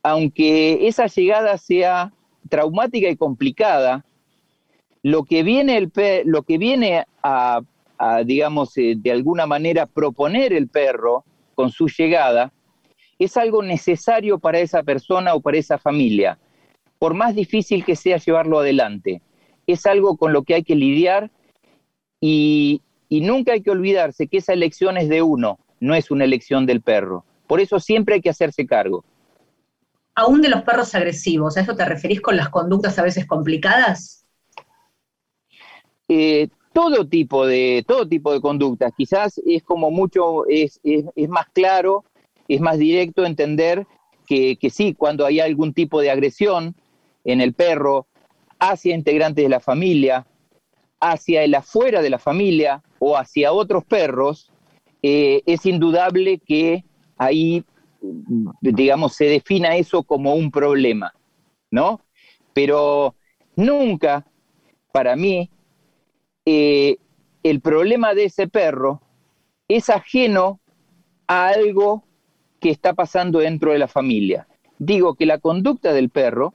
Aunque 0.03 0.87
esa 0.87 1.07
llegada 1.07 1.59
sea 1.59 2.13
traumática 2.49 3.09
y 3.09 3.17
complicada, 3.17 4.05
lo 5.03 5.25
que 5.25 5.43
viene, 5.43 5.77
el 5.77 5.93
lo 6.25 6.43
que 6.43 6.59
viene 6.59 7.05
a, 7.23 7.61
digamos, 8.25 8.77
eh, 8.77 8.95
de 8.97 9.13
alguna 9.13 9.47
manera 9.47 9.87
proponer 9.87 10.53
el 10.53 10.69
perro 10.69 11.25
con 11.55 11.71
su 11.71 11.89
llegada, 11.89 12.53
es 13.19 13.37
algo 13.37 13.63
necesario 13.63 14.39
para 14.39 14.61
esa 14.61 14.83
persona 14.83 15.35
o 15.35 15.41
para 15.41 15.59
esa 15.59 15.79
familia, 15.79 16.39
por 16.99 17.15
más 17.15 17.35
difícil 17.35 17.85
que 17.85 17.97
sea 17.97 18.19
llevarlo 18.19 18.61
adelante. 18.61 19.23
Es 19.67 19.87
algo 19.87 20.17
con 20.17 20.33
lo 20.33 20.45
que 20.45 20.55
hay 20.55 20.63
que 20.63 20.77
lidiar 20.77 21.31
y, 22.21 22.83
nunca 23.11 23.53
hay 23.53 23.63
que 23.63 23.71
olvidarse 23.71 24.29
que 24.29 24.39
esa 24.39 24.53
elección 24.53 24.97
es 24.97 25.09
de 25.09 25.23
uno, 25.23 25.59
no 25.81 25.95
es 25.95 26.11
una 26.11 26.25
elección 26.25 26.67
del 26.67 26.81
perro. 26.81 27.25
Por 27.47 27.61
eso 27.61 27.81
siempre 27.81 28.17
hay 28.17 28.21
que 28.21 28.31
hacerse 28.31 28.67
cargo. 28.67 29.05
Aún 30.19 30.43
de 30.43 30.49
los 30.49 30.63
perros 30.63 30.95
agresivos, 30.95 31.57
¿a 31.57 31.61
eso 31.61 31.77
te 31.77 31.85
referís 31.85 32.21
con 32.21 32.37
las 32.37 32.49
conductas 32.49 32.99
a 32.99 33.03
veces 33.03 33.25
complicadas? 33.27 34.25
Eh, 36.09 36.49
todo 36.73 37.07
tipo 37.07 37.47
de 37.47 37.85
todo 37.87 38.09
tipo 38.09 38.33
de 38.33 38.41
conductas 38.41 38.93
quizás 38.97 39.41
es 39.45 39.63
como 39.63 39.91
mucho 39.91 40.47
es, 40.49 40.81
es 40.83 41.29
más 41.29 41.47
claro 41.53 42.05
es 42.49 42.61
más 42.61 42.79
directo 42.79 43.27
entender 43.27 43.87
que, 44.27 44.59
sí, 44.71 44.95
cuando 44.95 45.25
hay 45.25 45.41
algún 45.41 45.73
tipo 45.73 46.01
de 46.01 46.11
agresión 46.11 46.75
en 47.25 47.41
el 47.41 47.55
perro 47.55 48.07
hacia 48.59 48.95
integrantes 48.95 49.43
de 49.43 49.49
la 49.49 49.61
familia, 49.61 50.27
hacia 51.01 51.45
el 51.45 51.55
afuera 51.55 52.03
de 52.03 52.11
la 52.11 52.19
familia 52.19 52.83
o 52.99 53.17
hacia 53.17 53.53
otros 53.53 53.85
perros, 53.85 54.51
eh, 55.03 55.43
es 55.47 55.65
indudable 55.65 56.39
que 56.39 56.85
ahí, 57.17 57.65
digamos, 58.61 59.15
se 59.15 59.27
defina 59.27 59.77
eso 59.77 60.03
como 60.03 60.35
un 60.35 60.51
problema, 60.51 61.13
¿no? 61.71 62.01
Pero 62.53 63.15
nunca, 63.57 64.27
para 64.93 65.17
mí, 65.17 65.51
eh, 66.45 66.99
el 67.43 67.61
problema 67.61 68.15
de 68.15 68.25
ese 68.25 68.49
perro 68.49 69.01
es 69.69 69.91
ajeno 69.91 70.61
a 71.27 71.49
algo 71.49 72.05
que 72.61 72.71
está 72.71 72.95
pasando 72.95 73.41
dentro 73.41 73.73
de 73.73 73.79
la 73.79 73.89
familia. 73.89 74.49
Digo 74.79 75.15
que 75.15 75.27
la 75.27 75.39
conducta 75.39 75.93
del 75.93 76.11
perro, 76.11 76.55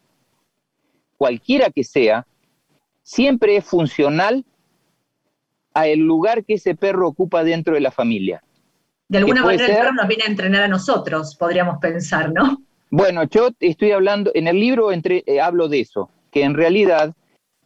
cualquiera 1.17 1.69
que 1.69 1.83
sea, 1.83 2.25
siempre 3.01 3.57
es 3.57 3.65
funcional 3.65 4.45
al 5.73 5.99
lugar 5.99 6.45
que 6.45 6.55
ese 6.55 6.75
perro 6.75 7.07
ocupa 7.07 7.43
dentro 7.43 7.73
de 7.73 7.81
la 7.81 7.91
familia. 7.91 8.43
De 9.07 9.17
alguna 9.17 9.43
manera 9.43 9.65
el 9.65 9.73
perro 9.73 9.93
nos 9.93 10.07
viene 10.07 10.23
a 10.25 10.29
entrenar 10.29 10.63
a 10.63 10.67
nosotros, 10.67 11.35
podríamos 11.35 11.77
pensar, 11.79 12.31
¿no? 12.31 12.61
Bueno, 12.89 13.23
yo 13.23 13.49
estoy 13.59 13.91
hablando, 13.91 14.31
en 14.33 14.47
el 14.47 14.59
libro 14.59 14.91
entre, 14.91 15.23
eh, 15.25 15.41
hablo 15.41 15.67
de 15.67 15.81
eso, 15.81 16.09
que 16.31 16.43
en 16.43 16.53
realidad 16.53 17.13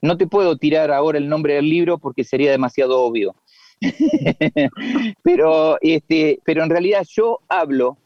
no 0.01 0.17
te 0.17 0.27
puedo 0.27 0.57
tirar 0.57 0.91
ahora 0.91 1.17
el 1.17 1.27
nombre 1.27 1.55
del 1.55 1.69
libro 1.69 1.97
porque 1.97 2.23
sería 2.23 2.51
demasiado 2.51 3.01
obvio. 3.01 3.35
pero, 5.23 5.77
este, 5.81 6.39
pero 6.43 6.63
en 6.63 6.69
realidad 6.69 7.05
yo 7.09 7.39
hablo 7.47 7.97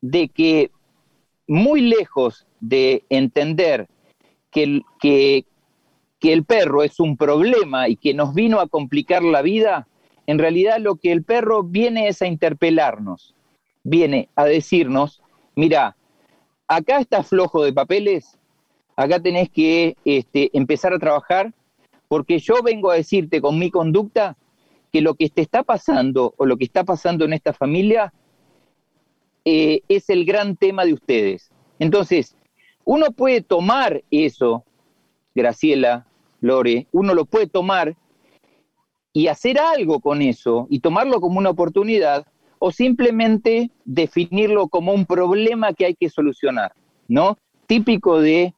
de 0.00 0.28
que 0.28 0.70
muy 1.46 1.80
lejos 1.80 2.46
de 2.60 3.04
entender 3.08 3.88
que 4.50 4.62
el, 4.62 4.82
que, 5.00 5.44
el 6.22 6.44
perro 6.44 6.82
es 6.82 7.00
un 7.00 7.16
problema 7.16 7.88
y 7.88 7.96
que 7.96 8.14
nos 8.14 8.34
vino 8.34 8.60
a 8.60 8.68
complicar 8.68 9.22
la 9.22 9.42
vida, 9.42 9.86
en 10.28 10.38
realidad 10.38 10.78
lo 10.78 10.96
que 10.96 11.10
el 11.10 11.24
perro 11.24 11.62
viene 11.62 12.06
es 12.06 12.20
a 12.20 12.26
interpelarnos, 12.26 13.34
viene 13.82 14.28
a 14.36 14.44
decirnos, 14.44 15.22
mira, 15.56 15.96
acá 16.68 16.98
estás 16.98 17.28
flojo 17.28 17.64
de 17.64 17.72
papeles, 17.72 18.38
acá 18.94 19.20
tenés 19.20 19.48
que 19.48 19.96
este, 20.04 20.50
empezar 20.52 20.92
a 20.92 20.98
trabajar, 20.98 21.54
porque 22.08 22.40
yo 22.40 22.62
vengo 22.62 22.90
a 22.90 22.96
decirte 22.96 23.40
con 23.40 23.58
mi 23.58 23.70
conducta 23.70 24.36
que 24.92 25.00
lo 25.00 25.14
que 25.14 25.30
te 25.30 25.40
está 25.40 25.62
pasando 25.62 26.34
o 26.36 26.44
lo 26.44 26.58
que 26.58 26.64
está 26.64 26.84
pasando 26.84 27.24
en 27.24 27.32
esta 27.32 27.54
familia 27.54 28.12
eh, 29.46 29.80
es 29.88 30.10
el 30.10 30.26
gran 30.26 30.56
tema 30.56 30.84
de 30.84 30.92
ustedes. 30.92 31.50
Entonces, 31.78 32.36
uno 32.84 33.12
puede 33.12 33.40
tomar 33.40 34.02
eso, 34.10 34.62
Graciela, 35.34 36.06
Lore, 36.42 36.86
uno 36.92 37.14
lo 37.14 37.24
puede 37.24 37.46
tomar 37.46 37.96
y 39.18 39.26
hacer 39.26 39.58
algo 39.58 39.98
con 39.98 40.22
eso 40.22 40.68
y 40.70 40.78
tomarlo 40.78 41.20
como 41.20 41.40
una 41.40 41.50
oportunidad 41.50 42.24
o 42.60 42.70
simplemente 42.70 43.72
definirlo 43.84 44.68
como 44.68 44.92
un 44.92 45.06
problema 45.06 45.72
que 45.72 45.86
hay 45.86 45.96
que 45.96 46.08
solucionar, 46.08 46.72
¿no? 47.08 47.36
Típico 47.66 48.20
de, 48.20 48.54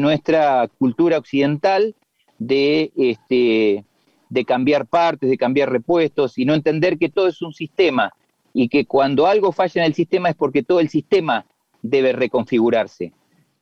nuestra 0.00 0.68
cultura 0.78 1.16
occidental 1.16 1.94
de, 2.38 2.92
este, 2.94 3.86
de 4.28 4.44
cambiar 4.44 4.86
partes, 4.86 5.30
de 5.30 5.38
cambiar 5.38 5.72
repuestos 5.72 6.36
y 6.36 6.44
no 6.44 6.52
entender 6.52 6.98
que 6.98 7.08
todo 7.08 7.28
es 7.28 7.40
un 7.40 7.54
sistema 7.54 8.12
y 8.52 8.68
que 8.68 8.84
cuando 8.84 9.26
algo 9.26 9.50
falla 9.50 9.80
en 9.80 9.86
el 9.86 9.94
sistema 9.94 10.28
es 10.28 10.36
porque 10.36 10.62
todo 10.62 10.80
el 10.80 10.90
sistema 10.90 11.46
debe 11.80 12.12
reconfigurarse, 12.12 13.14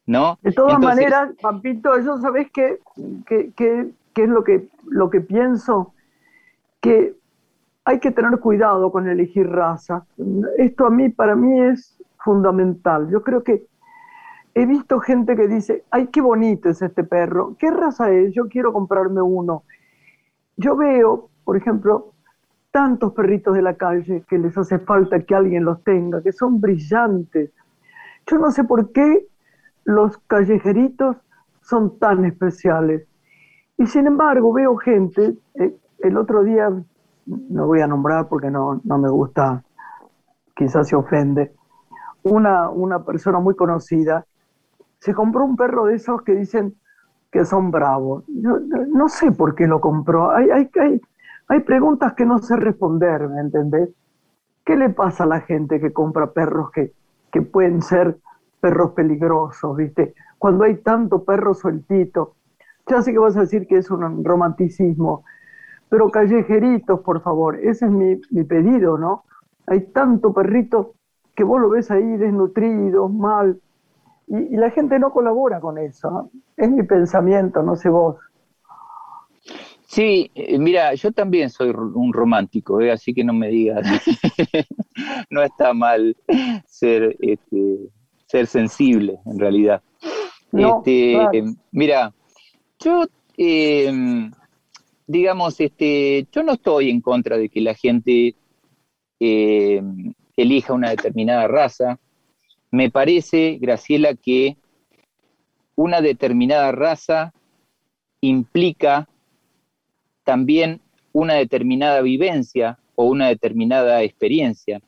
¿no? 0.05 0.36
De 0.42 0.51
todas 0.51 0.80
maneras, 0.80 1.30
Pampito, 1.40 1.96
yo 2.01 2.18
sabes 2.18 2.48
qué, 2.53 2.80
es 2.96 4.28
lo 4.28 4.42
que, 4.42 4.66
lo 4.88 5.11
que 5.11 5.20
pienso, 5.20 5.94
que 6.81 7.14
hay 7.85 7.99
que 7.99 8.11
tener 8.11 8.39
cuidado 8.41 8.91
con 8.93 9.09
elegir 9.09 9.49
raza. 9.49 10.05
Esto 10.59 10.87
a 10.87 10.91
mí, 10.91 11.09
para 11.09 11.35
mí 11.35 11.61
es 11.61 11.99
fundamental. 12.18 13.11
Yo 13.11 13.22
creo 13.22 13.43
que 13.43 13.66
he 14.55 14.66
visto 14.66 15.01
gente 15.01 15.37
que 15.37 15.49
dice, 15.49 15.85
ay, 15.91 16.09
qué 16.09 16.20
bonito 16.20 16.68
es 16.68 16.83
este 16.83 17.05
perro, 17.05 17.57
¿qué 17.59 17.70
raza 17.70 18.11
es? 18.11 18.33
Yo 18.33 18.49
quiero 18.49 18.72
comprarme 18.72 19.22
uno. 19.22 19.64
Yo 20.57 20.76
veo, 20.76 21.31
por 21.45 21.57
ejemplo, 21.57 22.12
tantos 22.70 23.12
perritos 23.12 23.55
de 23.55 23.62
la 23.62 23.74
calle 23.74 24.24
que 24.28 24.39
les 24.39 24.57
hace 24.57 24.78
falta 24.78 25.20
que 25.20 25.35
alguien 25.35 25.64
los 25.64 25.83
tenga, 25.83 26.22
que 26.22 26.33
son 26.33 26.61
brillantes. 26.61 27.51
Yo 28.26 28.39
no 28.39 28.51
sé 28.51 28.64
por 28.64 28.93
qué 28.93 29.26
los 29.85 30.18
callejeritos 30.18 31.16
son 31.62 31.99
tan 31.99 32.24
especiales. 32.24 33.07
Y 33.76 33.87
sin 33.87 34.07
embargo 34.07 34.53
veo 34.53 34.76
gente, 34.76 35.35
eh, 35.55 35.74
el 36.03 36.16
otro 36.16 36.42
día, 36.42 36.70
no 37.26 37.66
voy 37.66 37.80
a 37.80 37.86
nombrar 37.86 38.28
porque 38.28 38.51
no, 38.51 38.80
no 38.84 38.98
me 38.98 39.09
gusta, 39.09 39.62
quizás 40.55 40.88
se 40.88 40.96
ofende, 40.96 41.53
una, 42.22 42.68
una 42.68 43.05
persona 43.05 43.38
muy 43.38 43.55
conocida 43.55 44.26
se 45.01 45.14
compró 45.14 45.44
un 45.44 45.57
perro 45.57 45.86
de 45.86 45.96
esos 45.96 46.22
que 46.22 46.34
dicen 46.34 46.74
que 47.32 47.44
son 47.44 47.70
bravos. 47.70 48.24
no 48.28 49.09
sé 49.09 49.32
por 49.32 49.55
qué 49.55 49.66
lo 49.66 49.80
compró. 49.80 50.30
Hay, 50.30 50.51
hay, 50.51 50.70
hay, 50.80 51.01
hay 51.48 51.61
preguntas 51.61 52.12
que 52.14 52.26
no 52.26 52.38
sé 52.38 52.57
responder, 52.57 53.28
¿me 53.28 53.40
entendés? 53.40 53.90
¿Qué 54.64 54.76
le 54.76 54.90
pasa 54.90 55.24
a 55.24 55.26
la 55.26 55.40
gente 55.40 55.80
que 55.80 55.92
compra 55.92 56.32
perros 56.32 56.70
que, 56.70 56.92
que 57.32 57.40
pueden 57.40 57.82
ser 57.82 58.18
perros 58.61 58.92
peligrosos, 58.92 59.76
viste? 59.76 60.14
Cuando 60.38 60.64
hay 60.64 60.76
tanto 60.76 61.24
perro 61.24 61.55
sueltito. 61.55 62.34
Ya 62.86 63.03
sé 63.03 63.12
que 63.12 63.18
vas 63.18 63.36
a 63.36 63.40
decir 63.40 63.66
que 63.66 63.76
es 63.76 63.90
un 63.90 64.24
romanticismo, 64.24 65.24
pero 65.91 66.11
callejeritos, 66.11 67.01
por 67.01 67.20
favor, 67.20 67.57
ese 67.57 67.84
es 67.84 67.91
mi, 67.91 68.18
mi 68.30 68.45
pedido, 68.45 68.97
¿no? 68.97 69.24
Hay 69.66 69.80
tanto 69.93 70.32
perrito 70.32 70.95
que 71.34 71.45
vos 71.45 71.61
lo 71.61 71.68
ves 71.68 71.91
ahí 71.91 72.16
desnutrido, 72.16 73.09
mal, 73.09 73.61
y, 74.30 74.57
la 74.57 74.70
gente 74.70 74.99
no 74.99 75.12
colabora 75.12 75.61
con 75.61 75.76
eso. 75.76 76.30
Es 76.57 76.70
mi 76.70 76.84
pensamiento, 76.84 77.62
no 77.62 77.74
sé 77.74 77.88
vos. 77.88 78.16
Sí, 79.86 80.30
eh, 80.36 80.57
mira, 80.57 80.95
yo 80.95 81.11
también 81.11 81.51
soy 81.51 81.70
un 81.70 82.12
romántico, 82.12 82.80
¿eh? 82.80 82.93
así 82.93 83.12
que 83.12 83.24
no 83.24 83.32
me 83.32 83.49
digas. 83.49 83.84
no 85.30 85.43
está 85.43 85.74
mal 85.74 86.16
ser, 86.66 87.16
este, 87.18 87.91
ser 88.26 88.47
sensible, 88.47 89.18
en 89.26 89.38
realidad. 89.41 89.82
este, 90.53 91.43
Mira, 91.72 92.12
yo, 92.78 93.07
em, 93.36 94.30
digamos, 95.11 95.58
este, 95.61 96.28
yo 96.30 96.44
no 96.44 96.52
estoy 96.52 96.88
en 96.88 97.00
contra 97.00 97.36
de 97.36 97.48
que 97.48 97.61
la 97.61 97.74
gente 97.74 98.36
em, 99.18 100.14
elija 100.36 100.72
una 100.72 100.90
determinada 100.90 101.48
raza. 101.48 101.98
Me 102.70 102.90
parece, 102.90 103.58
Graciela, 103.61 104.14
que 104.14 104.56
una 105.74 106.00
determinada 106.00 106.70
raza 106.70 107.34
implica 108.20 109.08
también 110.22 110.80
una 111.12 111.34
determinada 111.34 112.02
vivencia 112.02 112.78
o 112.94 113.06
una 113.06 113.26
determinada 113.26 114.04
experiencia. 114.04 114.80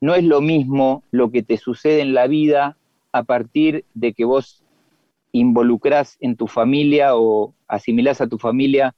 No 0.00 0.16
es 0.16 0.24
lo 0.24 0.40
mismo 0.40 1.04
lo 1.12 1.30
que 1.30 1.44
te 1.44 1.56
sucede 1.56 2.00
en 2.00 2.14
la 2.14 2.26
vida 2.26 2.76
a 3.12 3.22
partir 3.22 3.84
de 3.94 4.12
que 4.12 4.24
vos 4.24 4.64
involucrás 5.30 6.16
en 6.18 6.34
tu 6.34 6.48
familia 6.48 7.14
o 7.14 7.54
asimilás 7.68 8.20
a 8.20 8.26
tu 8.26 8.38
familia 8.38 8.92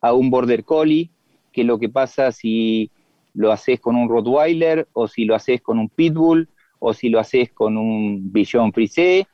a 0.00 0.12
un 0.12 0.30
border 0.30 0.64
collie 0.64 1.10
que 1.52 1.64
lo 1.64 1.78
que 1.78 1.88
pasa 1.88 2.32
si 2.32 2.90
lo 3.34 3.52
haces 3.52 3.80
con 3.80 3.96
un 3.96 4.08
Rottweiler 4.08 4.88
o 4.92 5.08
si 5.08 5.24
lo 5.24 5.34
haces 5.34 5.60
con 5.60 5.78
un 5.78 5.88
Pitbull 5.88 6.48
o 6.78 6.92
si 6.92 7.08
lo 7.08 7.18
haces 7.18 7.52
con 7.52 7.76
un 7.76 8.32
Bichon 8.32 8.72
Frisé 8.72 9.26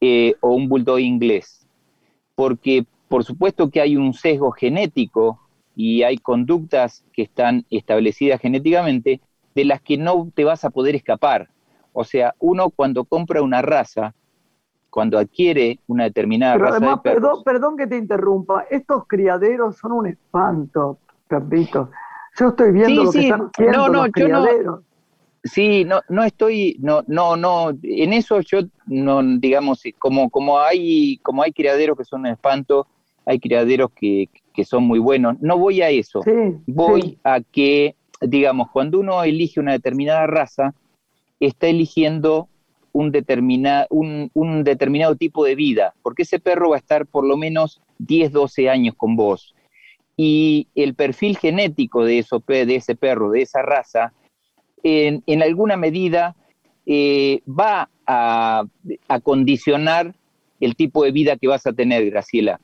eh, 0.00 0.34
o 0.40 0.50
un 0.52 0.68
Bulldog 0.68 1.00
inglés. 1.00 1.66
Porque 2.34 2.86
por 3.08 3.24
supuesto 3.24 3.70
que 3.70 3.80
hay 3.80 3.96
un 3.96 4.12
sesgo 4.12 4.52
genético 4.52 5.40
y 5.74 6.02
hay 6.02 6.18
conductas 6.18 7.04
que 7.12 7.22
están 7.22 7.64
establecidas 7.70 8.40
genéticamente 8.40 9.20
de 9.54 9.64
las 9.64 9.80
que 9.80 9.96
no 9.96 10.30
te 10.34 10.44
vas 10.44 10.64
a 10.64 10.70
poder 10.70 10.94
escapar. 10.94 11.48
O 11.92 12.04
sea, 12.04 12.34
uno 12.38 12.70
cuando 12.70 13.04
compra 13.04 13.42
una 13.42 13.62
raza, 13.62 14.14
cuando 14.98 15.16
adquiere 15.16 15.78
una 15.86 16.02
determinada 16.02 16.58
raza 16.58 16.78
además, 16.78 17.00
perdón, 17.04 17.44
perdón 17.44 17.76
que 17.76 17.86
te 17.86 17.96
interrumpa, 17.96 18.66
estos 18.68 19.06
criaderos 19.06 19.76
son 19.76 19.92
un 19.92 20.08
espanto, 20.08 20.98
Carlito. 21.28 21.92
Yo 22.36 22.48
estoy 22.48 22.72
viendo 22.72 23.04
lo 23.04 23.12
que 23.12 23.20
están 23.20 23.42
haciendo 23.42 23.88
los 23.90 24.08
criaderos. 24.08 24.80
Sí, 25.44 25.84
no, 25.84 26.00
no 26.08 26.24
estoy, 26.24 26.78
no, 26.80 27.04
no, 27.06 27.36
no, 27.36 27.70
en 27.80 28.12
eso 28.12 28.40
yo 28.40 28.62
no, 28.86 29.22
digamos, 29.38 29.84
como, 30.00 30.30
como 30.30 30.58
hay, 30.58 31.18
como 31.18 31.44
hay 31.44 31.52
criaderos 31.52 31.96
que 31.96 32.04
son 32.04 32.22
un 32.22 32.26
espanto, 32.26 32.88
hay 33.24 33.38
criaderos 33.38 33.92
que, 33.92 34.28
son 34.64 34.82
muy 34.82 34.98
buenos. 34.98 35.36
No 35.40 35.58
voy 35.58 35.80
a 35.80 35.90
eso, 35.90 36.22
voy 36.66 37.20
a 37.22 37.40
que, 37.40 37.94
digamos, 38.20 38.68
cuando 38.72 38.98
uno 38.98 39.22
elige 39.22 39.60
una 39.60 39.70
determinada 39.70 40.26
raza, 40.26 40.74
está 41.38 41.68
eligiendo 41.68 42.48
un, 42.98 43.12
determina, 43.12 43.86
un, 43.90 44.28
un, 44.34 44.64
determinado 44.64 45.14
tipo 45.14 45.44
de 45.44 45.54
vida, 45.54 45.94
porque 46.02 46.22
ese 46.22 46.40
perro 46.40 46.70
va 46.70 46.76
a 46.76 46.80
estar 46.80 47.06
por 47.06 47.24
lo 47.24 47.36
menos 47.36 47.80
10, 47.98 48.32
12 48.32 48.68
años 48.68 48.96
con 48.96 49.14
vos. 49.14 49.54
Y 50.16 50.66
el 50.74 50.94
perfil 50.94 51.38
genético 51.38 52.04
de, 52.04 52.18
eso, 52.18 52.42
de 52.44 52.74
ese 52.74 52.96
perro, 52.96 53.30
de 53.30 53.42
esa 53.42 53.62
raza, 53.62 54.12
en, 54.82 55.22
en 55.26 55.42
alguna 55.44 55.76
medida 55.76 56.34
eh, 56.86 57.40
va 57.48 57.88
a, 58.04 58.64
a 59.06 59.20
condicionar 59.20 60.12
el 60.58 60.74
tipo 60.74 61.04
de 61.04 61.12
vida 61.12 61.36
que 61.36 61.46
vas 61.46 61.66
a 61.68 61.72
tener, 61.72 62.10
Graciela. 62.10 62.60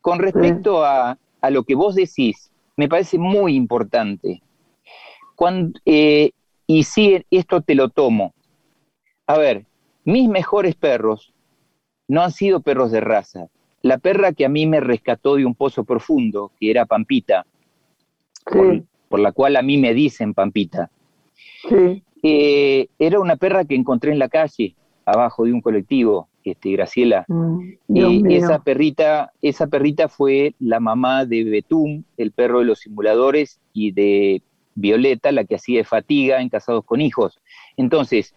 Con 0.00 0.18
respecto 0.18 0.84
a, 0.84 1.16
lo 1.48 1.62
que 1.62 1.76
vos 1.76 1.94
decís, 1.94 2.50
me 2.76 2.88
parece 2.88 3.18
muy 3.18 3.54
importante. 3.54 4.42
Cuando, 5.36 5.78
eh, 5.84 6.32
y 6.66 6.82
sí, 6.82 7.24
esto 7.30 7.60
te 7.60 7.76
lo 7.76 7.88
tomo. 7.88 8.34
A 9.30 9.38
ver, 9.38 9.64
mis 10.04 10.28
mejores 10.28 10.74
perros 10.74 11.32
no 12.08 12.20
han 12.20 12.32
sido 12.32 12.62
perros 12.62 12.90
de 12.90 13.00
raza. 13.00 13.46
La 13.80 13.98
perra 13.98 14.32
que 14.32 14.44
a 14.44 14.48
mí 14.48 14.66
me 14.66 14.80
rescató 14.80 15.36
de 15.36 15.46
un 15.46 15.54
pozo 15.54 15.84
profundo, 15.84 16.50
que 16.58 16.68
era 16.68 16.84
Pampita, 16.84 17.46
por, 18.44 19.20
la 19.20 19.30
cual 19.30 19.54
a 19.54 19.62
mí 19.62 19.78
me 19.78 19.94
dicen 19.94 20.34
Pampita, 20.34 20.90
eh, 22.24 22.88
era 22.98 23.20
una 23.20 23.36
perra 23.36 23.64
que 23.64 23.76
encontré 23.76 24.10
en 24.10 24.18
la 24.18 24.28
calle, 24.28 24.74
abajo 25.04 25.44
de 25.44 25.52
un 25.52 25.60
colectivo 25.60 26.28
este, 26.42 26.72
Graciela. 26.72 27.24
Mm, 27.28 27.74
y 27.86 28.34
esa 28.34 28.58
perrita, 28.64 29.30
esa 29.42 29.68
perrita 29.68 30.08
fue 30.08 30.56
la 30.58 30.80
mamá 30.80 31.24
de 31.24 31.44
Betún, 31.44 32.04
el 32.16 32.32
perro 32.32 32.58
de 32.58 32.64
los 32.64 32.80
simuladores, 32.80 33.60
y 33.72 33.92
de 33.92 34.42
Violeta, 34.74 35.30
la 35.30 35.44
que 35.44 35.54
hacía 35.54 35.78
de 35.78 35.84
fatiga 35.84 36.40
en 36.40 36.48
Casados 36.48 36.84
con 36.84 37.00
Hijos. 37.00 37.38
Entonces, 37.76 38.34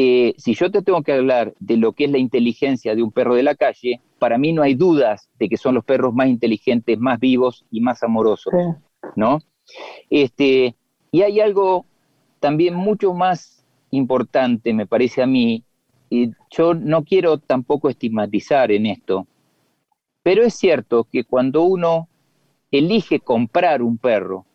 eh, 0.00 0.34
si 0.38 0.54
yo 0.54 0.70
te 0.70 0.80
tengo 0.80 1.02
que 1.02 1.12
hablar 1.12 1.54
de 1.58 1.76
lo 1.76 1.92
que 1.92 2.04
es 2.04 2.10
la 2.12 2.18
inteligencia 2.18 2.94
de 2.94 3.02
un 3.02 3.10
perro 3.10 3.34
de 3.34 3.42
la 3.42 3.56
calle, 3.56 4.00
para 4.20 4.38
mí 4.38 4.52
no 4.52 4.62
hay 4.62 4.76
dudas 4.76 5.28
de 5.40 5.48
que 5.48 5.56
son 5.56 5.74
los 5.74 5.84
perros 5.84 6.14
más 6.14 6.28
inteligentes, 6.28 7.00
más 7.00 7.18
vivos 7.18 7.66
y 7.72 7.80
más 7.80 8.04
amorosos, 8.04 8.54
¿no? 9.16 9.40
Este, 10.08 10.76
y 11.10 11.22
hay 11.22 11.40
algo 11.40 11.84
también 12.38 12.76
mucho 12.76 13.12
más 13.12 13.66
importante, 13.90 14.72
me 14.72 14.86
parece 14.86 15.20
a 15.20 15.26
mí, 15.26 15.64
y 16.08 16.30
yo 16.48 16.74
no 16.74 17.02
quiero 17.02 17.38
tampoco 17.38 17.88
estigmatizar 17.88 18.70
en 18.70 18.86
esto, 18.86 19.26
pero 20.22 20.44
es 20.44 20.54
cierto 20.54 21.08
que 21.10 21.24
cuando 21.24 21.62
uno 21.62 22.08
elige 22.70 23.18
comprar 23.18 23.82
un 23.82 23.98
perro, 23.98 24.46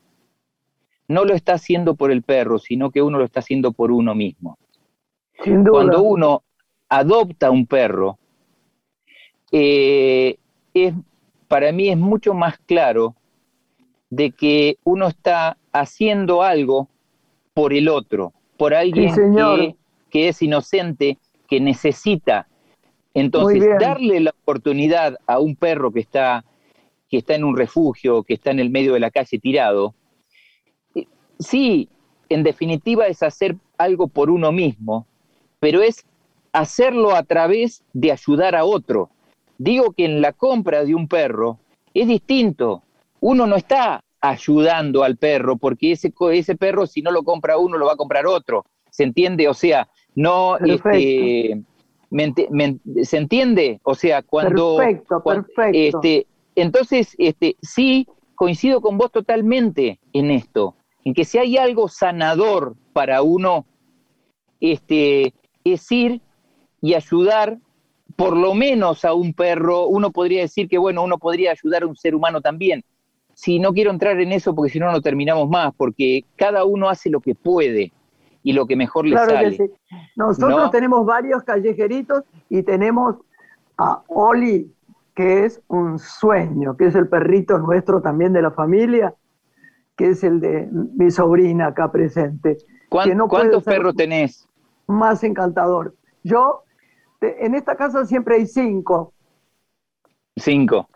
no 1.09 1.25
lo 1.25 1.33
está 1.33 1.55
haciendo 1.55 1.95
por 1.95 2.11
el 2.11 2.21
perro, 2.21 2.59
sino 2.59 2.91
que 2.91 3.01
uno 3.01 3.17
lo 3.17 3.25
está 3.25 3.41
haciendo 3.41 3.73
por 3.73 3.91
uno 3.91 4.15
mismo. 4.15 4.57
Cuando 5.37 6.01
uno 6.01 6.43
adopta 6.89 7.51
un 7.51 7.65
perro, 7.65 8.17
eh, 9.51 10.37
es, 10.73 10.93
para 11.47 11.71
mí 11.71 11.89
es 11.89 11.97
mucho 11.97 12.33
más 12.33 12.57
claro 12.59 13.15
de 14.09 14.31
que 14.31 14.77
uno 14.83 15.07
está 15.07 15.57
haciendo 15.71 16.43
algo 16.43 16.87
por 17.53 17.73
el 17.73 17.89
otro, 17.89 18.33
por 18.57 18.73
alguien 18.73 19.13
que, 19.13 19.75
que, 20.09 20.27
es 20.29 20.41
inocente 20.41 21.17
que 21.47 21.59
necesita. 21.59 22.47
Entonces, 23.13 23.63
darle 23.79 24.19
la 24.19 24.31
oportunidad 24.31 25.17
a 25.27 25.39
un 25.39 25.55
perro 25.55 25.91
que 25.91 25.99
está, 25.99 26.45
que 27.09 27.17
está 27.17 27.35
en 27.35 27.43
un 27.43 27.57
refugio, 27.57 28.23
que 28.23 28.35
está 28.35 28.51
en 28.51 28.59
el 28.59 28.69
medio 28.69 28.93
de 28.93 28.99
la 28.99 29.11
calle 29.11 29.39
tirado, 29.39 29.93
eh, 30.95 31.05
sí, 31.39 31.89
en 32.29 32.43
definitiva 32.43 33.07
es 33.07 33.21
hacer 33.21 33.55
algo 33.77 34.07
por 34.07 34.29
uno 34.29 34.51
mismo, 34.51 35.05
pero 35.63 35.81
es 35.81 36.05
hacerlo 36.51 37.15
a 37.15 37.23
través 37.23 37.85
de 37.93 38.11
ayudar 38.11 38.53
a 38.53 38.65
otro. 38.65 39.09
Digo 39.57 39.93
que 39.93 40.03
en 40.03 40.19
la 40.19 40.33
compra 40.33 40.83
de 40.83 40.93
un 40.93 41.07
perro 41.07 41.57
es 41.93 42.05
distinto. 42.05 42.83
Uno 43.21 43.47
no 43.47 43.55
está 43.55 44.03
ayudando 44.19 45.05
al 45.05 45.15
perro, 45.15 45.55
porque 45.55 45.93
ese, 45.93 46.11
ese 46.33 46.57
perro 46.57 46.85
si 46.85 47.01
no 47.01 47.11
lo 47.11 47.23
compra 47.23 47.57
uno, 47.57 47.77
lo 47.77 47.85
va 47.85 47.93
a 47.93 47.95
comprar 47.95 48.27
otro. 48.27 48.65
¿Se 48.89 49.05
entiende? 49.05 49.47
O 49.47 49.53
sea, 49.53 49.87
no, 50.15 50.57
este, 50.57 51.61
¿se 53.03 53.17
entiende? 53.17 53.79
O 53.83 53.95
sea, 53.95 54.21
cuando... 54.21 54.75
Perfecto, 54.75 55.23
perfecto. 55.23 55.71
Este, 55.71 56.27
entonces, 56.55 57.15
este, 57.17 57.55
sí, 57.61 58.05
coincido 58.35 58.81
con 58.81 58.97
vos 58.97 59.13
totalmente 59.13 60.01
en 60.11 60.29
esto, 60.29 60.75
en 61.05 61.13
que 61.13 61.23
si 61.23 61.37
hay 61.37 61.55
algo 61.55 61.87
sanador 61.87 62.75
para 62.91 63.21
uno, 63.21 63.65
este, 64.59 65.33
es 65.63 65.91
ir 65.91 66.21
y 66.81 66.93
ayudar 66.93 67.57
por 68.15 68.37
lo 68.37 68.53
menos 68.53 69.05
a 69.05 69.13
un 69.13 69.33
perro, 69.33 69.87
uno 69.87 70.11
podría 70.11 70.41
decir 70.41 70.67
que, 70.67 70.77
bueno, 70.77 71.03
uno 71.03 71.17
podría 71.17 71.51
ayudar 71.51 71.83
a 71.83 71.87
un 71.87 71.95
ser 71.95 72.15
humano 72.15 72.41
también. 72.41 72.83
Si 73.33 73.59
no 73.59 73.73
quiero 73.73 73.89
entrar 73.89 74.19
en 74.19 74.31
eso 74.31 74.53
porque 74.53 74.71
si 74.71 74.79
no 74.79 74.91
no 74.91 75.01
terminamos 75.01 75.49
más, 75.49 75.73
porque 75.75 76.25
cada 76.35 76.65
uno 76.65 76.89
hace 76.89 77.09
lo 77.09 77.19
que 77.19 77.33
puede 77.33 77.91
y 78.43 78.53
lo 78.53 78.67
que 78.67 78.75
mejor 78.75 79.07
les 79.07 79.19
sale. 79.19 79.71
Nosotros 80.15 80.69
tenemos 80.69 81.05
varios 81.05 81.43
callejeritos 81.43 82.23
y 82.49 82.61
tenemos 82.61 83.15
a 83.77 84.03
Oli, 84.07 84.71
que 85.15 85.45
es 85.45 85.61
un 85.67 85.97
sueño, 85.97 86.77
que 86.77 86.87
es 86.87 86.95
el 86.95 87.07
perrito 87.07 87.57
nuestro 87.57 88.01
también 88.01 88.33
de 88.33 88.41
la 88.41 88.51
familia, 88.51 89.15
que 89.95 90.09
es 90.09 90.23
el 90.23 90.39
de 90.39 90.67
mi 90.71 91.09
sobrina 91.09 91.67
acá 91.67 91.91
presente. 91.91 92.57
¿Cuántos 92.89 93.63
perros 93.63 93.95
tenés? 93.95 94.47
Más 94.87 95.23
encantador. 95.23 95.95
Yo, 96.23 96.63
en 97.21 97.55
esta 97.55 97.75
casa 97.75 98.05
siempre 98.05 98.35
hay 98.35 98.47
cinco. 98.47 99.13
Cinco. 100.35 100.87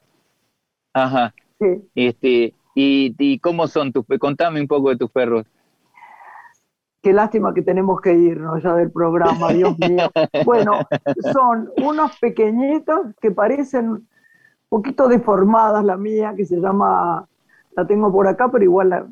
Ajá. 0.94 1.34
Sí. 1.60 1.90
Este, 1.96 2.54
y, 2.76 3.16
y, 3.18 3.40
cómo 3.40 3.68
son 3.68 3.92
tus 3.92 4.06
Contame 4.20 4.62
un 4.62 4.68
poco 4.68 4.90
de 4.90 4.98
tus 4.98 5.10
perros. 5.10 5.46
Qué 7.02 7.14
lástima 7.14 7.54
que 7.54 7.62
tenemos 7.62 8.02
que 8.02 8.14
irnos 8.14 8.62
ya 8.62 8.76
del 8.76 8.92
programa, 8.92 9.54
Dios 9.54 9.78
mío. 9.90 10.12
Bueno, 10.46 10.80
son 11.32 11.72
unos 11.82 12.18
pequeñitos 12.20 13.16
que 13.22 13.32
parecen 13.32 13.90
un 13.90 14.08
poquito 14.68 15.08
deformadas, 15.08 15.86
la 15.86 15.96
mía, 15.96 16.34
que 16.36 16.46
se 16.46 16.60
llama, 16.60 17.28
la 17.76 17.88
tengo 17.88 18.12
por 18.12 18.28
acá, 18.28 18.50
pero 18.52 18.64
igual 18.64 19.08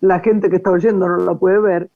la, 0.00 0.20
gente 0.20 0.50
que 0.50 0.56
está 0.56 0.70
oyendo 0.70 1.08
no 1.08 1.18
la 1.18 1.34
puede 1.34 1.60
ver. 1.60 1.90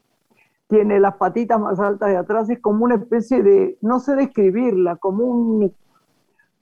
Tiene 0.69 0.99
las 1.01 1.17
patitas 1.17 1.61
más 1.61 1.79
altas 1.79 2.11
de 2.11 2.17
atrás, 2.17 2.51
es 2.51 2.61
como 2.61 2.85
una 2.85 2.97
especie 2.97 3.43
de, 3.43 3.79
no 3.83 4.01
sé 4.01 4.17
describirla, 4.17 4.97
como 4.97 5.25
un, 5.25 5.73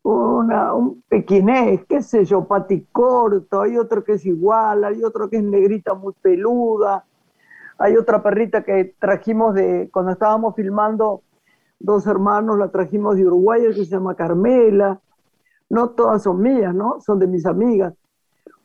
una, 0.02 0.74
un 0.74 1.02
pequinés, 1.08 1.84
qué 1.86 2.02
sé 2.02 2.24
yo, 2.24 2.44
paticorto, 2.44 3.62
hay 3.62 3.78
otro 3.78 4.04
que 4.04 4.12
es 4.12 4.26
igual, 4.26 4.84
hay 4.84 5.02
otro 5.02 5.30
que 5.30 5.38
es 5.38 5.44
negrita 5.44 5.94
muy 5.94 6.12
peluda 6.20 7.04
hay 7.78 7.96
otra 7.96 8.22
perrita 8.22 8.62
que 8.62 8.94
trajimos 8.98 9.54
de, 9.54 9.90
cuando 9.92 10.12
estábamos 10.12 10.54
filmando, 10.54 11.22
dos 11.78 12.06
hermanos, 12.06 12.58
la 12.58 12.68
trajimos 12.70 13.16
de 13.16 13.26
Uruguay, 13.26 13.62
que 13.68 13.84
se 13.84 13.86
llama 13.86 14.14
Carmela. 14.14 15.00
No 15.68 15.90
todas 15.90 16.22
son 16.22 16.40
mías, 16.40 16.74
¿no? 16.74 17.00
Son 17.00 17.18
de 17.18 17.26
mis 17.26 17.46
amigas. 17.46 17.94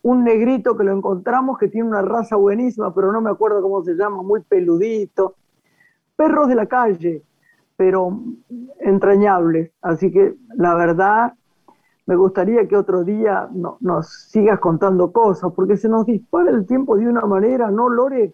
Un 0.02 0.24
negrito 0.24 0.78
que 0.78 0.84
lo 0.84 0.94
encontramos 0.94 1.58
que 1.58 1.68
tiene 1.68 1.88
una 1.88 2.02
raza 2.02 2.36
buenísima, 2.36 2.94
pero 2.94 3.12
no 3.12 3.22
me 3.22 3.30
acuerdo 3.30 3.62
cómo 3.62 3.84
se 3.84 3.96
llama, 3.96 4.22
muy 4.22 4.42
peludito. 4.42 5.36
Perros 6.16 6.48
de 6.48 6.56
la 6.56 6.66
calle, 6.66 7.24
pero 7.76 8.20
entrañables. 8.80 9.72
Así 9.82 10.12
que 10.12 10.36
la 10.56 10.76
verdad, 10.76 11.34
me 12.06 12.16
gustaría 12.16 12.68
que 12.68 12.76
otro 12.76 13.04
día 13.04 13.50
nos 13.82 14.10
sigas 14.30 14.60
contando 14.60 15.12
cosas, 15.12 15.52
porque 15.56 15.78
se 15.78 15.88
nos 15.88 16.06
dispara 16.06 16.50
el 16.50 16.66
tiempo 16.66 16.98
de 16.98 17.08
una 17.08 17.22
manera, 17.22 17.70
¿no, 17.70 17.88
Lore? 17.88 18.34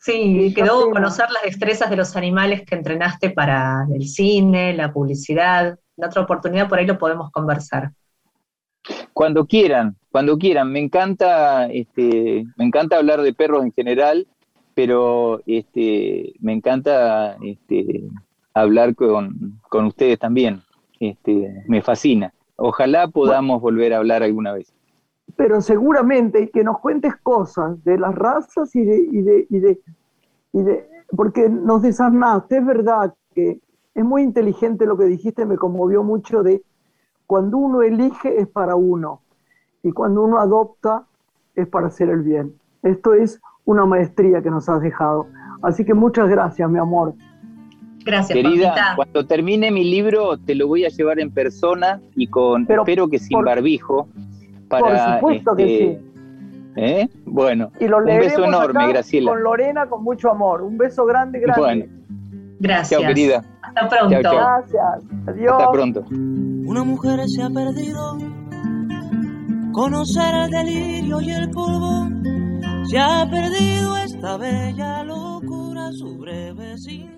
Sí, 0.00 0.52
quedó 0.54 0.90
conocer 0.90 1.26
las 1.30 1.42
destrezas 1.42 1.90
de 1.90 1.96
los 1.96 2.14
animales 2.16 2.62
que 2.66 2.76
entrenaste 2.76 3.30
para 3.30 3.86
el 3.92 4.06
cine, 4.06 4.74
la 4.74 4.92
publicidad. 4.92 5.78
En 5.96 6.04
otra 6.04 6.22
oportunidad 6.22 6.68
por 6.68 6.78
ahí 6.78 6.86
lo 6.86 6.98
podemos 6.98 7.30
conversar. 7.32 7.92
Cuando 9.12 9.46
quieran, 9.46 9.96
cuando 10.18 10.36
quieran. 10.36 10.72
Me 10.72 10.80
encanta, 10.80 11.66
este, 11.66 12.44
me 12.56 12.64
encanta 12.64 12.96
hablar 12.96 13.22
de 13.22 13.32
perros 13.32 13.64
en 13.64 13.70
general, 13.70 14.26
pero 14.74 15.40
este, 15.46 16.34
me 16.40 16.54
encanta 16.54 17.36
este, 17.40 18.02
hablar 18.52 18.96
con, 18.96 19.60
con 19.68 19.84
ustedes 19.84 20.18
también. 20.18 20.60
Este, 20.98 21.62
me 21.68 21.82
fascina. 21.82 22.34
Ojalá 22.56 23.06
podamos 23.06 23.62
volver 23.62 23.94
a 23.94 23.98
hablar 23.98 24.24
alguna 24.24 24.52
vez 24.52 24.74
pero 25.36 25.60
seguramente 25.60 26.50
que 26.50 26.64
nos 26.64 26.80
cuentes 26.80 27.14
cosas 27.22 27.84
de 27.84 27.98
las 27.98 28.14
razas 28.14 28.74
y 28.74 28.82
de, 28.82 28.96
y 28.98 29.20
de, 29.20 29.46
y 29.50 29.58
de, 29.60 29.80
y 30.54 30.62
de 30.62 30.88
porque 31.14 31.48
nos 31.48 31.82
desarmaste, 31.82 32.56
es 32.56 32.66
verdad 32.66 33.14
que 33.34 33.60
es 33.94 34.04
muy 34.04 34.22
inteligente 34.22 34.86
lo 34.86 34.96
que 34.96 35.04
dijiste, 35.04 35.44
me 35.44 35.56
conmovió 35.56 36.02
mucho 36.02 36.42
de 36.42 36.62
cuando 37.26 37.58
uno 37.58 37.82
elige 37.82 38.40
es 38.40 38.48
para 38.48 38.74
uno 38.74 39.20
y 39.82 39.92
cuando 39.92 40.22
uno 40.22 40.38
adopta 40.38 41.04
es 41.54 41.66
para 41.66 41.88
hacer 41.88 42.08
el 42.08 42.22
bien. 42.22 42.54
Esto 42.82 43.14
es 43.14 43.40
una 43.64 43.84
maestría 43.84 44.42
que 44.42 44.50
nos 44.50 44.68
has 44.68 44.80
dejado. 44.80 45.26
Así 45.62 45.84
que 45.84 45.94
muchas 45.94 46.28
gracias, 46.28 46.68
mi 46.70 46.78
amor. 46.78 47.14
Gracias, 48.04 48.34
Querida, 48.34 48.94
cuando 48.96 49.26
termine 49.26 49.70
mi 49.70 49.84
libro 49.84 50.38
te 50.38 50.54
lo 50.54 50.66
voy 50.66 50.84
a 50.84 50.88
llevar 50.88 51.20
en 51.20 51.30
persona 51.30 52.00
y 52.14 52.28
con, 52.28 52.66
espero 52.70 53.08
que 53.08 53.18
sin 53.18 53.42
barbijo, 53.42 54.08
por 54.68 54.98
supuesto 54.98 55.56
que 55.56 55.74
este, 55.74 55.98
sí. 55.98 56.08
¿eh? 56.76 57.08
Bueno, 57.26 57.70
un 57.78 58.04
beso 58.04 58.44
enorme, 58.44 58.88
Graciela. 58.88 59.30
Con 59.30 59.42
Lorena, 59.42 59.86
con 59.86 60.02
mucho 60.04 60.30
amor. 60.30 60.62
Un 60.62 60.78
beso 60.78 61.04
grande, 61.04 61.40
grande. 61.40 61.60
Bueno. 61.60 61.84
Gracias. 62.60 63.00
Chao, 63.00 63.08
querida. 63.08 63.44
Hasta 63.62 63.88
pronto. 63.88 64.18
Gracias. 64.18 64.84
Adiós. 65.26 65.52
Hasta 65.52 65.70
pronto. 65.70 66.04
Una 66.10 66.84
mujer 66.84 67.28
se 67.28 67.42
ha 67.42 67.50
perdido. 67.50 68.16
Conocer 69.78 70.34
el 70.34 70.50
delirio 70.50 71.20
y 71.20 71.30
el 71.30 71.52
polvo. 71.52 72.08
Se 72.90 72.98
ha 72.98 73.24
perdido 73.30 73.96
esta 73.98 74.36
bella 74.36 75.04
locura, 75.04 75.92
su 75.92 76.18
breve 76.18 76.76
sin 76.78 77.17